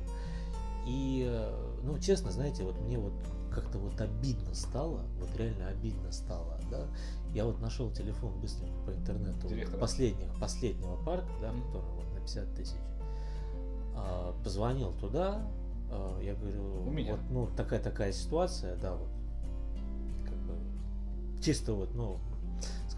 И, 0.86 1.26
э, 1.28 1.80
ну, 1.82 1.98
честно, 1.98 2.30
знаете, 2.30 2.62
вот 2.62 2.78
мне 2.80 2.98
вот 2.98 3.12
как-то 3.48 3.78
вот 3.78 4.00
обидно 4.00 4.54
стало, 4.54 5.02
вот 5.18 5.28
реально 5.36 5.68
обидно 5.68 6.10
стало, 6.12 6.58
да. 6.70 6.86
Я 7.32 7.44
вот 7.44 7.60
нашел 7.60 7.90
телефон 7.90 8.38
быстренько 8.40 8.78
по 8.86 8.90
интернету 8.90 9.48
Директора. 9.48 9.78
последних, 9.78 10.28
последнего 10.40 10.96
парка, 11.04 11.28
да, 11.40 11.50
который 11.50 11.90
вот 11.96 12.14
на 12.14 12.20
50 12.20 12.54
тысяч. 12.54 12.76
А, 13.94 14.34
позвонил 14.44 14.92
туда, 14.92 15.46
а, 15.90 16.20
я 16.22 16.34
говорю, 16.34 16.82
У 16.86 16.90
меня. 16.90 17.12
вот, 17.16 17.20
ну, 17.30 17.48
такая 17.56 17.80
такая 17.80 18.12
ситуация, 18.12 18.76
да, 18.76 18.94
вот, 18.94 19.08
как 20.24 20.36
бы, 20.38 20.54
чисто 21.42 21.74
вот, 21.74 21.94
ну, 21.94 22.18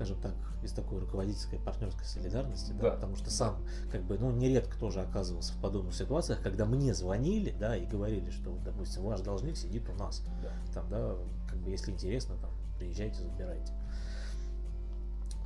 скажем 0.00 0.18
так, 0.22 0.32
из 0.62 0.72
такой 0.72 0.98
руководительской 0.98 1.58
партнерской 1.58 2.06
солидарности, 2.06 2.72
да, 2.72 2.84
Да. 2.84 2.90
потому 2.92 3.16
что 3.16 3.30
сам, 3.30 3.56
как 3.92 4.02
бы, 4.04 4.16
ну, 4.18 4.30
нередко 4.32 4.78
тоже 4.78 5.02
оказывался 5.02 5.52
в 5.52 5.58
подобных 5.60 5.94
ситуациях, 5.94 6.40
когда 6.42 6.64
мне 6.64 6.94
звонили, 6.94 7.54
да, 7.60 7.76
и 7.76 7.84
говорили, 7.84 8.30
что, 8.30 8.48
вот, 8.50 8.62
допустим, 8.62 9.02
ваш 9.02 9.20
должник 9.20 9.58
сидит 9.58 9.86
у 9.90 9.92
нас, 9.92 10.22
Да. 10.42 10.52
там, 10.72 10.88
да, 10.88 11.16
как 11.50 11.58
бы, 11.58 11.68
если 11.70 11.92
интересно, 11.92 12.34
там, 12.40 12.48
приезжайте, 12.78 13.20
забирайте. 13.20 13.74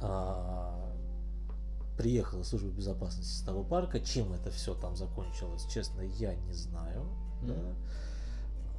А, 0.00 0.88
приехала 1.96 2.44
служба 2.44 2.68
безопасности 2.70 3.32
с 3.32 3.40
того 3.40 3.64
парка, 3.64 3.98
чем 3.98 4.32
это 4.34 4.52
все 4.52 4.74
там 4.76 4.94
закончилось, 4.94 5.66
честно, 5.68 6.02
я 6.02 6.32
не 6.36 6.52
знаю, 6.52 7.02
да. 7.42 7.54
Мгм. 7.54 7.74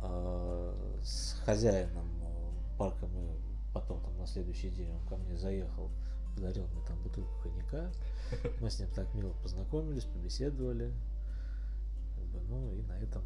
А, 0.03 0.99
с 1.03 1.33
хозяином 1.45 2.07
э, 2.21 2.77
парка 2.77 3.07
мы 3.07 3.44
потом 3.75 4.01
там 4.01 4.17
на 4.17 4.25
следующий 4.25 4.69
день 4.69 4.89
он 4.89 5.05
ко 5.05 5.17
мне 5.17 5.35
заехал, 5.35 5.91
подарил 6.33 6.65
мне 6.67 6.81
там 6.87 6.97
бутылку 7.03 7.31
коньяка. 7.43 7.91
Мы 8.61 8.69
с 8.69 8.79
ним 8.79 8.89
так 8.95 9.13
мило 9.13 9.33
познакомились, 9.43 10.05
побеседовали. 10.05 10.93
Ну 12.49 12.73
и 12.73 12.81
на 12.83 12.93
этом, 12.93 13.21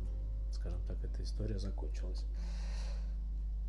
скажем 0.52 0.82
так, 0.88 0.98
эта 1.04 1.24
история 1.24 1.60
закончилась. 1.60 2.26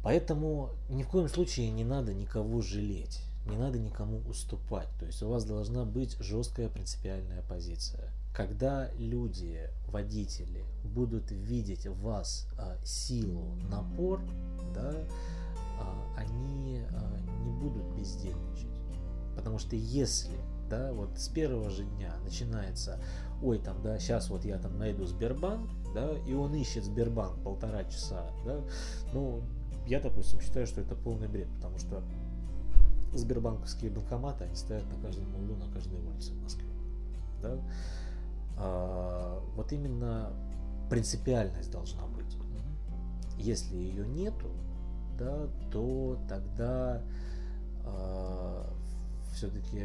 Поэтому 0.03 0.71
ни 0.89 1.03
в 1.03 1.09
коем 1.09 1.29
случае 1.29 1.71
не 1.71 1.85
надо 1.85 2.15
никого 2.15 2.63
жалеть, 2.63 3.21
не 3.47 3.57
надо 3.57 3.79
никому 3.79 4.21
уступать. 4.27 4.89
То 4.99 5.05
есть 5.05 5.23
у 5.23 5.29
вас 5.29 5.45
должна 5.45 5.85
быть 5.85 6.17
жесткая 6.19 6.71
принципиальная 6.71 7.43
позиция. 7.43 8.09
Когда 8.35 8.91
люди, 8.93 9.69
водители, 9.89 10.65
будут 10.85 11.31
видеть 11.31 11.87
в 11.87 12.01
вас 12.01 12.47
а, 12.57 12.79
силу, 12.85 13.57
напор, 13.69 14.23
да, 14.73 14.95
они 16.17 16.83
а, 16.91 17.19
не 17.45 17.53
будут 17.53 17.85
бездельничать. 17.95 18.69
Потому 19.37 19.59
что 19.59 19.77
если, 19.77 20.37
да, 20.69 20.93
вот 20.93 21.19
с 21.19 21.29
первого 21.29 21.71
же 21.71 21.85
дня 21.85 22.15
начинается, 22.25 23.01
ой, 23.43 23.59
там, 23.59 23.83
да, 23.83 23.99
сейчас 23.99 24.29
вот 24.31 24.45
я 24.45 24.59
там 24.59 24.79
найду 24.79 25.07
Сбербанк, 25.07 25.71
да, 25.95 26.11
и 26.27 26.35
он 26.35 26.55
ищет 26.55 26.85
Сбербанк 26.85 27.43
полтора 27.43 27.85
часа, 27.85 28.31
да, 28.45 28.61
ну, 29.13 29.43
я, 29.87 30.01
допустим, 30.01 30.41
считаю, 30.41 30.67
что 30.67 30.81
это 30.81 30.95
полный 30.95 31.29
бред, 31.29 31.49
потому 31.57 31.79
что 31.79 32.03
Сбербанковские 33.13 33.91
банкоматы, 33.91 34.45
они 34.45 34.55
стоят 34.55 34.85
на 34.95 35.01
каждом 35.01 35.35
углу, 35.35 35.57
на 35.57 35.73
каждой 35.73 35.99
улице 35.99 36.33
в 36.33 36.43
Москве, 36.43 36.69
да. 37.43 37.59
А, 38.57 39.43
вот 39.57 39.73
именно 39.73 40.33
принципиальность 40.91 41.71
должна 41.71 42.07
быть. 42.07 42.37
Если 43.39 43.75
ее 43.75 44.07
нету, 44.07 44.51
да, 45.21 45.47
то 45.71 46.19
тогда 46.29 47.03
все-таки 49.33 49.85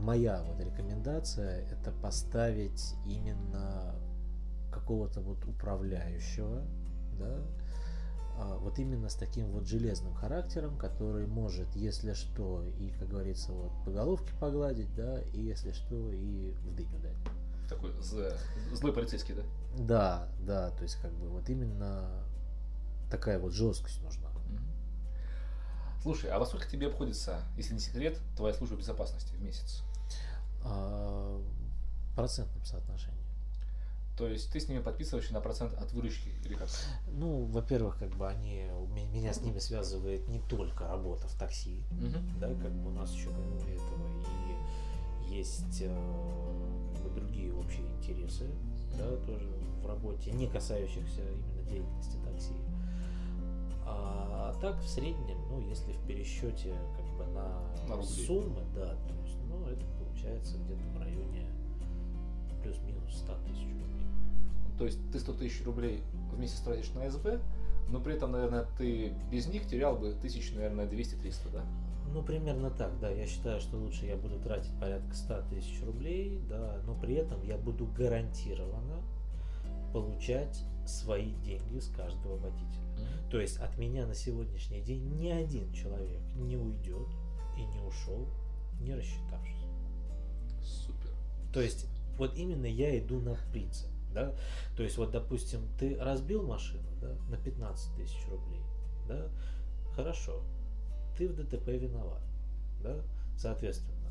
моя 0.00 0.42
вот 0.44 0.60
рекомендация 0.60 1.66
это 1.70 1.90
поставить 1.90 2.94
именно 3.06 3.94
какого-то 4.72 5.20
вот 5.20 5.44
управляющего, 5.44 6.62
да, 7.18 7.38
а, 8.38 8.56
вот 8.58 8.78
именно 8.78 9.08
с 9.08 9.14
таким 9.14 9.50
вот 9.50 9.66
железным 9.66 10.14
характером, 10.14 10.78
который 10.78 11.26
может, 11.26 11.74
если 11.74 12.12
что, 12.12 12.62
и, 12.78 12.90
как 12.98 13.08
говорится, 13.08 13.52
вот 13.52 13.72
по 13.84 13.90
головке 13.90 14.32
погладить, 14.40 14.94
да, 14.94 15.20
и 15.34 15.40
если 15.40 15.72
что, 15.72 16.12
и 16.12 16.52
в 16.52 16.76
дыню 16.76 16.98
дать. 17.02 17.16
Такой 17.68 17.90
з- 18.00 18.36
злой 18.72 18.92
полицейский, 18.92 19.34
да? 19.34 19.42
Да, 19.76 20.28
да, 20.46 20.70
то 20.70 20.82
есть 20.84 20.96
как 21.02 21.12
бы 21.12 21.28
вот 21.28 21.48
именно 21.50 22.08
такая 23.10 23.38
вот 23.38 23.52
жесткость 23.52 24.02
нужна. 24.02 24.27
Слушай, 26.02 26.30
а 26.30 26.38
во 26.38 26.46
сколько 26.46 26.68
тебе 26.68 26.86
обходится, 26.86 27.42
если 27.56 27.74
не 27.74 27.80
секрет, 27.80 28.18
твоя 28.36 28.54
служба 28.54 28.76
безопасности 28.76 29.32
в 29.34 29.42
месяц? 29.42 29.82
А, 30.64 31.40
в 32.12 32.16
процентном 32.16 32.64
соотношении. 32.64 33.18
То 34.18 34.26
есть 34.26 34.50
ты 34.50 34.58
с 34.58 34.68
ними 34.68 34.80
подписываешь 34.80 35.30
на 35.30 35.40
процент 35.40 35.74
от 35.74 35.92
выручки 35.92 36.30
или 36.44 36.54
как? 36.54 36.68
Ну, 37.12 37.44
во-первых, 37.44 37.98
как 37.98 38.10
бы 38.16 38.26
они, 38.26 38.66
меня 39.12 39.32
с 39.32 39.40
ними 39.40 39.60
связывает 39.60 40.26
не 40.26 40.40
только 40.40 40.88
работа 40.88 41.28
в 41.28 41.34
такси, 41.34 41.82
да, 42.40 42.48
как 42.48 42.72
бы 42.72 42.90
у 42.90 42.92
нас 42.92 43.12
еще 43.12 43.30
помимо 43.30 43.62
этого 43.62 44.08
и 45.30 45.36
есть 45.36 45.82
э, 45.82 46.94
как 46.94 47.02
бы 47.02 47.20
другие 47.20 47.54
общие 47.54 47.86
интересы, 47.86 48.50
да, 48.98 49.16
тоже 49.24 49.48
в 49.82 49.86
работе, 49.86 50.32
не 50.32 50.48
касающихся 50.48 51.22
именно 51.22 51.70
деятельности 51.70 52.16
такси. 52.24 52.54
А 53.88 54.54
так 54.60 54.80
в 54.80 54.88
среднем, 54.88 55.38
ну, 55.50 55.60
если 55.60 55.92
в 55.92 56.06
пересчете 56.06 56.74
как 56.96 57.06
бы 57.16 57.32
на, 57.32 57.96
На 57.96 58.02
суммы, 58.02 58.62
да, 58.74 58.94
то 58.94 59.14
есть, 59.22 59.38
ну, 59.48 59.66
это 59.66 59.84
получается 59.98 60.58
где-то 60.58 60.84
в 60.94 60.98
районе 61.00 61.46
плюс-минус 62.62 63.18
100 63.18 63.32
тысяч 63.46 63.66
рублей. 63.66 64.06
То 64.78 64.84
есть 64.84 64.98
ты 65.10 65.20
100 65.20 65.32
тысяч 65.34 65.64
рублей 65.64 66.02
в 66.32 66.38
месяц 66.38 66.60
тратишь 66.60 66.90
на 66.94 67.08
СБ, 67.10 67.40
но 67.88 68.00
при 68.00 68.14
этом, 68.14 68.32
наверное, 68.32 68.66
ты 68.76 69.14
без 69.30 69.46
них 69.46 69.66
терял 69.66 69.96
бы 69.96 70.12
тысяч, 70.20 70.52
наверное, 70.52 70.86
200-300, 70.86 71.52
да? 71.52 71.64
Ну, 72.12 72.22
примерно 72.22 72.70
так, 72.70 72.98
да. 73.00 73.10
Я 73.10 73.26
считаю, 73.26 73.60
что 73.60 73.76
лучше 73.76 74.06
я 74.06 74.16
буду 74.16 74.38
тратить 74.38 74.72
порядка 74.80 75.14
100 75.14 75.42
тысяч 75.50 75.82
рублей, 75.84 76.40
да, 76.48 76.80
но 76.86 76.94
при 76.94 77.14
этом 77.14 77.42
я 77.42 77.56
буду 77.56 77.86
гарантированно 77.86 79.02
получать 79.92 80.64
свои 80.86 81.32
деньги 81.44 81.78
с 81.78 81.88
каждого 81.88 82.36
водителя. 82.36 82.87
То 83.30 83.40
есть 83.40 83.58
от 83.58 83.76
меня 83.78 84.06
на 84.06 84.14
сегодняшний 84.14 84.80
день 84.80 85.04
ни 85.16 85.28
один 85.28 85.72
человек 85.72 86.20
не 86.34 86.56
уйдет 86.56 87.08
и 87.56 87.64
не 87.64 87.80
ушел, 87.80 88.26
не 88.80 88.94
рассчитавшись. 88.94 89.54
Супер. 90.62 91.10
То 91.52 91.60
есть 91.60 91.86
вот 92.16 92.34
именно 92.36 92.66
я 92.66 92.98
иду 92.98 93.20
на 93.20 93.36
принцип. 93.52 93.88
Да? 94.14 94.34
То 94.76 94.82
есть 94.82 94.96
вот, 94.96 95.10
допустим, 95.10 95.60
ты 95.78 95.96
разбил 95.98 96.42
машину 96.42 96.88
да, 97.00 97.14
на 97.28 97.36
15 97.36 97.96
тысяч 97.96 98.26
рублей. 98.28 98.62
Да? 99.06 99.28
Хорошо. 99.94 100.42
Ты 101.16 101.28
в 101.28 101.36
ДТП 101.36 101.68
виноват. 101.68 102.22
Да? 102.82 102.96
Соответственно, 103.36 104.10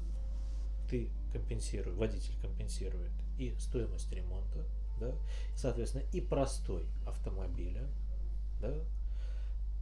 ты 0.90 1.10
компенсируешь, 1.32 1.98
водитель 1.98 2.34
компенсирует 2.42 3.12
и 3.38 3.54
стоимость 3.60 4.12
ремонта, 4.12 4.66
да? 5.00 5.14
соответственно, 5.56 6.04
и 6.14 6.22
простой 6.22 6.86
автомобиля, 7.06 7.84
да? 8.62 8.74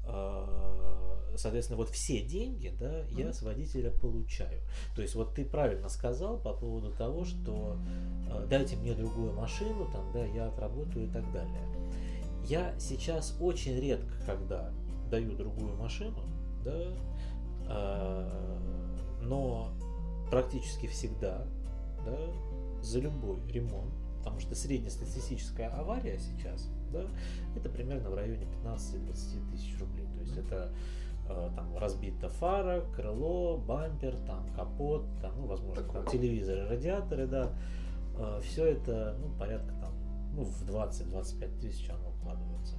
А, 0.03 1.05
Соответственно, 1.37 1.77
вот 1.77 1.89
все 1.89 2.21
деньги, 2.21 2.73
да, 2.79 3.03
я 3.09 3.33
с 3.33 3.41
водителя 3.41 3.91
получаю. 3.91 4.61
То 4.95 5.01
есть 5.01 5.15
вот 5.15 5.33
ты 5.33 5.43
правильно 5.45 5.89
сказал 5.89 6.37
по 6.37 6.53
поводу 6.53 6.91
того, 6.91 7.25
что 7.25 7.77
э, 8.29 8.47
дайте 8.49 8.75
мне 8.77 8.93
другую 8.93 9.33
машину, 9.33 9.89
там, 9.91 10.11
да, 10.13 10.25
я 10.25 10.47
отработаю 10.47 11.07
и 11.07 11.09
так 11.09 11.29
далее. 11.31 11.61
Я 12.45 12.77
сейчас 12.79 13.35
очень 13.39 13.79
редко, 13.79 14.13
когда 14.25 14.71
даю 15.09 15.35
другую 15.35 15.75
машину, 15.75 16.19
да, 16.63 16.83
э, 17.67 19.19
но 19.21 19.71
практически 20.29 20.87
всегда, 20.87 21.45
да, 22.05 22.17
за 22.81 22.99
любой 22.99 23.39
ремонт, 23.51 23.93
потому 24.19 24.39
что 24.39 24.55
среднестатистическая 24.55 25.67
авария 25.67 26.17
сейчас, 26.19 26.69
да, 26.95 27.05
это 27.55 27.69
примерно 27.69 28.09
в 28.09 28.15
районе 28.15 28.47
15-20 28.63 29.51
тысяч 29.51 29.79
рублей. 29.79 30.07
То 30.15 30.21
есть 30.21 30.37
это 30.37 30.71
э, 31.29 31.49
там 31.55 31.77
разбита 31.77 32.29
фара, 32.29 32.83
крыло, 32.95 33.57
бампер, 33.57 34.15
там 34.27 34.47
капот, 34.55 35.05
там, 35.21 35.33
ну, 35.37 35.47
возможно, 35.47 35.83
там 35.83 36.05
телевизоры, 36.07 36.67
радиаторы, 36.67 37.27
да. 37.27 37.51
все 38.41 38.65
это, 38.65 39.15
ну, 39.19 39.29
порядка 39.37 39.73
там, 39.81 39.93
ну, 40.33 40.43
в 40.43 40.63
20-25 40.63 41.59
тысяч 41.59 41.89
оно 41.89 42.09
укладывается. 42.09 42.75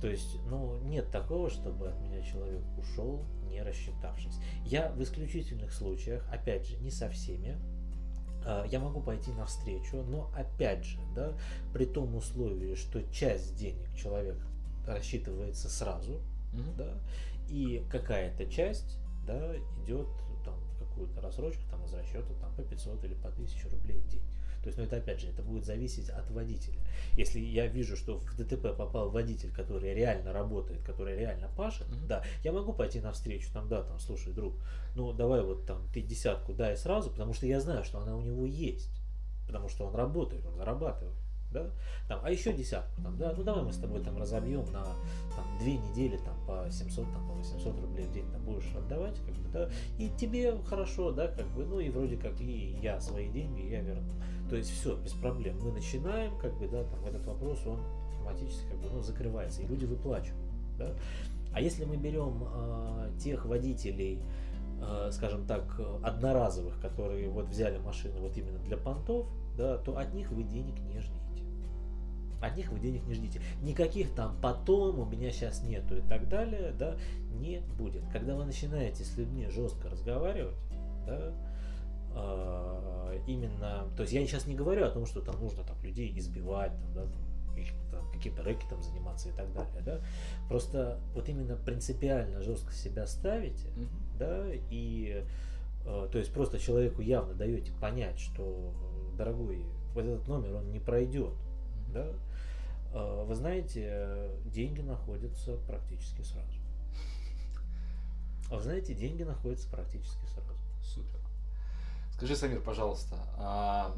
То 0.00 0.08
есть, 0.08 0.36
ну, 0.50 0.78
нет 0.84 1.10
такого, 1.10 1.48
чтобы 1.48 1.88
от 1.88 1.98
меня 2.00 2.20
человек 2.20 2.62
ушел, 2.76 3.24
не 3.48 3.62
рассчитавшись. 3.62 4.38
Я 4.64 4.90
в 4.92 5.02
исключительных 5.02 5.72
случаях, 5.72 6.26
опять 6.30 6.66
же, 6.66 6.76
не 6.76 6.90
со 6.90 7.08
всеми, 7.08 7.56
я 8.70 8.80
могу 8.80 9.00
пойти 9.00 9.30
навстречу, 9.32 10.02
но 10.02 10.30
опять 10.36 10.84
же, 10.84 10.98
да, 11.14 11.32
при 11.72 11.86
том 11.86 12.14
условии, 12.16 12.74
что 12.74 13.02
часть 13.12 13.56
денег 13.56 13.94
человек 13.96 14.36
рассчитывается 14.86 15.68
сразу, 15.68 16.20
Мгм. 16.52 16.76
да, 16.76 16.94
и 17.48 17.84
какая-то 17.90 18.46
часть, 18.46 18.98
да, 19.26 19.56
идет 19.82 20.06
там 20.44 20.54
какую-то 20.78 21.20
рассрочку 21.20 21.62
там 21.70 21.84
из 21.84 21.94
расчета 21.94 22.28
там 22.40 22.54
по 22.54 22.62
500 22.62 23.04
или 23.04 23.14
по 23.14 23.28
1000 23.28 23.68
рублей 23.70 23.98
в 23.98 24.08
день. 24.08 24.22
То 24.64 24.68
есть, 24.68 24.78
ну 24.78 24.84
это 24.84 24.96
опять 24.96 25.20
же, 25.20 25.28
это 25.28 25.42
будет 25.42 25.66
зависеть 25.66 26.08
от 26.08 26.30
водителя. 26.30 26.80
Если 27.18 27.38
я 27.38 27.66
вижу, 27.66 27.98
что 27.98 28.16
в 28.16 28.34
ДТП 28.34 28.74
попал 28.74 29.10
водитель, 29.10 29.52
который 29.52 29.92
реально 29.92 30.32
работает, 30.32 30.82
который 30.82 31.18
реально 31.18 31.50
пашет, 31.54 31.86
Мгм. 31.90 32.06
да, 32.06 32.24
я 32.42 32.50
могу 32.50 32.72
пойти 32.72 32.98
навстречу, 32.98 33.52
там, 33.52 33.68
да, 33.68 33.82
там, 33.82 33.98
слушай, 34.00 34.32
друг, 34.32 34.54
ну 34.96 35.12
давай 35.12 35.42
вот 35.42 35.66
там 35.66 35.86
ты 35.92 36.00
десятку 36.00 36.54
дай 36.54 36.78
сразу, 36.78 37.10
потому 37.10 37.34
что 37.34 37.46
я 37.46 37.60
знаю, 37.60 37.84
что 37.84 37.98
она 37.98 38.16
у 38.16 38.22
него 38.22 38.46
есть, 38.46 38.90
потому 39.46 39.68
что 39.68 39.84
он 39.84 39.94
работает, 39.94 40.46
он 40.46 40.56
зарабатывает. 40.56 41.14
Да? 41.54 41.70
Там, 42.08 42.20
а 42.24 42.30
еще 42.32 42.52
десятку, 42.52 43.00
там, 43.00 43.16
да, 43.16 43.32
ну 43.36 43.44
давай 43.44 43.62
мы 43.62 43.72
с 43.72 43.76
тобой 43.76 44.02
там 44.02 44.18
разобьем 44.18 44.64
на 44.72 44.82
там, 44.82 45.58
две 45.60 45.76
недели 45.76 46.16
там, 46.16 46.34
по 46.46 46.68
700, 46.68 47.04
там, 47.12 47.28
по 47.28 47.34
800 47.34 47.80
рублей 47.80 48.06
в 48.06 48.12
день 48.12 48.28
там, 48.32 48.42
будешь 48.42 48.74
отдавать, 48.74 49.16
как 49.20 49.34
бы, 49.36 49.48
да, 49.52 49.70
и 49.96 50.10
тебе 50.18 50.58
хорошо, 50.66 51.12
да, 51.12 51.28
как 51.28 51.46
бы, 51.54 51.64
ну 51.64 51.78
и 51.78 51.90
вроде 51.90 52.16
как 52.16 52.40
и 52.40 52.76
я 52.82 53.00
свои 53.00 53.28
деньги 53.28 53.62
я 53.70 53.82
верну. 53.82 54.10
То 54.50 54.56
есть 54.56 54.70
все, 54.70 54.96
без 54.96 55.12
проблем. 55.12 55.56
Мы 55.62 55.70
начинаем, 55.70 56.36
как 56.38 56.58
бы, 56.58 56.66
да, 56.66 56.82
там 56.82 57.04
этот 57.06 57.24
вопрос, 57.24 57.64
он 57.66 57.78
автоматически 58.10 58.66
как 58.68 58.80
бы, 58.80 58.90
ну, 58.90 59.00
закрывается, 59.00 59.62
и 59.62 59.66
люди 59.66 59.84
выплачивают. 59.84 60.50
Да? 60.76 60.92
А 61.52 61.60
если 61.60 61.84
мы 61.84 61.96
берем 61.96 62.42
а, 62.48 63.10
тех 63.18 63.46
водителей, 63.46 64.20
а, 64.82 65.10
скажем 65.12 65.46
так, 65.46 65.80
одноразовых, 66.02 66.80
которые 66.80 67.28
вот 67.30 67.46
взяли 67.46 67.78
машину 67.78 68.20
вот 68.20 68.36
именно 68.36 68.58
для 68.58 68.76
понтов, 68.76 69.28
да, 69.56 69.78
то 69.78 69.96
от 69.96 70.12
них 70.14 70.30
вы 70.30 70.42
денег 70.42 70.78
не 70.80 70.98
ждите. 70.98 71.23
От 72.44 72.56
них 72.56 72.70
вы 72.70 72.78
денег 72.78 73.06
не 73.06 73.14
ждите. 73.14 73.40
Никаких 73.62 74.14
там 74.14 74.36
потом 74.42 74.98
у 74.98 75.06
меня 75.06 75.30
сейчас 75.30 75.62
нету 75.62 75.96
и 75.96 76.02
так 76.02 76.28
далее, 76.28 76.74
да, 76.78 76.96
не 77.32 77.60
будет. 77.78 78.02
Когда 78.12 78.36
вы 78.36 78.44
начинаете 78.44 79.02
с 79.02 79.16
людьми 79.16 79.48
жестко 79.48 79.88
разговаривать, 79.88 80.56
да, 81.06 81.32
а, 82.12 83.18
именно, 83.26 83.88
то 83.96 84.02
есть 84.02 84.12
я 84.12 84.24
сейчас 84.26 84.46
не 84.46 84.54
говорю 84.54 84.84
о 84.84 84.90
том, 84.90 85.06
что 85.06 85.22
там 85.22 85.40
нужно 85.40 85.64
там 85.64 85.80
людей 85.82 86.12
избивать, 86.18 86.72
там, 86.72 86.92
да, 86.94 87.02
там, 87.04 87.22
или 87.56 88.60
там, 88.68 88.82
заниматься 88.82 89.30
и 89.30 89.32
так 89.32 89.50
далее, 89.54 89.82
да. 89.82 90.00
Просто 90.48 91.00
вот 91.14 91.28
именно 91.28 91.56
принципиально 91.56 92.42
жестко 92.42 92.72
себя 92.72 93.06
ставите, 93.06 93.68
Мгм. 93.68 93.88
да, 94.18 94.46
и 94.70 95.24
э, 95.86 96.08
то 96.12 96.18
есть 96.18 96.32
просто 96.32 96.58
человеку 96.58 97.00
явно 97.00 97.34
даете 97.34 97.72
понять, 97.80 98.18
что, 98.18 98.72
дорогой, 99.16 99.64
вот 99.94 100.04
этот 100.04 100.28
номер 100.28 100.56
он 100.56 100.70
не 100.72 100.80
пройдет, 100.80 101.32
да, 101.92 102.06
Э, 102.06 102.14
вы 102.94 103.34
знаете, 103.34 103.88
э, 103.90 104.36
деньги 104.44 104.80
находятся 104.80 105.56
практически 105.66 106.22
сразу. 106.22 106.58
А 108.50 108.56
вы 108.56 108.62
знаете, 108.62 108.94
деньги 108.94 109.22
находятся 109.22 109.68
практически 109.68 110.24
сразу. 110.26 110.54
Супер. 110.82 111.18
Скажи, 112.12 112.36
Самир, 112.36 112.60
пожалуйста, 112.60 113.16
а 113.36 113.96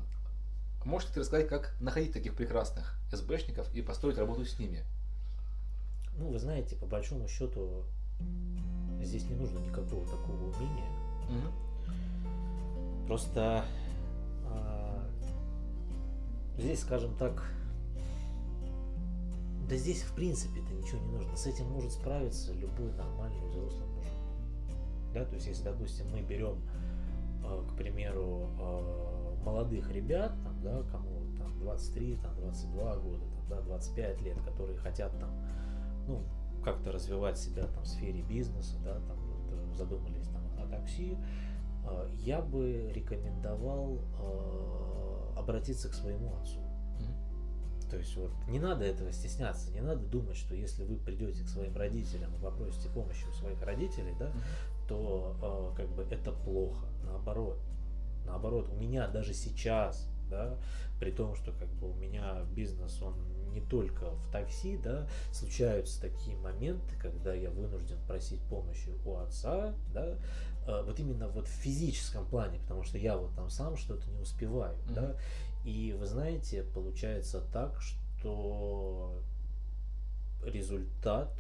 можете 0.85 1.13
ты 1.13 1.21
рассказать, 1.21 1.49
как 1.49 1.75
находить 1.81 2.13
таких 2.13 2.35
прекрасных 2.35 2.99
СБшников 3.13 3.73
и 3.75 3.83
построить 3.83 4.17
работу 4.17 4.47
с 4.47 4.59
ними? 4.59 4.85
Ну, 6.17 6.31
вы 6.31 6.39
знаете, 6.39 6.77
по 6.77 6.87
большому 6.87 7.29
счету, 7.29 7.85
здесь 9.03 9.25
не 9.25 9.35
нужно 9.35 9.59
никакого 9.59 10.07
такого 10.07 10.57
умения. 10.57 10.89
Мгм. 11.29 13.07
Просто 13.07 13.65
а, 14.47 15.07
здесь, 16.57 16.81
скажем 16.81 17.15
так, 17.17 17.51
да 19.69 19.77
здесь 19.77 20.03
в 20.03 20.15
принципе-то 20.15 20.73
ничего 20.73 21.01
не 21.01 21.09
нужно. 21.09 21.37
С 21.37 21.47
этим 21.47 21.67
может 21.67 21.93
справиться 21.93 22.53
любой 22.53 22.93
нормальный 22.93 23.49
взрослый 23.49 23.87
мужик. 23.89 24.13
Да, 25.13 25.25
то 25.25 25.35
есть 25.35 25.47
если, 25.47 25.65
допустим, 25.65 26.07
мы 26.11 26.23
берем, 26.23 26.61
а, 27.45 27.65
к 27.69 27.77
примеру, 27.77 28.49
а, 28.61 29.35
молодых 29.45 29.91
ребят, 29.91 30.33
там, 30.45 30.63
да, 30.63 30.83
кому 30.91 31.23
там 31.39 31.59
23, 31.59 32.17
там, 32.17 32.37
22 32.37 32.97
года, 32.97 33.25
там, 33.25 33.49
да, 33.49 33.61
25 33.63 34.23
лет, 34.23 34.39
которые 34.43 34.77
хотят 34.79 35.19
там, 35.19 35.31
ну, 36.07 36.23
как-то 36.65 36.93
развивать 36.93 37.39
себя 37.39 37.65
там 37.67 37.85
в 37.85 37.87
сфере 37.87 38.23
бизнеса, 38.23 38.77
да, 38.85 38.95
там 38.95 39.17
вот, 39.19 39.53
э, 39.53 39.75
задумались 39.75 40.27
там 40.29 40.43
о 40.59 40.69
такси, 40.69 41.17
э, 41.89 42.09
я 42.19 42.41
бы 42.41 42.91
рекомендовал 42.93 44.01
э, 44.21 45.39
обратиться 45.39 45.89
к 45.89 45.95
своему 45.95 46.35
отцу. 46.37 46.66
То 47.91 47.97
есть 47.97 48.17
вот 48.17 48.33
не 48.49 48.59
надо 48.59 48.85
этого 48.85 49.13
стесняться, 49.13 49.71
не 49.71 49.81
надо 49.81 50.01
думать, 50.07 50.37
что 50.37 50.55
если 50.55 50.85
вы 50.85 50.97
придете 50.97 51.45
к 51.45 51.49
своим 51.49 51.77
родителям 51.77 52.35
и 52.35 52.39
попросите 52.39 52.89
помощи 52.89 53.25
у 53.29 53.33
своих 53.33 53.63
родителей, 53.63 54.15
да, 54.19 54.33
то 54.89 55.73
э, 55.75 55.77
как 55.77 55.89
бы 55.91 56.03
это 56.11 56.33
плохо. 56.33 56.87
Наоборот. 57.05 57.59
Наоборот, 58.27 58.69
у 58.73 58.75
меня 58.75 59.07
даже 59.09 59.35
сейчас, 59.35 60.09
да, 60.31 60.57
при 60.99 61.13
том, 61.13 61.37
что 61.37 61.53
как 61.53 61.69
бы 61.69 61.91
у 61.91 61.95
меня 61.95 62.43
бизнес, 62.55 63.01
он 63.03 63.15
не 63.53 63.61
только 63.61 64.11
в 64.11 64.31
такси, 64.33 64.77
да, 64.77 65.07
случаются 65.33 66.01
такие 66.01 66.37
моменты, 66.37 66.95
когда 67.01 67.33
я 67.35 67.51
вынужден 67.51 67.99
просить 68.07 68.41
помощи 68.51 68.91
у 69.05 69.17
отца, 69.17 69.75
да, 69.95 70.17
э, 70.67 70.83
вот 70.85 70.99
именно 70.99 71.29
вот 71.29 71.47
в 71.47 71.51
физическом 71.51 72.27
плане, 72.27 72.59
потому 72.59 72.83
что 72.83 72.99
я 72.99 73.17
вот 73.17 73.35
там 73.35 73.49
сам 73.49 73.77
что-то 73.77 74.11
не 74.11 74.19
успеваю, 74.19 74.77
Мгм. 74.87 74.95
да, 74.95 75.17
и 75.67 75.93
вы 75.99 76.07
знаете, 76.07 76.63
получается 76.63 77.41
так, 77.53 77.83
что 77.83 79.21
результат, 80.45 81.33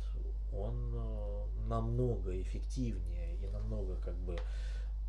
он 0.52 0.92
э, 0.96 1.44
намного 1.68 2.40
эффективнее 2.42 3.36
и 3.40 3.46
намного 3.46 3.94
как 4.04 4.16
бы 4.16 4.36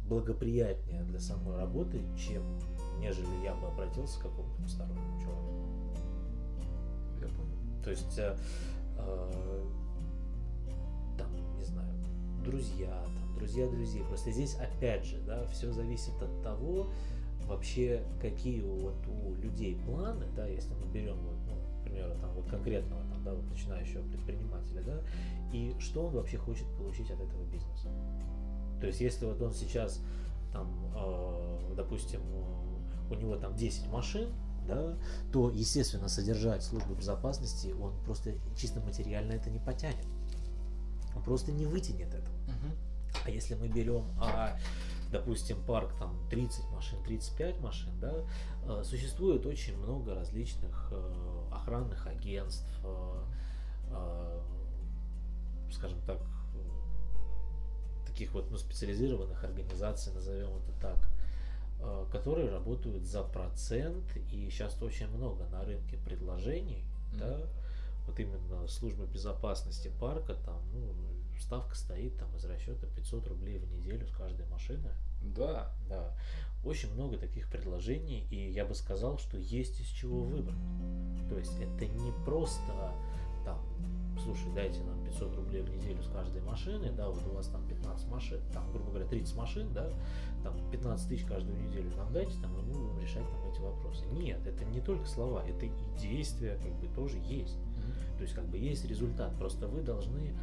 благоприятнее 0.07 1.01
для 1.01 1.19
самой 1.19 1.57
работы, 1.57 1.99
чем 2.15 2.43
нежели 2.99 3.43
я 3.43 3.55
бы 3.55 3.67
обратился 3.67 4.19
к 4.19 4.23
какому-то 4.23 4.61
постороннему 4.61 5.19
человеку. 5.19 5.65
Я 7.19 7.27
понял. 7.27 7.83
То 7.83 7.89
есть, 7.89 8.19
э, 8.19 8.37
э, 8.99 9.65
там, 11.17 11.57
не 11.57 11.63
знаю, 11.63 11.91
друзья, 12.45 13.03
там, 13.03 13.35
друзья 13.35 13.67
друзей. 13.67 14.03
Просто 14.03 14.29
здесь, 14.29 14.55
опять 14.57 15.05
же, 15.05 15.19
да, 15.21 15.47
все 15.47 15.71
зависит 15.71 16.21
от 16.21 16.43
того, 16.43 16.91
вообще, 17.45 18.03
какие 18.21 18.61
вот 18.61 18.95
у 19.07 19.35
людей 19.35 19.77
планы, 19.85 20.25
да, 20.35 20.47
если 20.47 20.73
мы 20.73 20.91
берем, 20.91 21.17
вот, 21.17 21.37
ну, 21.47 21.55
к 21.79 21.83
примеру, 21.83 22.13
там, 22.19 22.31
вот 22.33 22.47
конкретного, 22.47 23.01
там, 23.09 23.23
да, 23.23 23.33
вот 23.33 23.49
начинающего 23.49 24.01
предпринимателя, 24.09 24.81
да, 24.83 25.01
и 25.53 25.75
что 25.79 26.07
он 26.07 26.13
вообще 26.13 26.37
хочет 26.37 26.67
получить 26.77 27.09
от 27.09 27.19
этого 27.19 27.43
бизнеса. 27.45 27.89
То 28.81 28.87
есть, 28.87 29.01
если 29.01 29.25
вот 29.25 29.41
он 29.41 29.53
сейчас, 29.53 30.01
там, 30.51 30.69
э, 30.95 31.73
допустим, 31.75 32.21
у 33.09 33.13
него 33.13 33.37
там 33.37 33.55
10 33.55 33.87
машин, 33.87 34.29
да, 34.67 34.97
то, 35.31 35.49
естественно, 35.49 36.09
содержать 36.09 36.63
службу 36.63 36.93
безопасности 36.93 37.73
он 37.81 37.93
просто 38.03 38.33
чисто 38.55 38.81
материально 38.81 39.31
это 39.31 39.49
не 39.49 39.59
потянет. 39.59 40.05
Он 41.15 41.23
просто 41.23 41.51
не 41.51 41.65
вытянет 41.65 42.13
это. 42.13 42.29
Мгм. 42.47 42.75
А 43.25 43.29
если 43.29 43.55
мы 43.55 43.69
берем, 43.69 44.03
а, 44.19 44.57
допустим, 45.11 45.57
парк 45.65 45.93
там 45.99 46.17
30 46.29 46.69
машин, 46.71 47.01
35 47.03 47.59
машин, 47.59 47.91
да, 47.99 48.13
э, 48.65 48.83
существует 48.83 49.45
очень 49.45 49.77
много 49.77 50.13
различных 50.15 50.89
э, 50.91 51.43
охранных 51.51 52.07
агентств, 52.07 52.69
э, 52.83 54.41
скажем 55.71 55.99
так, 56.05 56.19
таких 58.05 58.33
вот 58.33 58.49
ну, 58.49 58.57
специализированных 58.57 59.43
организаций, 59.43 60.11
назовем 60.13 60.49
это 60.57 60.71
так, 60.81 61.09
которые 62.11 62.49
работают 62.49 63.05
за 63.05 63.21
процент, 63.21 64.03
и 64.31 64.49
сейчас 64.49 64.81
очень 64.81 65.07
много 65.09 65.45
на 65.51 65.63
рынке 65.63 65.97
предложений, 65.97 66.83
Мгм. 67.11 67.19
да, 67.19 67.37
вот 68.07 68.19
именно 68.19 68.67
служба 68.67 69.05
безопасности 69.05 69.91
парка, 69.99 70.33
там, 70.33 70.59
ну, 70.73 70.93
ставка 71.41 71.75
стоит 71.75 72.17
там 72.17 72.35
из 72.35 72.45
расчета 72.45 72.87
500 72.95 73.27
рублей 73.27 73.59
в 73.59 73.71
неделю 73.71 74.07
с 74.07 74.11
каждой 74.11 74.45
машины, 74.47 74.89
Да. 75.21 75.71
да. 75.89 76.13
Очень 76.63 76.93
много 76.93 77.17
таких 77.17 77.49
предложений, 77.49 78.27
и 78.29 78.49
я 78.49 78.65
бы 78.65 78.73
сказал, 78.75 79.17
что 79.19 79.37
есть 79.37 79.79
из 79.79 79.85
чего 79.87 80.23
выбрать. 80.23 80.57
То 81.29 81.37
есть 81.37 81.55
это 81.61 81.85
не 81.85 82.11
просто 82.25 82.93
там, 83.45 83.59
слушай, 84.21 84.51
дайте 84.53 84.81
нам 84.81 85.01
500 85.05 85.35
рублей 85.35 85.61
в 85.61 85.69
неделю 85.69 86.01
с 86.03 86.07
каждой 86.07 86.41
машины, 86.41 86.91
да, 86.91 87.09
вот 87.09 87.25
у 87.27 87.35
вас 87.35 87.47
там 87.47 87.65
15 87.67 88.07
машин, 88.09 88.41
там, 88.51 88.69
грубо 88.73 88.89
говоря, 88.89 89.05
30 89.05 89.35
машин, 89.37 89.71
да, 89.73 89.89
там 90.43 90.53
15 90.71 91.07
тысяч 91.07 91.23
каждую 91.25 91.57
неделю 91.57 91.89
нам 91.95 92.11
дайте, 92.11 92.33
там, 92.41 92.51
и 92.59 92.61
мы 92.63 92.73
будем 92.73 92.99
решать 92.99 93.23
там 93.29 93.49
эти 93.49 93.61
вопросы. 93.61 94.05
Нет, 94.07 94.45
это 94.45 94.65
не 94.65 94.81
только 94.81 95.05
слова, 95.05 95.43
это 95.47 95.65
и 95.67 95.71
действия 96.01 96.57
как 96.61 96.73
бы 96.79 96.87
тоже 96.93 97.17
есть. 97.19 97.57
То 98.17 98.23
есть 98.23 98.33
как 98.33 98.45
бы 98.47 98.57
есть 98.57 98.83
результат. 98.85 99.37
Просто 99.37 99.67
вы 99.67 99.81
должны 99.81 100.33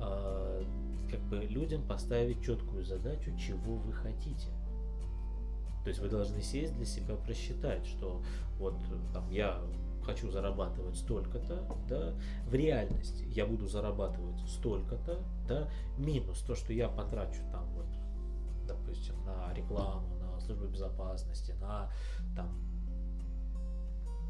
как 0.00 1.20
бы 1.28 1.38
людям 1.38 1.82
поставить 1.86 2.42
четкую 2.42 2.84
задачу, 2.84 3.36
чего 3.36 3.76
вы 3.76 3.92
хотите. 3.92 4.48
То 5.82 5.88
есть 5.88 6.00
вы 6.00 6.08
должны 6.08 6.42
сесть 6.42 6.74
для 6.76 6.84
себя 6.84 7.16
просчитать, 7.16 7.86
что 7.86 8.22
вот 8.58 8.74
там 9.12 9.28
я 9.30 9.60
хочу 10.04 10.30
зарабатывать 10.30 10.96
столько-то, 10.96 11.66
да, 11.88 12.14
в 12.46 12.54
реальности 12.54 13.24
я 13.28 13.46
буду 13.46 13.66
зарабатывать 13.66 14.40
столько-то, 14.48 15.20
да, 15.48 15.68
минус 15.96 16.40
то, 16.40 16.54
что 16.54 16.72
я 16.72 16.88
потрачу 16.88 17.40
там 17.52 17.66
вот, 17.74 17.86
допустим, 18.66 19.14
на 19.24 19.52
рекламу, 19.54 20.16
на 20.16 20.40
службу 20.40 20.66
безопасности, 20.66 21.52
на 21.60 21.90
там 22.36 22.48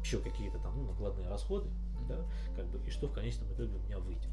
еще 0.03 0.19
какие-то 0.19 0.59
там 0.59 0.75
ну, 0.77 0.87
накладные 0.87 1.27
расходы, 1.27 1.69
да, 2.07 2.17
как 2.55 2.65
бы, 2.67 2.79
и 2.85 2.89
что 2.89 3.07
в 3.07 3.13
конечном 3.13 3.51
итоге 3.53 3.75
у 3.75 3.79
меня 3.79 3.99
выйдет. 3.99 4.29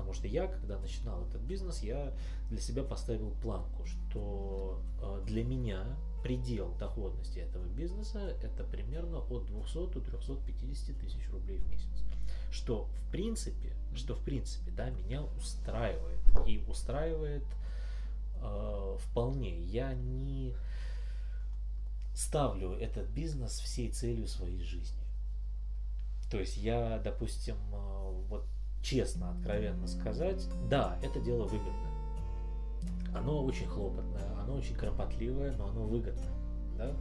Потому 0.00 0.14
что 0.14 0.28
я, 0.28 0.46
когда 0.46 0.78
начинал 0.78 1.26
этот 1.28 1.42
бизнес, 1.42 1.82
я 1.82 2.14
для 2.48 2.58
себя 2.58 2.82
поставил 2.82 3.32
планку, 3.42 3.84
что 3.84 4.80
э, 5.02 5.22
для 5.26 5.44
меня 5.44 5.84
предел 6.22 6.74
доходности 6.78 7.38
этого 7.38 7.64
бизнеса 7.66 8.34
это 8.42 8.64
примерно 8.64 9.18
от 9.18 9.46
200 9.46 9.92
до 9.92 10.00
350 10.00 10.96
тысяч 10.98 11.30
рублей 11.30 11.58
в 11.58 11.68
месяц. 11.68 11.86
Что 12.50 12.84
в 12.84 13.10
принципе, 13.12 13.74
что 13.94 14.14
в 14.14 14.24
принципе, 14.24 14.70
да, 14.70 14.88
меня 14.88 15.22
устраивает. 15.22 16.20
И 16.46 16.64
устраивает 16.66 17.44
э, 18.36 18.96
вполне. 19.00 19.60
Я 19.64 19.92
не 19.92 20.54
ставлю 22.14 22.72
этот 22.72 23.08
бизнес 23.10 23.60
всей 23.60 23.90
целью 23.90 24.26
своей 24.26 24.62
жизни. 24.62 25.04
То 26.30 26.38
есть 26.38 26.56
я, 26.56 26.98
допустим, 26.98 27.56
э, 27.72 28.24
вот 28.28 28.46
честно, 28.82 29.30
откровенно 29.30 29.86
сказать, 29.86 30.46
да, 30.68 30.98
это 31.02 31.20
дело 31.20 31.44
выгодное. 31.44 31.90
Оно 33.14 33.44
очень 33.44 33.66
хлопотное, 33.66 34.40
оно 34.42 34.54
очень 34.54 34.74
кропотливое, 34.74 35.52
но 35.56 35.68
оно 35.68 35.82
выгодное. 35.82 36.34
Да? 36.76 36.92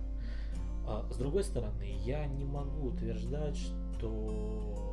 А 0.85 1.07
с 1.11 1.17
другой 1.17 1.43
стороны, 1.43 1.97
я 2.03 2.25
не 2.25 2.45
могу 2.45 2.87
утверждать, 2.87 3.55
что 3.55 4.89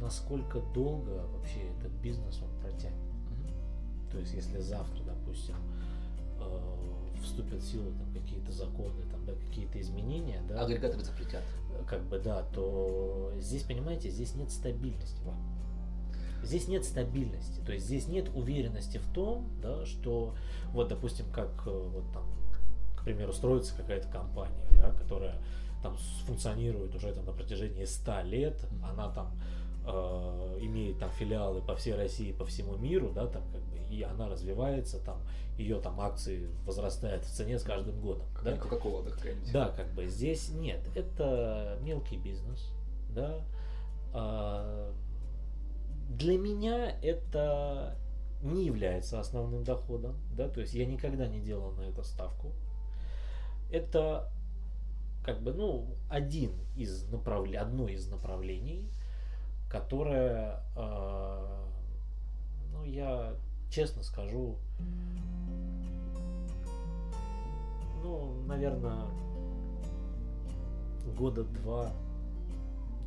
насколько 0.00 0.60
долго 0.74 1.26
вообще 1.34 1.60
этот 1.78 1.92
бизнес 2.02 2.40
он 2.42 2.50
протянет. 2.60 2.98
То 4.10 4.18
есть, 4.18 4.34
если 4.34 4.60
завтра, 4.60 5.02
допустим, 5.04 5.54
э, 6.40 7.20
вступят 7.22 7.60
в 7.60 7.66
силу 7.66 7.90
там 7.92 8.12
какие-то 8.12 8.52
законы, 8.52 9.02
да, 9.24 9.32
какие-то 9.34 9.80
изменения, 9.80 10.42
да, 10.48 10.60
Агрегаторы 10.60 11.02
запретят. 11.04 11.42
как 11.88 12.02
бы 12.04 12.18
да, 12.18 12.42
то 12.54 13.32
здесь, 13.38 13.62
понимаете, 13.62 14.10
здесь 14.10 14.34
нет 14.34 14.50
стабильности. 14.50 15.20
Здесь 16.42 16.68
нет 16.68 16.84
стабильности, 16.84 17.60
то 17.64 17.72
есть 17.72 17.86
здесь 17.86 18.06
нет 18.06 18.28
уверенности 18.34 18.98
в 18.98 19.12
том, 19.14 19.48
да, 19.62 19.86
что 19.86 20.34
вот, 20.72 20.88
допустим, 20.88 21.24
как 21.32 21.48
э, 21.66 21.70
вот 21.70 22.04
там, 22.12 22.24
к 22.98 23.04
примеру, 23.04 23.32
строится 23.32 23.74
какая-то 23.74 24.08
компания, 24.08 24.66
да, 24.72 24.90
которая 24.90 25.40
там 25.82 25.96
функционирует 26.26 26.94
уже 26.94 27.12
там 27.14 27.24
на 27.24 27.32
протяжении 27.32 27.86
100 27.86 28.20
лет, 28.22 28.66
она 28.82 29.08
там 29.08 29.32
э, 29.86 30.58
имеет 30.60 30.98
там 30.98 31.10
филиалы 31.10 31.60
по 31.62 31.74
всей 31.76 31.94
России, 31.94 32.32
по 32.32 32.44
всему 32.44 32.76
миру, 32.76 33.10
да, 33.14 33.26
там 33.26 33.42
как 33.52 33.62
бы, 33.62 33.78
и 33.90 34.02
она 34.02 34.28
развивается, 34.28 34.98
там 34.98 35.18
ее 35.58 35.80
там 35.80 36.00
акции 36.00 36.48
возрастают 36.66 37.24
в 37.24 37.30
цене 37.30 37.58
с 37.58 37.62
каждым 37.62 38.00
годом, 38.00 38.26
да, 38.42 38.56
Кока-кола 38.56 39.04
да, 39.04 39.10
какая-нибудь. 39.10 39.52
да, 39.52 39.68
как 39.68 39.92
бы 39.94 40.06
здесь 40.06 40.48
нет. 40.50 40.80
Это 40.94 41.78
мелкий 41.82 42.16
бизнес, 42.16 42.72
да. 43.10 43.40
А, 44.12 44.92
Для 46.08 46.38
меня 46.38 46.90
это 47.02 47.96
не 48.42 48.64
является 48.66 49.20
основным 49.20 49.64
доходом, 49.64 50.16
да, 50.36 50.48
то 50.48 50.60
есть 50.60 50.74
я 50.74 50.86
никогда 50.86 51.26
не 51.26 51.40
делал 51.40 51.72
на 51.72 51.82
это 51.82 52.02
ставку. 52.02 52.52
Это 53.70 54.30
как 55.24 55.42
бы, 55.42 55.52
ну, 55.54 55.96
один 56.10 56.52
из 56.76 57.08
направлений, 57.10 57.56
одно 57.56 57.88
из 57.88 58.08
направлений, 58.08 58.90
которое, 59.74 60.60
а, 60.76 61.66
ну, 62.70 62.84
я 62.84 63.34
честно 63.70 64.04
скажу, 64.04 64.56
ну, 68.00 68.34
наверное, 68.46 69.06
года 71.18 71.42
два, 71.42 71.90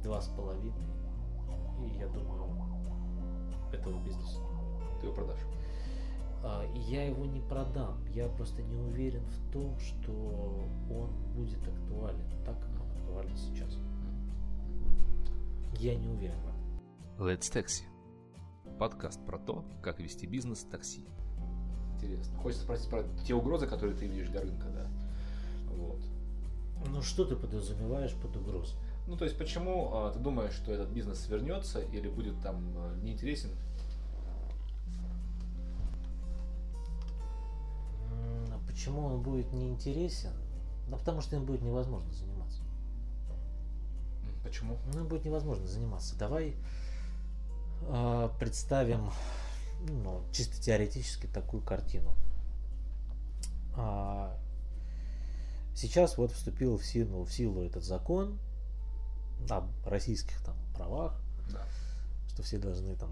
два 0.03 0.21
с 0.21 0.27
половиной. 0.27 0.73
И 1.85 1.99
я 1.99 2.07
думаю, 2.09 2.51
этого 3.71 3.97
бизнеса. 4.03 4.41
Ты 4.99 5.07
его 5.07 5.15
продашь. 5.15 5.39
А, 6.43 6.65
я 6.89 7.07
его 7.07 7.23
не 7.23 7.39
продам. 7.39 7.97
Я 8.13 8.27
просто 8.27 8.61
не 8.61 8.75
уверен 8.75 9.23
в 9.23 9.51
том, 9.53 9.79
что 9.79 10.11
он 10.91 11.11
будет 11.33 11.65
актуален 11.65 12.29
так, 12.45 12.59
как 12.59 12.71
он 12.71 12.91
актуален 12.91 13.37
сейчас. 13.37 13.77
Я 15.79 15.95
не 15.95 16.09
уверен 16.09 16.35
в 16.41 16.47
этом. 16.47 16.56
Let's 17.19 17.51
Taxi. 17.51 17.81
Подкаст 18.77 19.19
про 19.25 19.39
то, 19.39 19.65
как 19.81 19.99
вести 19.99 20.27
бизнес 20.27 20.59
в 20.59 20.69
такси. 20.69 21.03
Интересно. 21.95 22.37
Хочется 22.37 22.63
спросить 22.63 22.91
про 22.91 23.05
те 23.25 23.33
угрозы, 23.33 23.65
которые 23.65 23.97
ты 23.97 24.05
видишь 24.05 24.27
для 24.29 24.41
рынка, 24.41 24.67
да. 24.67 24.87
Вот. 25.71 25.99
Ну 26.87 27.01
что 27.01 27.25
ты 27.25 27.35
подразумеваешь 27.35 28.13
под 28.13 28.35
угрозой? 28.35 28.77
Ну, 29.07 29.17
то 29.17 29.25
есть, 29.25 29.35
почему 29.35 29.95
а, 29.95 30.11
ты 30.11 30.19
думаешь, 30.19 30.53
что 30.53 30.71
этот 30.71 30.89
бизнес 30.89 31.27
вернется 31.27 31.79
или 31.79 32.07
будет 32.07 32.39
там 32.43 32.63
а, 32.77 32.95
неинтересен? 33.01 33.49
А 38.51 38.59
Почему 38.67 39.05
он 39.07 39.23
будет 39.23 39.51
неинтересен? 39.53 40.33
Да 40.87 40.97
потому 40.97 41.21
что 41.21 41.35
им 41.35 41.45
будет 41.45 41.63
невозможно 41.63 42.13
заниматься. 42.13 42.61
Почему? 44.43 44.77
Ну, 44.93 45.03
будет 45.03 45.25
невозможно 45.25 45.65
заниматься. 45.65 46.15
Давай 46.15 46.49
э, 46.49 46.53
представим, 48.39 49.11
ну, 49.87 50.21
чисто 50.31 50.61
теоретически 50.61 51.27
такую 51.27 51.61
картину. 51.63 52.13
А, 53.75 54.35
сейчас 55.75 56.17
вот 56.17 56.31
вступил 56.31 56.77
в 56.77 56.85
силу, 56.85 57.23
в 57.23 57.31
силу 57.31 57.61
этот 57.63 57.83
закон 57.83 58.39
об 59.49 59.69
российских 59.85 60.41
там 60.43 60.55
правах, 60.75 61.21
Да. 61.51 61.63
что 62.27 62.43
все 62.43 62.57
должны 62.57 62.95
там 62.95 63.11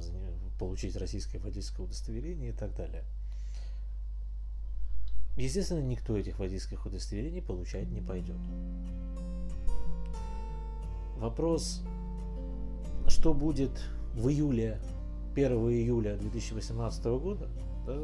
получить 0.59 0.95
российское 0.95 1.37
водительское 1.37 1.85
удостоверение 1.85 2.49
и 2.49 2.53
так 2.53 2.75
далее. 2.75 3.03
Естественно, 5.37 5.81
никто 5.81 6.17
этих 6.17 6.39
водительских 6.39 6.85
удостоверений 6.85 7.41
получать 7.41 7.89
не 7.89 8.01
пойдет. 8.01 8.37
Вопрос, 11.17 11.81
что 13.07 13.33
будет 13.33 13.71
в 14.15 14.29
июле, 14.29 14.79
1 15.33 15.51
июля 15.69 16.15
2018 16.17 17.05
года, 17.19 17.47
да, 17.85 17.97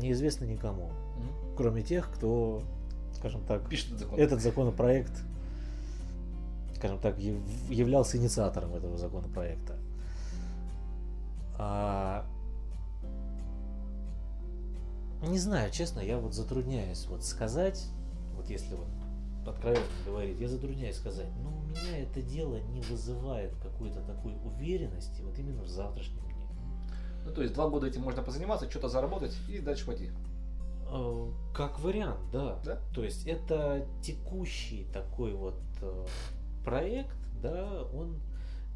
неизвестно 0.00 0.44
никому, 0.44 0.84
М? 0.86 1.54
кроме 1.56 1.82
тех, 1.82 2.10
кто, 2.12 2.62
скажем 3.14 3.42
так, 3.46 3.68
Пишет 3.68 3.88
этот 3.92 4.00
закон. 4.00 4.18
этот 4.18 4.42
законопроект, 4.42 5.12
скажем 6.76 6.98
так, 6.98 7.18
яв- 7.18 7.72
являлся 7.72 8.18
инициатором 8.18 8.74
этого 8.74 8.98
законопроекта. 8.98 9.76
А, 11.56 12.26
не 15.26 15.38
знаю, 15.38 15.70
честно, 15.70 16.00
я 16.00 16.18
вот 16.18 16.34
затрудняюсь 16.34 17.06
вот 17.06 17.24
сказать, 17.24 17.86
вот 18.36 18.50
если 18.50 18.74
вот 18.74 18.88
откровенно 19.50 19.84
говорить, 20.06 20.40
я 20.40 20.48
затрудняюсь 20.48 20.96
сказать, 20.96 21.28
но 21.42 21.50
у 21.50 21.62
меня 21.62 21.98
это 21.98 22.22
дело 22.22 22.56
не 22.72 22.80
вызывает 22.80 23.54
какой-то 23.62 24.00
такой 24.02 24.34
уверенности 24.44 25.22
вот 25.22 25.38
именно 25.38 25.62
в 25.62 25.68
завтрашнем 25.68 26.22
дне. 26.24 26.46
Ну, 27.24 27.32
то 27.32 27.42
есть, 27.42 27.54
два 27.54 27.68
года 27.68 27.86
этим 27.86 28.02
можно 28.02 28.22
позаниматься, 28.22 28.70
что-то 28.70 28.88
заработать 28.88 29.36
и 29.48 29.58
дальше 29.58 29.86
пойти. 29.86 30.10
Э, 30.90 31.26
Как 31.54 31.80
вариант, 31.80 32.20
да. 32.32 32.58
Да? 32.64 32.78
То 32.94 33.02
есть 33.02 33.26
это 33.26 33.86
текущий 34.02 34.86
такой 34.92 35.32
вот 35.32 35.60
э, 35.80 36.06
проект, 36.64 37.16
да, 37.42 37.84
он, 37.94 38.20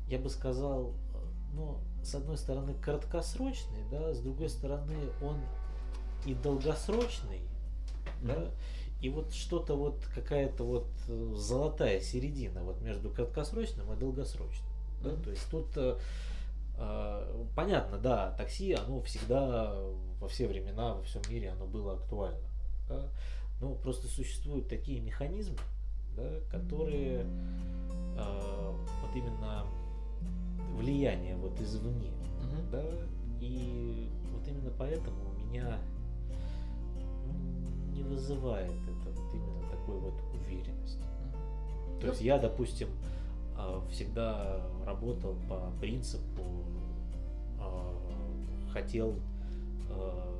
я 0.08 0.18
бы 0.18 0.28
сказал, 0.30 0.92
э, 1.14 1.18
ну, 1.54 1.78
с 2.02 2.14
одной 2.14 2.36
стороны 2.36 2.74
краткосрочный, 2.74 3.84
да, 3.90 4.14
с 4.14 4.20
другой 4.20 4.48
стороны 4.48 4.96
он 5.22 5.36
и 6.26 6.34
долгосрочный, 6.34 7.42
да, 8.22 8.50
и 9.00 9.08
вот 9.10 9.32
что-то 9.32 9.76
вот 9.76 10.04
какая-то 10.14 10.64
вот 10.64 10.88
э, 11.08 11.32
золотая 11.36 12.00
середина 12.00 12.62
вот 12.62 12.80
между 12.82 13.10
краткосрочным 13.10 13.92
и 13.92 13.96
долгосрочным, 13.96 14.68
да, 15.02 15.10
Мгм. 15.10 15.22
то 15.22 15.30
есть 15.30 15.50
тут 15.50 15.66
э, 15.76 15.98
э, 16.76 17.44
понятно, 17.54 17.98
да, 17.98 18.32
такси, 18.32 18.72
оно 18.72 19.00
всегда 19.02 19.72
во 20.20 20.28
все 20.28 20.48
времена, 20.48 20.94
во 20.94 21.02
всем 21.02 21.22
мире 21.30 21.50
оно 21.50 21.66
было 21.66 21.94
актуально, 21.94 22.48
да, 22.88 23.08
но 23.60 23.74
просто 23.74 24.08
существуют 24.08 24.68
такие 24.68 25.00
механизмы, 25.00 25.58
да, 26.16 26.40
которые 26.50 27.24
э, 28.16 28.72
вот 29.02 29.14
именно 29.14 29.64
влияние 30.74 31.36
вот 31.36 31.60
извне, 31.60 32.10
Мгм. 32.42 32.70
да, 32.72 32.84
и 33.40 34.10
вот 34.32 34.46
именно 34.48 34.72
поэтому 34.76 35.16
у 35.30 35.46
меня 35.46 35.78
ну, 37.24 37.34
не 37.98 38.04
вызывает 38.04 38.70
это 38.70 39.10
вот 39.10 39.34
именно 39.34 39.70
такой 39.70 39.98
вот 39.98 40.14
уверенности. 40.34 41.02
То 42.00 42.08
есть 42.08 42.20
я, 42.20 42.38
допустим, 42.38 42.88
а, 43.56 43.82
всегда 43.90 44.62
работал 44.86 45.36
по 45.48 45.72
принципу, 45.80 46.42
а, 47.58 47.92
хотел, 48.72 49.14
а, 49.90 50.36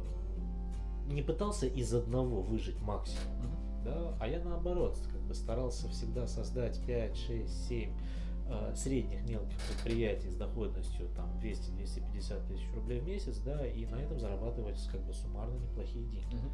не 1.09 1.23
пытался 1.23 1.67
из 1.67 1.93
одного 1.93 2.43
выжить 2.43 2.81
максимум, 2.83 3.51
да, 3.85 4.15
а 4.21 4.29
я 4.29 4.41
наоборот, 4.45 4.99
как 5.11 5.21
бы 5.23 5.35
старался 5.35 5.89
всегда 5.89 6.27
создать 6.27 6.81
5, 6.87 7.17
6, 7.17 7.69
7 7.69 7.91
э, 7.91 7.93
средних 8.75 9.23
мелких 9.29 9.59
предприятий 9.69 10.31
с 10.31 10.37
доходностью 10.37 11.09
там 11.17 11.39
200-250 11.41 12.47
тысяч 12.49 12.67
рублей 12.75 13.01
в 13.01 13.07
месяц, 13.07 13.39
да, 13.39 13.67
и 13.67 13.87
на 13.87 13.97
этом 13.97 14.19
зарабатывать 14.19 14.79
как 14.91 15.03
бы 15.03 15.13
суммарно 15.13 15.59
неплохие 15.59 16.05
деньги. 16.07 16.37
Мгм. 16.37 16.51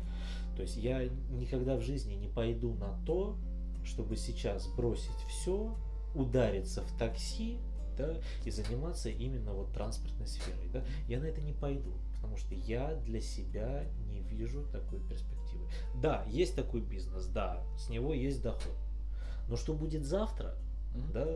То 0.57 0.63
есть 0.63 0.77
я 0.77 1.05
никогда 1.31 1.77
в 1.77 1.83
жизни 1.83 2.15
не 2.15 2.29
пойду 2.29 2.75
на 2.75 2.99
то, 3.05 3.37
чтобы 3.85 4.17
сейчас 4.17 4.67
бросить 4.69 5.11
все, 5.29 5.77
удариться 6.15 6.83
в 6.83 6.99
такси, 6.99 7.59
да, 7.97 8.17
и 8.45 8.51
заниматься 8.51 9.09
именно 9.09 9.53
вот 9.53 9.73
транспортной 9.73 10.27
сферой, 10.27 10.69
да. 10.73 10.85
Я 11.09 11.21
на 11.21 11.25
это 11.27 11.41
не 11.41 11.53
пойду, 11.53 11.93
потому 12.15 12.37
что 12.37 12.55
я 12.55 12.95
для 12.95 13.21
себя 13.21 13.85
не 14.09 14.21
вижу 14.21 14.65
такой 14.73 15.01
перспективы. 15.01 15.69
Да, 16.01 16.25
есть 16.29 16.57
такой 16.57 16.81
бизнес, 16.81 17.27
да, 17.27 17.63
с 17.79 17.89
него 17.89 18.13
есть 18.13 18.43
доход. 18.43 18.75
Но 19.49 19.57
что 19.57 19.75
будет 19.75 20.05
завтра, 20.05 20.55
Мгм. 20.95 21.13
да, 21.13 21.27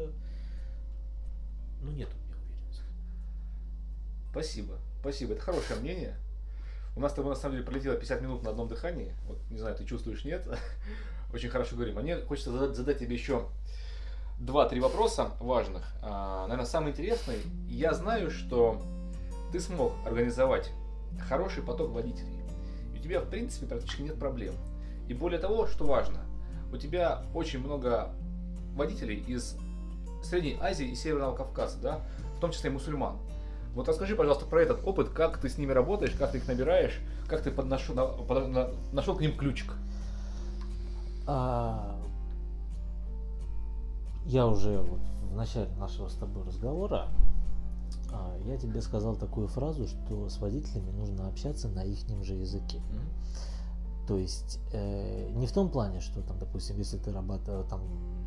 ну 1.82 1.90
нет 1.92 2.08
у 2.08 2.26
меня 2.26 2.36
уверенности. 2.44 2.82
Спасибо. 4.30 4.78
Спасибо. 5.00 5.32
Это 5.34 5.42
хорошее 5.42 5.80
мнение. 5.80 6.16
У 6.96 7.00
нас 7.00 7.12
с 7.12 7.14
тобой 7.14 7.30
на 7.30 7.36
самом 7.36 7.54
деле 7.54 7.66
пролетело 7.66 7.96
50 7.96 8.22
минут 8.22 8.42
на 8.42 8.50
одном 8.50 8.68
дыхании. 8.68 9.14
Вот 9.26 9.38
не 9.50 9.58
знаю, 9.58 9.76
ты 9.76 9.84
чувствуешь, 9.84 10.24
нет. 10.24 10.46
Очень 11.32 11.48
хорошо 11.48 11.76
говорим. 11.76 11.98
А 11.98 12.02
мне 12.02 12.16
хочется 12.16 12.50
задать, 12.50 12.76
задать 12.76 12.98
тебе 12.98 13.14
еще 13.14 13.48
два-три 14.38 14.80
вопроса 14.80 15.32
важных. 15.40 15.84
А, 16.02 16.46
наверное, 16.46 16.66
самый 16.66 16.92
интересный. 16.92 17.38
Я 17.68 17.94
знаю, 17.94 18.30
что 18.30 18.82
ты 19.52 19.60
смог 19.60 19.94
организовать 20.04 20.70
хороший 21.28 21.62
поток 21.62 21.90
водителей. 21.90 22.40
И 22.94 22.98
у 22.98 23.02
тебя, 23.02 23.20
в 23.20 23.28
принципе, 23.28 23.66
практически 23.66 24.02
нет 24.02 24.18
проблем. 24.18 24.54
И 25.08 25.14
более 25.14 25.40
того, 25.40 25.66
что 25.66 25.84
важно, 25.84 26.20
у 26.72 26.76
тебя 26.76 27.24
очень 27.34 27.60
много 27.60 28.14
водителей 28.74 29.20
из 29.26 29.56
Средней 30.22 30.58
Азии 30.60 30.86
и 30.88 30.94
Северного 30.94 31.34
Кавказа, 31.36 31.78
да, 31.80 32.00
в 32.36 32.40
том 32.40 32.50
числе 32.50 32.70
и 32.70 32.72
мусульман. 32.72 33.16
Вот 33.74 33.88
расскажи, 33.88 34.16
пожалуйста, 34.16 34.46
про 34.46 34.62
этот 34.62 34.86
опыт, 34.86 35.10
как 35.10 35.38
ты 35.38 35.48
с 35.48 35.58
ними 35.58 35.72
работаешь, 35.72 36.12
как 36.12 36.32
ты 36.32 36.38
их 36.38 36.48
набираешь, 36.48 37.00
как 37.28 37.42
ты 37.42 37.50
подношу- 37.50 37.94
на- 37.94 38.06
под- 38.06 38.48
на- 38.48 38.70
нашел 38.92 39.14
к 39.14 39.20
ним 39.20 39.36
ключик. 39.36 39.74
А, 41.26 42.00
я 44.24 44.46
уже 44.46 44.78
вот 44.78 45.00
в 45.30 45.36
начале 45.36 45.68
нашего 45.78 46.08
с 46.08 46.14
тобой 46.14 46.44
разговора 46.44 47.08
а, 48.10 48.36
я 48.46 48.56
тебе 48.56 48.80
сказал 48.80 49.16
такую 49.16 49.48
фразу, 49.48 49.86
что 49.86 50.28
с 50.28 50.38
водителями 50.38 50.90
нужно 50.90 51.28
общаться 51.28 51.68
на 51.68 51.84
их 51.84 51.98
же 52.24 52.34
языке. 52.34 52.80
То 54.08 54.16
есть 54.16 54.58
э, 54.72 55.28
не 55.34 55.46
в 55.46 55.52
том 55.52 55.68
плане, 55.68 56.00
что 56.00 56.22
там, 56.22 56.38
допустим, 56.38 56.78
если 56.78 56.96
ты 56.96 57.12
работа, 57.12 57.62
там 57.64 57.82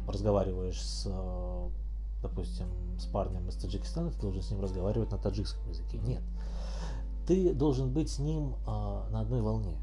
разговариваешь 0.08 0.80
с, 0.80 1.08
э, 1.10 1.70
допустим, 2.22 2.68
с 3.00 3.06
парнем 3.08 3.50
из 3.50 3.56
Таджикистана, 3.56 4.12
ты 4.12 4.22
должен 4.22 4.44
с 4.44 4.52
ним 4.52 4.62
разговаривать 4.62 5.12
на 5.12 5.18
таджикском 5.18 5.68
языке. 5.68 5.98
Нет. 5.98 6.22
Ты 7.26 7.56
должен 7.56 7.92
быть 7.92 8.12
с 8.12 8.20
ним 8.20 8.58
а, 8.68 9.10
на 9.10 9.22
одной 9.22 9.42
волне. 9.42 9.76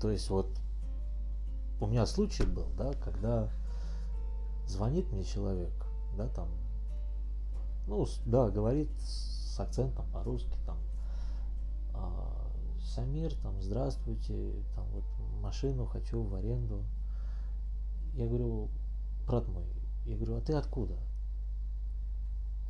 То 0.00 0.08
есть 0.10 0.30
вот 0.30 0.46
у 1.80 1.86
меня 1.86 2.06
случай 2.06 2.44
был, 2.44 2.66
да, 2.78 2.92
когда 3.04 3.48
звонит 4.68 5.10
мне 5.10 5.24
человек, 5.24 5.72
да, 6.16 6.28
там, 6.28 6.48
ну, 7.88 8.06
да, 8.24 8.50
говорит 8.50 8.90
с 9.00 9.58
акцентом 9.58 10.06
по-русски, 10.12 10.56
там, 10.64 10.78
а, 11.94 12.33
Самир, 12.84 13.34
там, 13.36 13.60
здравствуйте, 13.62 14.52
там, 14.76 14.84
вот, 14.92 15.04
машину 15.40 15.86
хочу 15.86 16.22
в 16.22 16.34
аренду. 16.34 16.84
Я 18.14 18.26
говорю, 18.26 18.68
брат 19.26 19.48
мой, 19.48 19.64
я 20.04 20.16
говорю, 20.16 20.36
а 20.36 20.40
ты 20.40 20.52
откуда? 20.52 20.94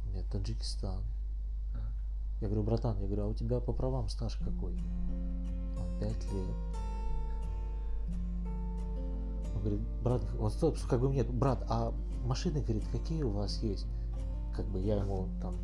Он 0.02 0.10
мне, 0.10 0.22
Таджикистан. 0.22 1.02
Ага. 1.74 1.92
Я 2.40 2.48
говорю, 2.48 2.62
братан, 2.62 2.96
я 3.00 3.06
говорю, 3.06 3.24
а 3.24 3.26
у 3.26 3.34
тебя 3.34 3.60
по 3.60 3.72
правам 3.72 4.08
стаж 4.08 4.36
какой? 4.36 4.74
Он 5.76 6.00
пять 6.00 6.24
лет. 6.32 6.56
Он 9.54 9.60
говорит, 9.60 9.80
брат, 10.02 10.22
он 10.38 10.50
стоп, 10.50 10.78
как 10.88 11.00
бы 11.00 11.08
нет, 11.08 11.28
брат, 11.28 11.66
а 11.68 11.92
машины, 12.24 12.60
говорит, 12.60 12.86
какие 12.92 13.24
у 13.24 13.30
вас 13.30 13.62
есть? 13.62 13.86
Как 14.54 14.64
бы 14.66 14.78
я 14.80 14.96
ему 14.96 15.28
там, 15.42 15.54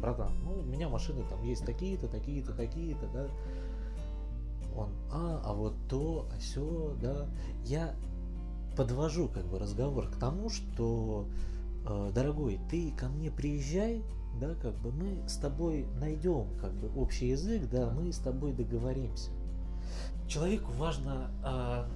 братан, 0.00 0.32
ну, 0.44 0.58
у 0.58 0.62
меня 0.62 0.88
машины 0.88 1.22
там 1.30 1.42
есть 1.44 1.64
такие-то, 1.64 2.08
такие-то, 2.08 2.52
такие-то, 2.52 3.06
да. 3.14 3.28
Он, 4.76 4.90
а, 5.10 5.42
а 5.44 5.52
вот 5.54 5.74
то, 5.88 6.28
а 6.32 6.38
все, 6.38 6.96
да. 7.00 7.26
Я 7.64 7.94
подвожу 8.76 9.28
как 9.28 9.46
бы 9.46 9.58
разговор 9.58 10.08
к 10.08 10.16
тому, 10.16 10.50
что, 10.50 11.26
э, 11.86 12.12
дорогой, 12.14 12.60
ты 12.70 12.92
ко 12.92 13.08
мне 13.08 13.30
приезжай, 13.30 14.02
да, 14.38 14.54
как 14.56 14.74
бы 14.80 14.92
мы 14.92 15.26
с 15.28 15.36
тобой 15.36 15.86
найдем 15.98 16.46
как 16.60 16.72
бы 16.74 16.90
общий 17.00 17.28
язык, 17.28 17.68
да, 17.70 17.90
мы 17.90 18.12
с 18.12 18.18
тобой 18.18 18.52
договоримся. 18.52 19.30
Человеку 20.28 20.72
важно, 20.72 21.30
а, 21.42 21.88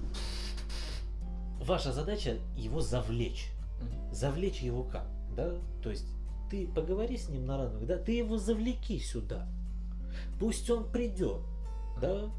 ваша 1.59 1.91
задача 1.91 2.37
его 2.55 2.81
завлечь. 2.81 3.51
Завлечь 4.11 4.61
его 4.61 4.83
как, 4.83 5.07
да? 5.35 5.53
То 5.83 5.89
есть 5.89 6.07
ты 6.49 6.67
поговори 6.67 7.17
с 7.17 7.29
ним 7.29 7.45
на 7.45 7.57
равных, 7.57 7.85
да? 7.85 7.97
Ты 7.97 8.13
его 8.13 8.37
завлеки 8.37 8.99
сюда. 8.99 9.47
Пусть 10.39 10.69
он 10.69 10.89
придет, 10.89 11.41
да? 12.01 12.31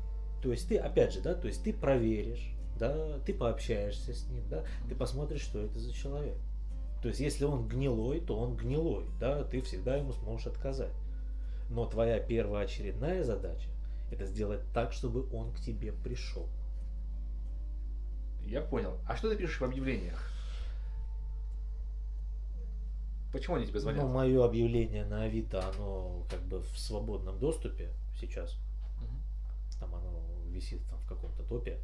То 0.43 0.51
есть 0.51 0.69
ты, 0.69 0.77
опять 0.77 1.13
же, 1.13 1.21
да, 1.21 1.35
то 1.35 1.47
есть 1.47 1.63
ты 1.63 1.73
проверишь, 1.73 2.53
да, 2.79 3.19
ты 3.21 3.33
пообщаешься 3.33 4.13
с 4.13 4.29
ним, 4.29 4.43
да, 4.49 4.65
ты 4.89 4.95
посмотришь, 4.95 5.43
что 5.43 5.61
это 5.61 5.79
за 5.79 5.93
человек. 5.93 6.37
То 7.01 7.09
есть 7.09 7.21
если 7.21 7.45
он 7.45 7.69
гнилой, 7.69 8.21
то 8.21 8.37
он 8.39 8.57
гнилой, 8.57 9.07
да, 9.21 9.45
ты 9.45 9.61
всегда 9.63 9.97
ему 9.97 10.13
сможешь 10.13 10.49
отказать. 10.49 10.93
Но 11.71 11.87
твоя 11.87 12.19
первоочередная 12.19 13.25
задача 13.25 13.69
это 14.11 14.27
сделать 14.27 14.61
так, 14.75 14.93
чтобы 14.93 15.27
он 15.33 15.53
к 15.53 15.61
тебе 15.61 15.93
пришел. 15.93 16.49
Я 18.45 18.61
понял. 18.61 18.99
А 19.07 19.17
что 19.17 19.31
ты 19.31 19.37
пишешь 19.37 19.61
в 19.61 19.65
объявлениях? 19.65 20.29
Почему 23.33 23.57
они 23.57 23.67
тебе 23.67 23.81
звонят? 23.81 24.03
Ну, 24.03 24.09
мое 24.09 24.45
объявление 24.45 25.07
на 25.07 25.23
Авито, 25.23 25.67
оно 25.71 26.27
как 26.31 26.43
бы 26.43 26.61
в 26.61 26.79
свободном 26.79 27.39
доступе 27.39 27.91
сейчас. 28.21 28.59
Мгм. 29.01 29.23
Там 29.81 29.95
оно 29.95 30.22
висит 30.53 30.87
там 30.89 30.99
в 31.01 31.07
каком-то 31.07 31.43
топе. 31.45 31.79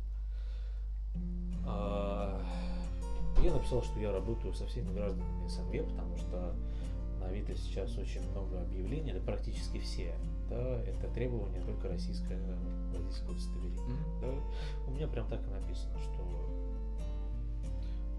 А, 1.66 2.40
Я 3.42 3.52
написал, 3.52 3.82
что 3.82 3.98
я 4.00 4.12
работаю 4.12 4.52
со 4.54 4.66
всеми 4.66 4.92
гражданами 4.92 5.48
СНГ, 5.48 5.88
потому 5.88 6.16
что 6.16 6.54
на 7.20 7.26
Авито 7.26 7.54
сейчас 7.54 7.96
очень 7.96 8.28
много 8.30 8.60
объявлений, 8.60 9.12
да 9.12 9.20
практически 9.20 9.78
все. 9.78 10.14
Да, 10.48 10.82
это 10.82 11.08
требование 11.08 11.60
только 11.62 11.88
российское 11.88 12.38
водительское 12.92 13.30
удостоверение. 13.30 13.82
Мгм. 13.82 14.20
Да? 14.20 14.28
У 14.86 14.90
меня 14.90 15.08
прям 15.08 15.28
так 15.28 15.40
и 15.46 15.50
написано, 15.50 15.98
что 16.00 16.24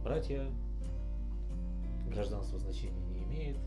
братья, 0.04 0.46
гражданство 2.08 2.60
значения 2.60 3.04
не 3.08 3.24
имеет, 3.24 3.58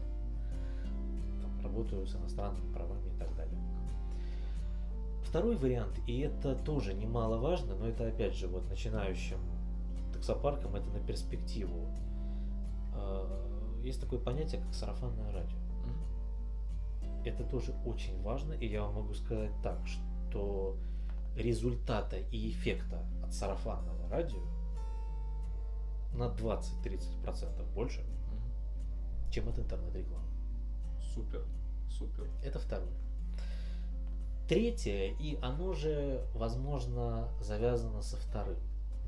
там, 1.41 1.61
работаю 1.63 2.07
с 2.07 2.15
иностранными 2.15 2.73
правами 2.73 3.09
и 3.15 3.19
так. 3.19 3.29
Второй 5.33 5.57
вариант, 5.57 5.99
и 6.07 6.21
это 6.21 6.55
тоже 6.55 6.93
немаловажно, 6.93 7.75
но 7.75 7.89
это 7.89 8.07
опять 8.07 8.35
же 8.35 8.49
вот 8.49 8.69
начинающим 8.69 9.39
таксопаркам 10.13 10.77
это 10.77 10.91
на 10.91 11.01
перспективу. 11.01 11.89
А, 12.93 13.81
Есть 13.83 13.99
такое 13.99 14.19
понятие, 14.19 14.61
как 14.61 14.75
сарафанное 14.75 15.33
радио. 15.33 15.57
Это 17.25 17.45
тоже 17.45 17.75
очень 17.87 18.21
важно, 18.21 18.53
и 18.53 18.67
я 18.67 18.83
вам 18.83 18.97
могу 18.97 19.15
сказать 19.15 19.53
так, 19.63 19.81
что 19.87 20.77
результата 21.35 22.19
и 22.19 22.51
эффекта 22.51 23.03
от 23.25 23.33
сарафанного 23.33 24.11
радио 24.11 24.43
на 26.13 26.25
20-30% 26.25 27.73
больше, 27.73 28.05
чем 29.31 29.49
от 29.49 29.59
интернет-рекламы. 29.59 30.29
Супер. 31.15 31.43
Супер. 31.89 32.29
Это 32.45 32.59
второе. 32.59 32.93
Третье, 34.49 35.15
и 35.19 35.39
оно 35.41 35.73
же, 35.73 36.27
возможно, 36.35 37.29
завязано 37.41 38.03
со 38.03 38.17
вторым. 38.17 38.59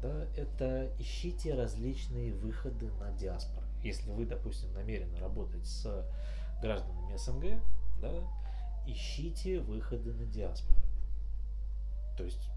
Да, 0.01 0.27
это 0.37 0.93
ищите 0.99 1.55
различные 1.55 2.33
выходы 2.33 2.91
на 3.01 3.11
диаспору. 3.13 3.67
Если 3.83 4.11
вы, 4.11 4.27
допустим, 4.27 4.73
намерены 4.75 5.19
работать 5.19 5.67
с 5.67 6.07
гражданами 6.61 7.17
СНГ, 7.17 7.61
да, 8.01 8.13
ищите 8.87 9.61
выходы 9.61 10.13
на 10.13 10.25
диаспору. 10.27 10.81
То 12.17 12.25
есть, 12.25 12.49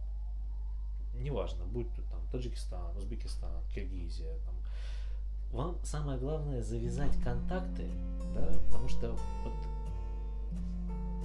неважно, 1.14 1.66
будь 1.66 1.92
то 1.94 2.02
там 2.04 2.22
Таджикистан, 2.32 2.96
Узбекистан, 2.98 3.64
Киргизия, 3.74 4.38
там, 4.46 4.56
вам 5.52 5.78
самое 5.84 6.20
главное 6.20 6.62
завязать 6.62 7.16
контакты, 7.24 7.90
да, 8.36 8.48
потому 8.68 8.88
что 8.90 9.12
вот, 9.44 9.54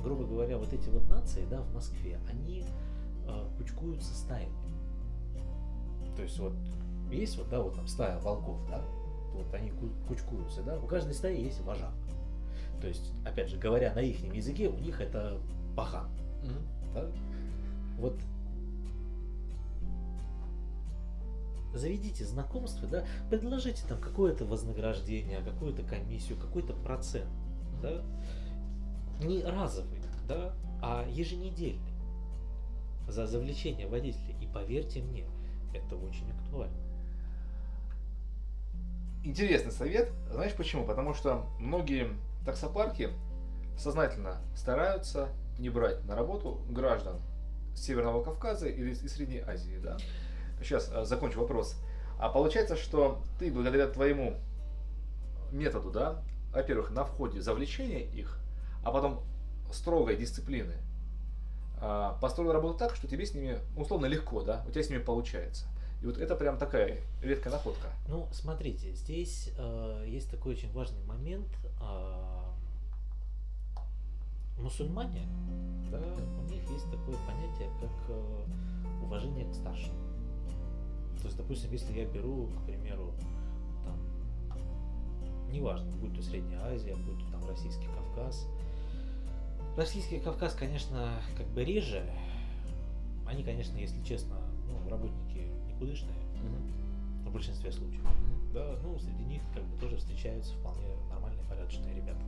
грубо 0.03 0.25
говоря, 0.25 0.59
вот 0.59 0.73
эти 0.73 0.89
вот 0.89 1.09
нации, 1.09 1.45
да, 1.51 1.61
в 1.63 1.73
Москве, 1.75 2.19
они 2.29 2.65
э, 3.27 3.49
кучкуются 3.57 4.15
стаями. 4.15 4.53
То 6.17 6.23
есть 6.23 6.39
вот 6.39 6.53
есть 7.11 7.37
вот, 7.39 7.49
да, 7.49 7.61
вот 7.61 7.75
там 7.75 7.87
стая 7.87 8.19
волков, 8.21 8.59
да, 8.69 8.83
вот 9.35 9.53
они 9.55 9.73
кучкуются, 10.09 10.63
да, 10.63 10.79
у 10.79 10.87
каждой 10.87 11.15
стаи 11.15 11.41
есть 11.41 11.61
вожак. 11.63 11.93
То 12.81 12.89
есть, 12.89 13.13
опять 13.25 13.49
же, 13.49 13.59
говоря 13.59 13.95
на 13.95 14.01
их 14.01 14.21
языке, 14.35 14.69
у 14.69 14.77
них 14.77 15.01
это 15.01 15.39
пахан. 15.77 16.09
Mm-hmm. 16.43 16.95
Да? 16.95 17.07
Вот 17.99 18.19
заведите 21.75 22.25
знакомство, 22.25 22.87
да, 22.89 23.05
предложите 23.31 23.83
там 23.89 23.99
какое-то 23.99 24.45
вознаграждение, 24.45 25.41
какую-то 25.43 25.83
комиссию, 25.83 26.39
какой-то 26.39 26.75
процент, 26.75 27.31
да, 27.81 28.03
не 29.21 29.43
разовый, 29.43 30.01
да, 30.29 30.55
а 30.81 31.07
еженедельный 31.09 31.93
за 33.09 33.27
завлечение 33.27 33.87
водителя. 33.87 34.35
И 34.41 34.47
поверьте 34.47 35.03
мне, 35.03 35.25
это 35.75 35.97
очень 35.97 36.31
актуально. 36.31 36.77
Интересный 39.25 39.73
совет. 39.73 40.11
Знаешь 40.31 40.55
почему? 40.55 40.85
Потому 40.85 41.15
что 41.15 41.47
многие 41.59 42.09
таксопарки 42.45 43.11
сознательно 43.79 44.41
стараются 44.57 45.29
не 45.59 45.71
брать 45.71 46.05
на 46.05 46.17
работу 46.17 46.61
граждан 46.69 47.21
Северного 47.75 48.23
Кавказа 48.23 48.67
или 48.67 48.91
из 48.91 49.13
Средней 49.13 49.41
Азии, 49.41 49.79
да? 49.83 49.97
Сейчас 50.61 50.91
э, 50.93 51.05
закончу 51.05 51.41
вопрос. 51.41 51.77
А 52.19 52.29
получается, 52.29 52.77
что 52.77 53.23
ты 53.39 53.51
благодаря 53.51 53.87
твоему 53.87 54.35
методу, 55.51 55.91
да, 55.91 56.23
во-первых, 56.53 56.91
на 56.91 57.05
входе 57.05 57.41
завлечения 57.41 58.01
их, 58.01 58.39
а 58.83 58.91
потом 58.91 59.21
строгой 59.73 60.17
дисциплины, 60.17 60.75
а, 61.81 62.19
построил 62.21 62.53
работу 62.53 62.79
так, 62.79 62.95
что 62.95 63.09
тебе 63.09 63.27
с 63.27 63.35
ними 63.35 63.59
условно 63.77 64.07
легко, 64.07 64.43
да, 64.43 64.65
у 64.69 64.71
тебя 64.71 64.85
с 64.85 64.91
ними 64.91 65.01
получается. 65.01 65.67
И 66.03 66.07
вот 66.07 66.19
это 66.19 66.35
прям 66.35 66.59
такая 66.59 67.01
редкая 67.21 67.53
находка. 67.53 67.89
Ну, 68.09 68.29
смотрите, 68.33 68.93
здесь 68.93 69.51
э, 69.57 70.05
есть 70.09 70.31
такой 70.31 70.55
очень 70.55 70.73
важный 70.73 71.03
момент. 71.05 71.47
Э, 71.81 72.43
мусульмане, 74.61 75.29
да, 75.93 76.01
у 76.01 76.43
них 76.51 76.69
есть 76.71 76.91
такое 76.91 77.17
понятие, 77.27 77.71
как 77.81 77.91
э, 78.09 78.45
уважение 79.03 79.49
к 79.49 79.55
старшим. 79.55 79.95
То 81.21 81.27
есть, 81.27 81.37
допустим, 81.37 81.71
если 81.71 81.93
я 81.93 82.05
беру, 82.05 82.49
к 82.49 82.67
примеру, 82.67 83.15
там, 83.85 83.97
неважно, 85.53 85.93
будь 85.93 86.17
то 86.17 86.23
Средняя 86.23 86.65
Азия, 86.65 86.97
будь 86.97 87.25
то 87.25 87.31
там 87.31 87.49
Российский 87.49 87.87
Кавказ. 87.87 88.49
Российский 89.77 90.19
Кавказ, 90.19 90.55
конечно, 90.55 91.13
как 91.37 91.47
бы 91.49 91.65
реже. 91.65 92.05
Они, 93.27 93.43
конечно, 93.43 93.77
если 93.79 94.03
честно, 94.05 94.37
ну, 94.67 94.91
работники 94.91 95.51
никудышные 95.67 96.13
mm-hmm. 96.13 97.29
в 97.29 97.33
большинстве 97.33 97.73
случаев. 97.73 98.03
Mm-hmm. 98.03 98.53
Да, 98.53 98.77
ну, 98.83 98.99
среди 98.99 99.25
них 99.25 99.41
как 99.55 99.65
бы 99.65 99.79
тоже 99.79 99.97
встречаются 99.97 100.53
вполне 100.55 100.95
нормальные, 101.09 101.43
порядочные 101.49 101.95
ребята. 101.95 102.21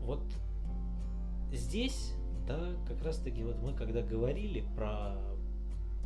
Вот 0.00 0.22
здесь, 1.52 2.14
да, 2.46 2.70
как 2.88 3.02
раз 3.04 3.18
таки 3.18 3.44
вот 3.44 3.58
мы 3.58 3.74
когда 3.74 4.00
говорили 4.00 4.64
про 4.74 5.14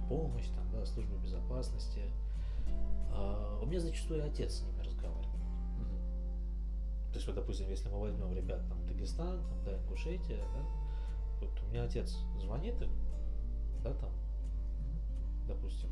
помощь, 0.08 0.46
там, 0.48 0.64
да, 0.72 0.84
служба 0.84 1.16
безопасности. 1.18 2.00
А, 3.12 3.60
у 3.62 3.66
меня 3.66 3.78
зачастую 3.78 4.24
отец 4.24 4.54
с 4.54 4.62
ними 4.62 4.80
разговаривает. 4.82 5.26
То 7.16 7.18
есть, 7.18 7.28
вот, 7.28 7.36
допустим, 7.36 7.70
если 7.70 7.88
мы 7.88 7.98
возьмем 7.98 8.30
ребят 8.34 8.60
там 8.68 8.86
Дагестан, 8.86 9.42
там, 9.42 9.64
да, 9.64 9.74
Ингушетия, 9.78 10.36
да, 10.36 10.66
вот 11.40 11.50
у 11.62 11.66
меня 11.68 11.84
отец 11.84 12.18
звонит 12.38 12.74
им, 12.82 12.90
да, 13.82 13.94
там, 13.94 14.10
mm-hmm. 14.10 15.46
допустим, 15.48 15.88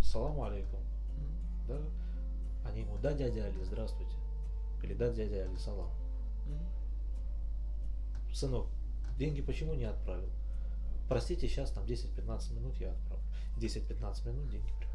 салам 0.00 0.40
алейкум, 0.42 0.78
mm-hmm. 0.78 1.66
да, 1.66 2.68
они 2.70 2.82
ему, 2.82 2.96
да, 2.98 3.14
дядя 3.14 3.46
Али, 3.46 3.64
здравствуйте, 3.64 4.14
или 4.84 4.94
да, 4.94 5.12
дядя 5.12 5.42
Али, 5.42 5.56
салам. 5.56 5.90
Mm-hmm. 6.46 8.32
Сынок, 8.32 8.68
деньги 9.18 9.42
почему 9.42 9.74
не 9.74 9.86
отправил? 9.86 10.30
Простите, 11.08 11.48
сейчас 11.48 11.72
там 11.72 11.84
10-15 11.84 12.54
минут 12.54 12.76
я 12.76 12.92
отправлю. 12.92 13.24
10-15 13.56 14.28
минут 14.28 14.48
деньги 14.50 14.72
приходят. 14.78 14.93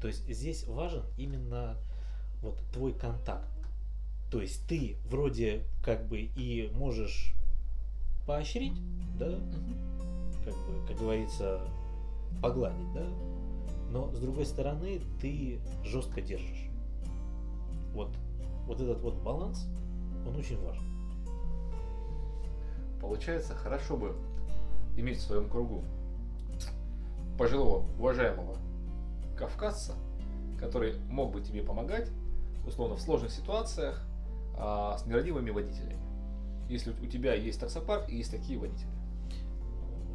То 0.00 0.08
есть 0.08 0.28
здесь 0.28 0.66
важен 0.66 1.02
именно 1.16 1.76
вот 2.42 2.58
твой 2.72 2.92
контакт. 2.92 3.48
То 4.30 4.40
есть 4.40 4.66
ты 4.66 4.96
вроде 5.08 5.62
как 5.82 6.06
бы 6.08 6.20
и 6.20 6.70
можешь 6.74 7.34
поощрить, 8.26 8.74
да, 9.18 9.38
как 10.44 10.54
бы, 10.54 10.86
как 10.86 10.96
говорится, 10.98 11.60
погладить, 12.42 12.92
да, 12.92 13.06
но 13.90 14.12
с 14.12 14.18
другой 14.18 14.46
стороны 14.46 15.00
ты 15.20 15.60
жестко 15.84 16.20
держишь. 16.20 16.68
Вот, 17.92 18.10
вот 18.66 18.80
этот 18.80 19.00
вот 19.00 19.14
баланс, 19.22 19.66
он 20.26 20.36
очень 20.36 20.60
важен. 20.62 20.84
Получается, 23.00 23.54
хорошо 23.54 23.96
бы 23.96 24.16
иметь 24.96 25.18
в 25.18 25.22
своем 25.22 25.48
кругу 25.48 25.84
пожилого, 27.38 27.86
уважаемого 27.98 28.56
кавказца, 29.36 29.94
который 30.58 30.98
мог 31.08 31.32
бы 31.32 31.40
тебе 31.40 31.62
помогать, 31.62 32.10
условно, 32.66 32.96
в 32.96 33.00
сложных 33.00 33.30
ситуациях 33.30 34.02
а, 34.56 34.96
с 34.98 35.06
нерадивыми 35.06 35.50
водителями. 35.50 36.00
Если 36.68 36.90
у 36.90 37.06
тебя 37.06 37.34
есть 37.34 37.60
таксопарк 37.60 38.08
и 38.08 38.16
есть 38.16 38.30
такие 38.30 38.58
водители. 38.58 38.90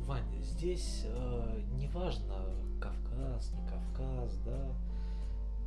Ваня, 0.06 0.42
здесь 0.42 1.04
э, 1.06 1.62
не 1.78 1.88
важно 1.88 2.36
Кавказ, 2.82 3.52
не 3.54 3.68
Кавказ, 3.68 4.38
да. 4.46 4.74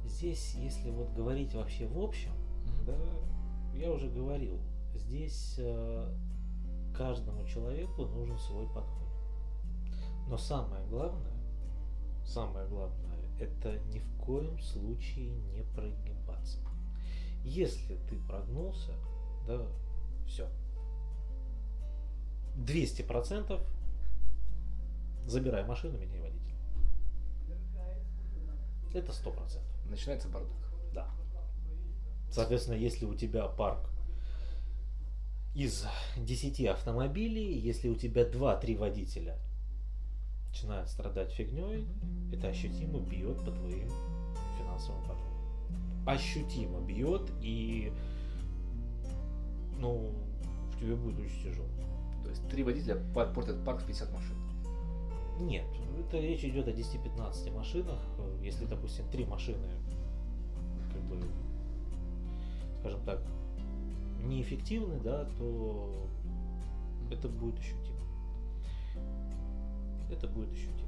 Здесь, 0.04 0.54
если 0.56 0.90
вот 0.90 1.10
говорить 1.14 1.54
вообще 1.54 1.86
в 1.86 1.98
общем, 1.98 2.32
mm-hmm. 2.32 2.84
да, 2.84 3.78
я 3.78 3.90
уже 3.90 4.10
говорил, 4.10 4.58
здесь 4.94 5.54
э, 5.58 6.12
каждому 6.94 7.46
человеку 7.46 8.04
нужен 8.04 8.38
свой 8.38 8.66
подход. 8.66 9.08
Но 10.28 10.36
самое 10.36 10.84
главное, 10.86 11.32
самое 12.24 12.66
главное, 12.68 13.13
это 13.38 13.78
ни 13.92 13.98
в 13.98 14.16
коем 14.18 14.58
случае 14.60 15.30
не 15.54 15.62
прогибаться. 15.74 16.58
Если 17.44 17.96
ты 18.08 18.16
прогнулся, 18.26 18.92
да, 19.46 19.66
все. 20.26 20.48
200% 22.56 23.60
забирай 25.26 25.64
машину, 25.64 25.98
меняй 25.98 26.20
водителя. 26.20 26.56
Это 28.94 29.12
100%. 29.12 29.60
Начинается 29.90 30.28
бардак. 30.28 30.52
Да. 30.92 31.10
Соответственно, 32.30 32.76
если 32.76 33.04
у 33.04 33.14
тебя 33.14 33.46
парк 33.48 33.90
из 35.54 35.86
10 36.16 36.66
автомобилей, 36.66 37.58
если 37.58 37.88
у 37.88 37.94
тебя 37.94 38.22
2-3 38.22 38.76
водителя 38.76 39.38
начинают 40.54 40.88
страдать 40.88 41.32
фигней, 41.32 41.84
это 42.32 42.48
ощутимо 42.48 43.00
бьет 43.00 43.38
по 43.44 43.50
твоим 43.50 43.88
финансовым 44.56 45.02
потокам. 45.02 46.06
Ощутимо 46.06 46.80
бьет 46.80 47.28
и 47.40 47.92
ну, 49.80 50.12
в 50.70 50.78
тебе 50.78 50.94
будет 50.94 51.18
очень 51.18 51.42
тяжело. 51.42 51.66
То 52.22 52.30
есть 52.30 52.48
три 52.48 52.62
водителя 52.62 53.00
портят 53.12 53.64
парк 53.64 53.82
в 53.82 53.86
50 53.86 54.12
машин? 54.12 54.36
Нет, 55.40 55.66
это 55.98 56.20
речь 56.20 56.44
идет 56.44 56.68
о 56.68 56.70
10-15 56.70 57.52
машинах. 57.52 57.98
Если, 58.40 58.64
допустим, 58.66 59.04
три 59.10 59.24
машины, 59.24 59.66
как 60.92 61.02
бы, 61.02 61.20
скажем 62.78 63.00
так, 63.04 63.20
неэффективны, 64.24 65.00
да, 65.00 65.24
то 65.36 66.06
это 67.10 67.28
будет 67.28 67.58
ощутимо. 67.58 67.83
Это 70.10 70.26
будет 70.26 70.52
ощутимо. 70.52 70.84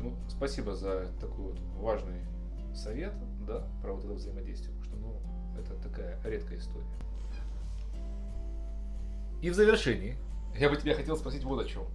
Ну, 0.00 0.16
спасибо 0.28 0.74
за 0.74 1.08
такой 1.20 1.52
вот 1.52 1.60
важный 1.76 2.20
совет, 2.74 3.14
да, 3.46 3.66
про 3.82 3.92
вот 3.92 4.04
это 4.04 4.14
взаимодействие, 4.14 4.74
потому 4.76 4.84
что, 4.84 4.96
ну, 4.96 5.60
это 5.60 5.74
такая 5.82 6.20
редкая 6.24 6.58
история. 6.58 6.86
И 9.40 9.50
в 9.50 9.54
завершении 9.54 10.16
я 10.56 10.68
бы 10.68 10.76
тебя 10.76 10.94
хотел 10.94 11.16
спросить 11.16 11.44
вот 11.44 11.64
о 11.64 11.68
чем. 11.68 11.86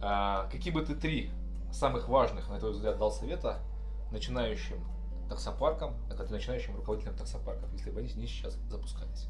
А, 0.00 0.48
какие 0.50 0.72
бы 0.72 0.82
ты 0.82 0.94
три 0.94 1.30
самых 1.72 2.08
важных, 2.08 2.48
на 2.48 2.58
твой 2.58 2.72
взгляд, 2.72 2.98
дал 2.98 3.10
совета 3.10 3.60
начинающим 4.10 4.76
таксопаркам, 5.28 5.94
это 6.10 6.30
начинающим 6.30 6.76
руководителям 6.76 7.16
таксопарков, 7.16 7.72
если 7.72 7.90
бы 7.90 8.00
они 8.00 8.12
не 8.14 8.26
сейчас 8.26 8.58
запускались? 8.68 9.28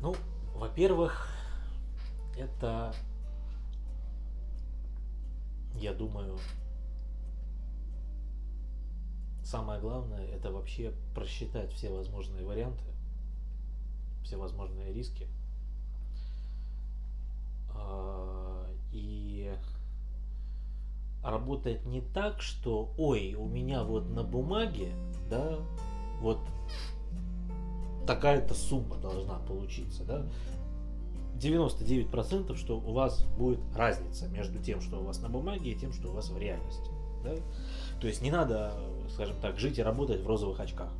Ну, 0.00 0.14
во-первых, 0.54 1.35
это, 2.36 2.94
я 5.74 5.92
думаю, 5.94 6.38
самое 9.42 9.80
главное, 9.80 10.26
это 10.26 10.50
вообще 10.50 10.92
просчитать 11.14 11.72
все 11.72 11.90
возможные 11.90 12.44
варианты, 12.44 12.84
все 14.22 14.36
возможные 14.36 14.92
риски. 14.92 15.28
А, 17.70 18.66
и 18.92 19.54
работать 21.22 21.84
не 21.86 22.00
так, 22.00 22.40
что, 22.40 22.92
ой, 22.96 23.34
у 23.34 23.46
меня 23.46 23.82
вот 23.82 24.08
на 24.10 24.22
бумаге, 24.22 24.92
да, 25.28 25.58
вот 26.20 26.40
такая-то 28.06 28.54
сумма 28.54 28.96
должна 28.96 29.38
получиться, 29.40 30.04
да, 30.04 30.24
99% 31.38 32.56
что 32.56 32.78
у 32.78 32.92
вас 32.92 33.24
будет 33.38 33.60
разница 33.74 34.28
между 34.28 34.58
тем, 34.58 34.80
что 34.80 35.00
у 35.00 35.04
вас 35.04 35.20
на 35.20 35.28
бумаге, 35.28 35.72
и 35.72 35.74
тем, 35.74 35.92
что 35.92 36.08
у 36.08 36.12
вас 36.12 36.30
в 36.30 36.38
реальности. 36.38 36.90
Да? 37.24 37.34
То 38.00 38.06
есть 38.06 38.22
не 38.22 38.30
надо, 38.30 38.72
скажем 39.10 39.36
так, 39.40 39.58
жить 39.58 39.78
и 39.78 39.82
работать 39.82 40.22
в 40.22 40.26
розовых 40.26 40.60
очках. 40.60 40.92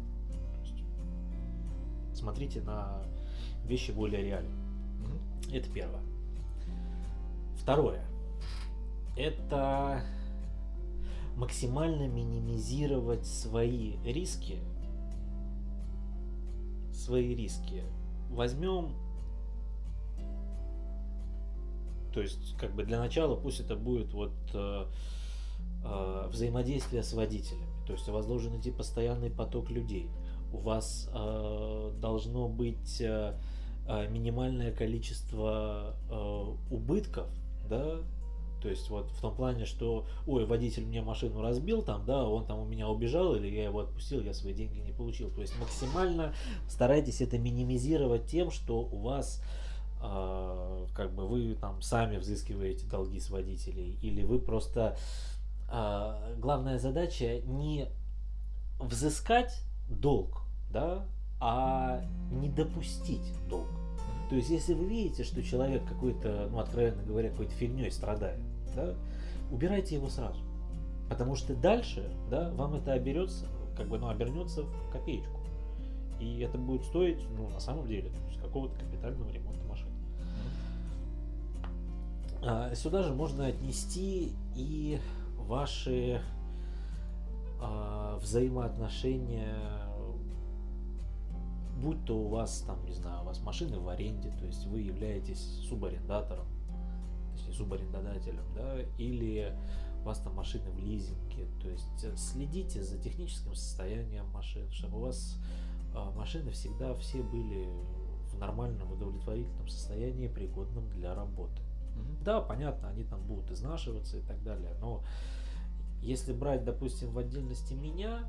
Смотрите 2.15 2.61
на 2.63 3.03
вещи 3.65 3.91
более 3.91 4.23
реально. 4.23 4.55
Это 5.53 5.71
первое. 5.71 6.03
Второе. 7.61 8.03
Это 9.17 10.03
максимально 11.37 12.09
минимизировать 12.09 13.27
свои 13.27 13.97
риски. 14.05 14.59
Свои 16.93 17.35
риски. 17.35 17.83
Возьмем 18.31 18.93
то 22.17 22.23
есть, 22.23 22.57
как 22.57 22.75
бы 22.75 22.83
для 22.83 22.99
начала 22.99 23.37
пусть 23.37 23.61
это 23.61 23.77
будет 23.77 24.15
вот 24.15 24.33
э, 24.55 24.87
э, 25.85 26.29
взаимодействие 26.33 27.03
с 27.03 27.13
водителями. 27.13 27.67
То 27.87 27.93
есть 27.93 28.09
у 28.09 28.13
вас 28.13 28.25
должен 28.25 28.59
идти 28.59 28.71
постоянный 28.71 29.29
поток 29.29 29.69
людей. 29.69 30.09
У 30.51 30.57
вас 30.57 31.11
э, 31.13 31.93
должно 32.01 32.49
быть 32.49 33.03
э, 33.03 33.39
э 33.87 34.09
минимальное 34.09 34.73
количество 34.73 35.95
э, 36.11 36.75
убытков, 36.75 37.29
да, 37.69 37.99
то 38.63 38.71
есть 38.71 38.89
вот 38.89 39.11
в 39.11 39.21
том 39.21 39.35
плане, 39.35 39.67
что, 39.67 40.07
ой, 40.27 40.47
водитель 40.47 40.87
мне 40.87 41.03
машину 41.03 41.43
разбил 41.43 41.83
там, 41.83 42.07
да, 42.07 42.27
он 42.27 42.47
там 42.47 42.61
у 42.61 42.65
меня 42.65 42.89
убежал, 42.89 43.35
или 43.35 43.49
я 43.49 43.65
его 43.65 43.81
отпустил, 43.81 44.23
я 44.23 44.33
свои 44.33 44.55
деньги 44.55 44.79
не 44.79 44.93
получил. 44.93 45.31
То 45.31 45.43
есть 45.43 45.53
максимально 45.61 46.33
старайтесь 46.67 47.21
это 47.21 47.37
минимизировать 47.37 48.25
тем, 48.25 48.51
что 48.51 48.81
у 48.81 49.03
вас 49.03 49.43
а, 49.43 49.66
как 49.99 51.15
бы 51.15 51.27
вы 51.27 51.55
там 51.55 51.83
сами 51.83 52.17
взыскиваете 52.17 52.87
долги 52.87 53.21
с 53.21 53.31
водителей, 53.31 53.99
или 54.03 54.25
вы 54.25 54.39
просто... 54.39 54.97
А, 55.69 56.33
главная 56.39 56.79
задача 56.79 57.41
не 57.41 57.89
взыскать 58.79 59.63
долг, 59.89 60.43
да, 60.71 61.05
а 61.41 62.05
не 62.31 62.49
допустить 62.49 63.33
долг. 63.49 63.67
То 64.31 64.37
есть, 64.37 64.51
если 64.51 64.75
вы 64.75 64.87
видите, 64.87 65.25
что 65.25 65.43
человек 65.43 65.85
какой-то, 65.89 66.49
ну, 66.51 66.61
откровенно 66.61 67.03
говоря, 67.03 67.31
какой-то 67.31 67.53
фигней 67.53 67.91
страдает, 67.91 68.41
да, 68.75 68.95
убирайте 69.51 69.97
его 69.97 70.09
сразу. 70.09 70.41
Потому 71.09 71.37
что 71.37 71.55
дальше, 71.55 72.13
да, 72.31 72.51
вам 72.51 72.75
это 72.75 72.93
оберется, 72.93 73.47
как 73.77 73.89
бы, 73.89 73.99
ну, 73.99 74.09
обернется 74.09 74.63
в 74.63 74.91
копеечку. 74.93 75.41
И 76.21 76.41
это 76.41 76.59
будет 76.59 76.85
стоить, 76.85 77.19
ну, 77.37 77.49
на 77.49 77.61
самом 77.61 77.87
деле, 77.87 78.11
какого-то 78.43 78.77
капитального 78.79 79.31
ремонта. 79.31 79.66
А, 82.43 82.75
сюда 82.75 83.03
же 83.03 83.13
можно 83.13 83.47
отнести 83.47 84.33
и 84.55 84.99
ваши 85.37 86.21
а, 87.61 88.19
взаимоотношения, 88.19 89.57
будь 91.81 92.05
то 92.05 92.19
у 92.19 92.29
вас 92.29 92.61
там, 92.67 92.85
не 92.85 92.93
знаю, 92.93 93.23
у 93.23 93.27
вас 93.27 93.41
машины 93.41 93.79
в 93.79 93.89
аренде, 93.89 94.31
то 94.39 94.45
есть 94.45 94.67
вы 94.67 94.81
являетесь 94.81 95.41
субарендатором, 95.69 96.47
точнее 97.35 97.55
субарендодателем, 97.55 98.45
да, 98.55 98.81
или 98.99 99.57
у 100.03 100.05
вас 100.07 100.19
там 100.19 100.35
машины 100.35 100.71
в 100.71 100.79
лизинге, 100.79 101.47
то 101.61 101.69
есть 101.69 102.19
следите 102.19 102.83
за 102.83 102.99
техническим 102.99 103.55
состоянием 103.55 104.27
машин, 104.31 104.71
чтобы 104.71 104.99
у 104.99 105.01
вас 105.03 105.37
а, 105.95 106.11
машины 106.13 106.51
всегда 106.51 106.95
все 106.95 107.23
были 107.23 107.69
в 108.31 108.39
нормальном 108.39 108.93
удовлетворительном 108.93 109.69
состоянии, 109.69 110.29
пригодном 110.29 110.89
для 110.91 111.15
работы. 111.15 111.66
Да, 112.25 112.41
понятно, 112.41 112.89
они 112.89 113.05
там 113.05 113.23
будут 113.23 113.51
изнашиваться 113.53 114.17
и 114.17 114.23
так 114.23 114.43
далее, 114.43 114.75
но 114.81 115.05
если 116.03 116.33
брать, 116.33 116.65
допустим, 116.65 117.11
в 117.13 117.19
отдельности 117.19 117.75
меня, 117.75 118.25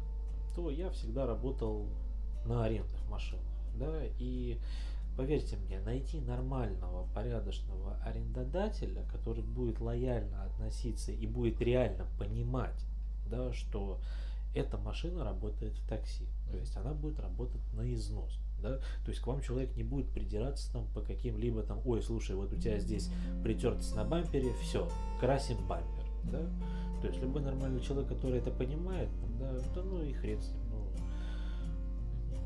то 0.56 0.70
я 0.70 0.90
всегда 0.92 1.26
работал 1.26 1.88
на 2.46 2.64
арендных 2.64 3.08
машинах, 3.10 3.44
да, 3.76 4.02
и 4.20 4.60
поверьте 5.16 5.58
мне, 5.58 5.80
найти 5.80 6.20
нормального, 6.22 7.08
порядочного 7.14 7.98
арендодателя, 8.04 9.04
который 9.12 9.44
будет 9.44 9.80
лояльно 9.80 10.44
относиться 10.44 11.12
и 11.12 11.26
будет 11.26 11.60
реально 11.60 12.06
понимать, 12.20 12.86
да, 13.30 13.52
что 13.52 14.00
эта 14.54 14.78
машина 14.78 15.24
работает 15.24 15.74
в 15.74 15.88
такси, 15.88 16.28
то 16.52 16.58
есть 16.58 16.76
она 16.78 16.94
будет 16.94 17.20
работать 17.20 17.62
на 17.74 17.92
износ 17.94 18.40
да, 18.62 18.78
то 18.78 19.10
есть 19.10 19.22
к 19.22 19.28
вам 19.28 19.42
человек 19.42 19.76
не 19.76 19.84
будет 19.84 20.10
придираться 20.10 20.72
там 20.72 20.88
по 20.94 21.02
каким-либо 21.02 21.64
там, 21.64 21.82
ой, 21.86 22.02
слушай, 22.02 22.36
вот 22.36 22.52
у 22.52 22.56
тебя 22.56 22.80
здесь 22.80 23.10
притертость 23.44 23.96
на 23.96 24.04
бампере, 24.04 24.54
все, 24.62 24.88
красим 25.20 25.58
бампер, 25.68 26.06
да, 26.24 26.42
то 27.02 27.08
есть 27.08 27.22
любой 27.22 27.42
нормальный 27.42 27.82
человек, 27.82 28.10
который 28.10 28.40
это 28.40 28.52
понимает, 28.52 29.10
да, 29.40 29.54
да 29.76 29.84
ну 29.84 30.02
и 30.04 30.14
хрен 30.14 30.42
с 30.42 30.52
ним, 30.52 30.62
ну, 30.72 30.88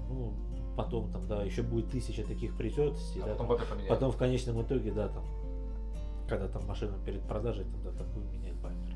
ну, 0.10 0.34
потом 0.76 1.12
там, 1.12 1.28
да, 1.28 1.44
еще 1.44 1.62
будет 1.62 1.90
тысяча 1.90 2.24
таких 2.24 2.56
притертостей, 2.58 3.22
а 3.22 3.28
да, 3.28 3.36
потом, 3.36 3.58
там, 3.58 3.78
потом 3.88 4.12
в 4.12 4.18
конечном 4.18 4.62
итоге, 4.62 4.92
да, 4.92 5.08
там, 5.08 5.24
когда 6.28 6.48
там 6.48 6.66
машина 6.66 6.98
перед 7.06 7.22
продажей, 7.22 7.66
там, 7.66 7.96
да, 7.98 8.04
будет 8.04 8.32
менять 8.34 8.56
бампер. 8.56 8.96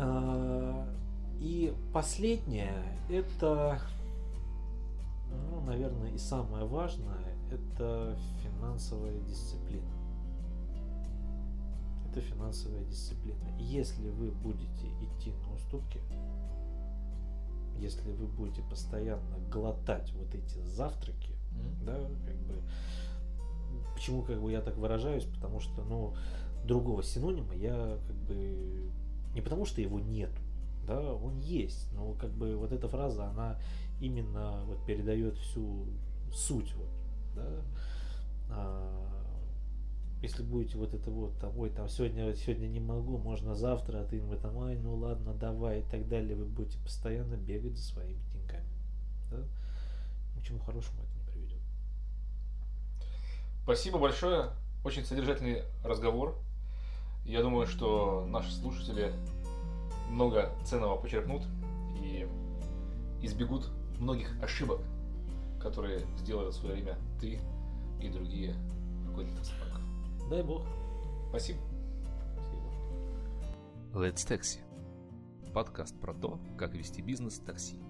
А, 0.00 0.86
и 1.40 1.72
последнее, 1.92 2.72
это 3.08 3.80
ну, 5.30 5.60
наверное, 5.60 6.10
и 6.10 6.18
самое 6.18 6.64
важное– 6.64 7.34
это 7.50 8.18
финансовая 8.42 9.18
дисциплина. 9.20 9.90
Это 12.10 12.20
финансовая 12.20 12.84
дисциплина. 12.84 13.38
Если 13.58 14.08
вы 14.10 14.30
будете 14.30 14.88
идти 15.02 15.32
на 15.32 15.54
уступки, 15.54 16.00
если 17.78 18.10
вы 18.12 18.26
будете 18.26 18.62
постоянно 18.62 19.38
глотать 19.50 20.12
вот 20.14 20.34
эти 20.34 20.58
завтраки, 20.62 21.32
mm-hmm. 21.52 21.84
да, 21.84 22.08
как 22.26 22.36
бы, 22.36 22.62
почему 23.94 24.22
как 24.22 24.40
бы 24.40 24.50
я 24.50 24.60
так 24.60 24.76
выражаюсь, 24.76 25.24
потому 25.24 25.60
что, 25.60 25.82
ну, 25.84 26.14
другого 26.64 27.02
синонима 27.02 27.54
я 27.54 27.98
как 28.06 28.16
бы 28.16 28.90
не 29.34 29.40
потому 29.40 29.64
что 29.64 29.80
его 29.80 30.00
нет, 30.00 30.30
да, 30.86 31.14
он 31.14 31.38
есть, 31.38 31.92
но 31.92 32.12
как 32.14 32.30
бы 32.30 32.56
вот 32.56 32.72
эта 32.72 32.88
фраза, 32.88 33.28
она 33.28 33.58
именно 34.00 34.64
вот 34.64 34.84
передает 34.84 35.36
всю 35.38 35.86
суть. 36.32 36.74
Вот, 36.74 36.88
да? 37.34 37.62
а, 38.50 39.18
если 40.20 40.42
будете 40.42 40.76
вот 40.76 40.94
это 40.94 41.10
вот, 41.10 41.38
там, 41.38 41.56
ой, 41.58 41.70
там 41.70 41.88
сегодня, 41.88 42.34
сегодня 42.34 42.66
не 42.66 42.80
могу, 42.80 43.18
можно 43.18 43.54
завтра, 43.54 44.00
а 44.00 44.04
ты 44.04 44.20
в 44.20 44.32
этом, 44.32 44.58
ай, 44.60 44.76
ну 44.76 44.96
ладно, 44.96 45.32
давай 45.32 45.80
и 45.80 45.82
так 45.82 46.08
далее, 46.08 46.34
вы 46.34 46.44
будете 46.44 46.78
постоянно 46.78 47.34
бегать 47.36 47.76
за 47.76 47.84
своими 47.84 48.20
деньгами. 48.32 48.68
Да? 49.30 49.38
Ничему 50.36 50.58
хорошему 50.60 51.02
это 51.02 51.18
не 51.18 51.32
приведет. 51.32 51.60
Спасибо 53.62 53.98
большое. 53.98 54.50
Очень 54.84 55.04
содержательный 55.04 55.62
разговор. 55.84 56.36
Я 57.24 57.42
думаю, 57.42 57.66
что 57.66 58.26
наши 58.26 58.50
слушатели 58.52 59.12
много 60.10 60.50
ценного 60.64 60.96
почерпнут 60.96 61.42
и 62.00 62.26
избегут 63.20 63.70
многих 63.98 64.40
ошибок, 64.42 64.80
которые 65.60 66.00
сделали 66.18 66.50
в 66.50 66.54
свое 66.54 66.74
время 66.74 66.98
ты 67.20 67.40
и 68.00 68.08
другие 68.08 68.54
руководители 69.06 69.36
таксопарков. 69.36 69.82
Дай 70.30 70.42
бог. 70.42 70.62
Спасибо. 71.30 71.58
Спасибо. 72.34 72.62
Let's 73.92 74.26
Taxi. 74.26 74.60
Подкаст 75.52 75.98
про 75.98 76.14
то, 76.14 76.38
как 76.56 76.74
вести 76.74 77.02
бизнес 77.02 77.38
в 77.38 77.44
такси. 77.44 77.80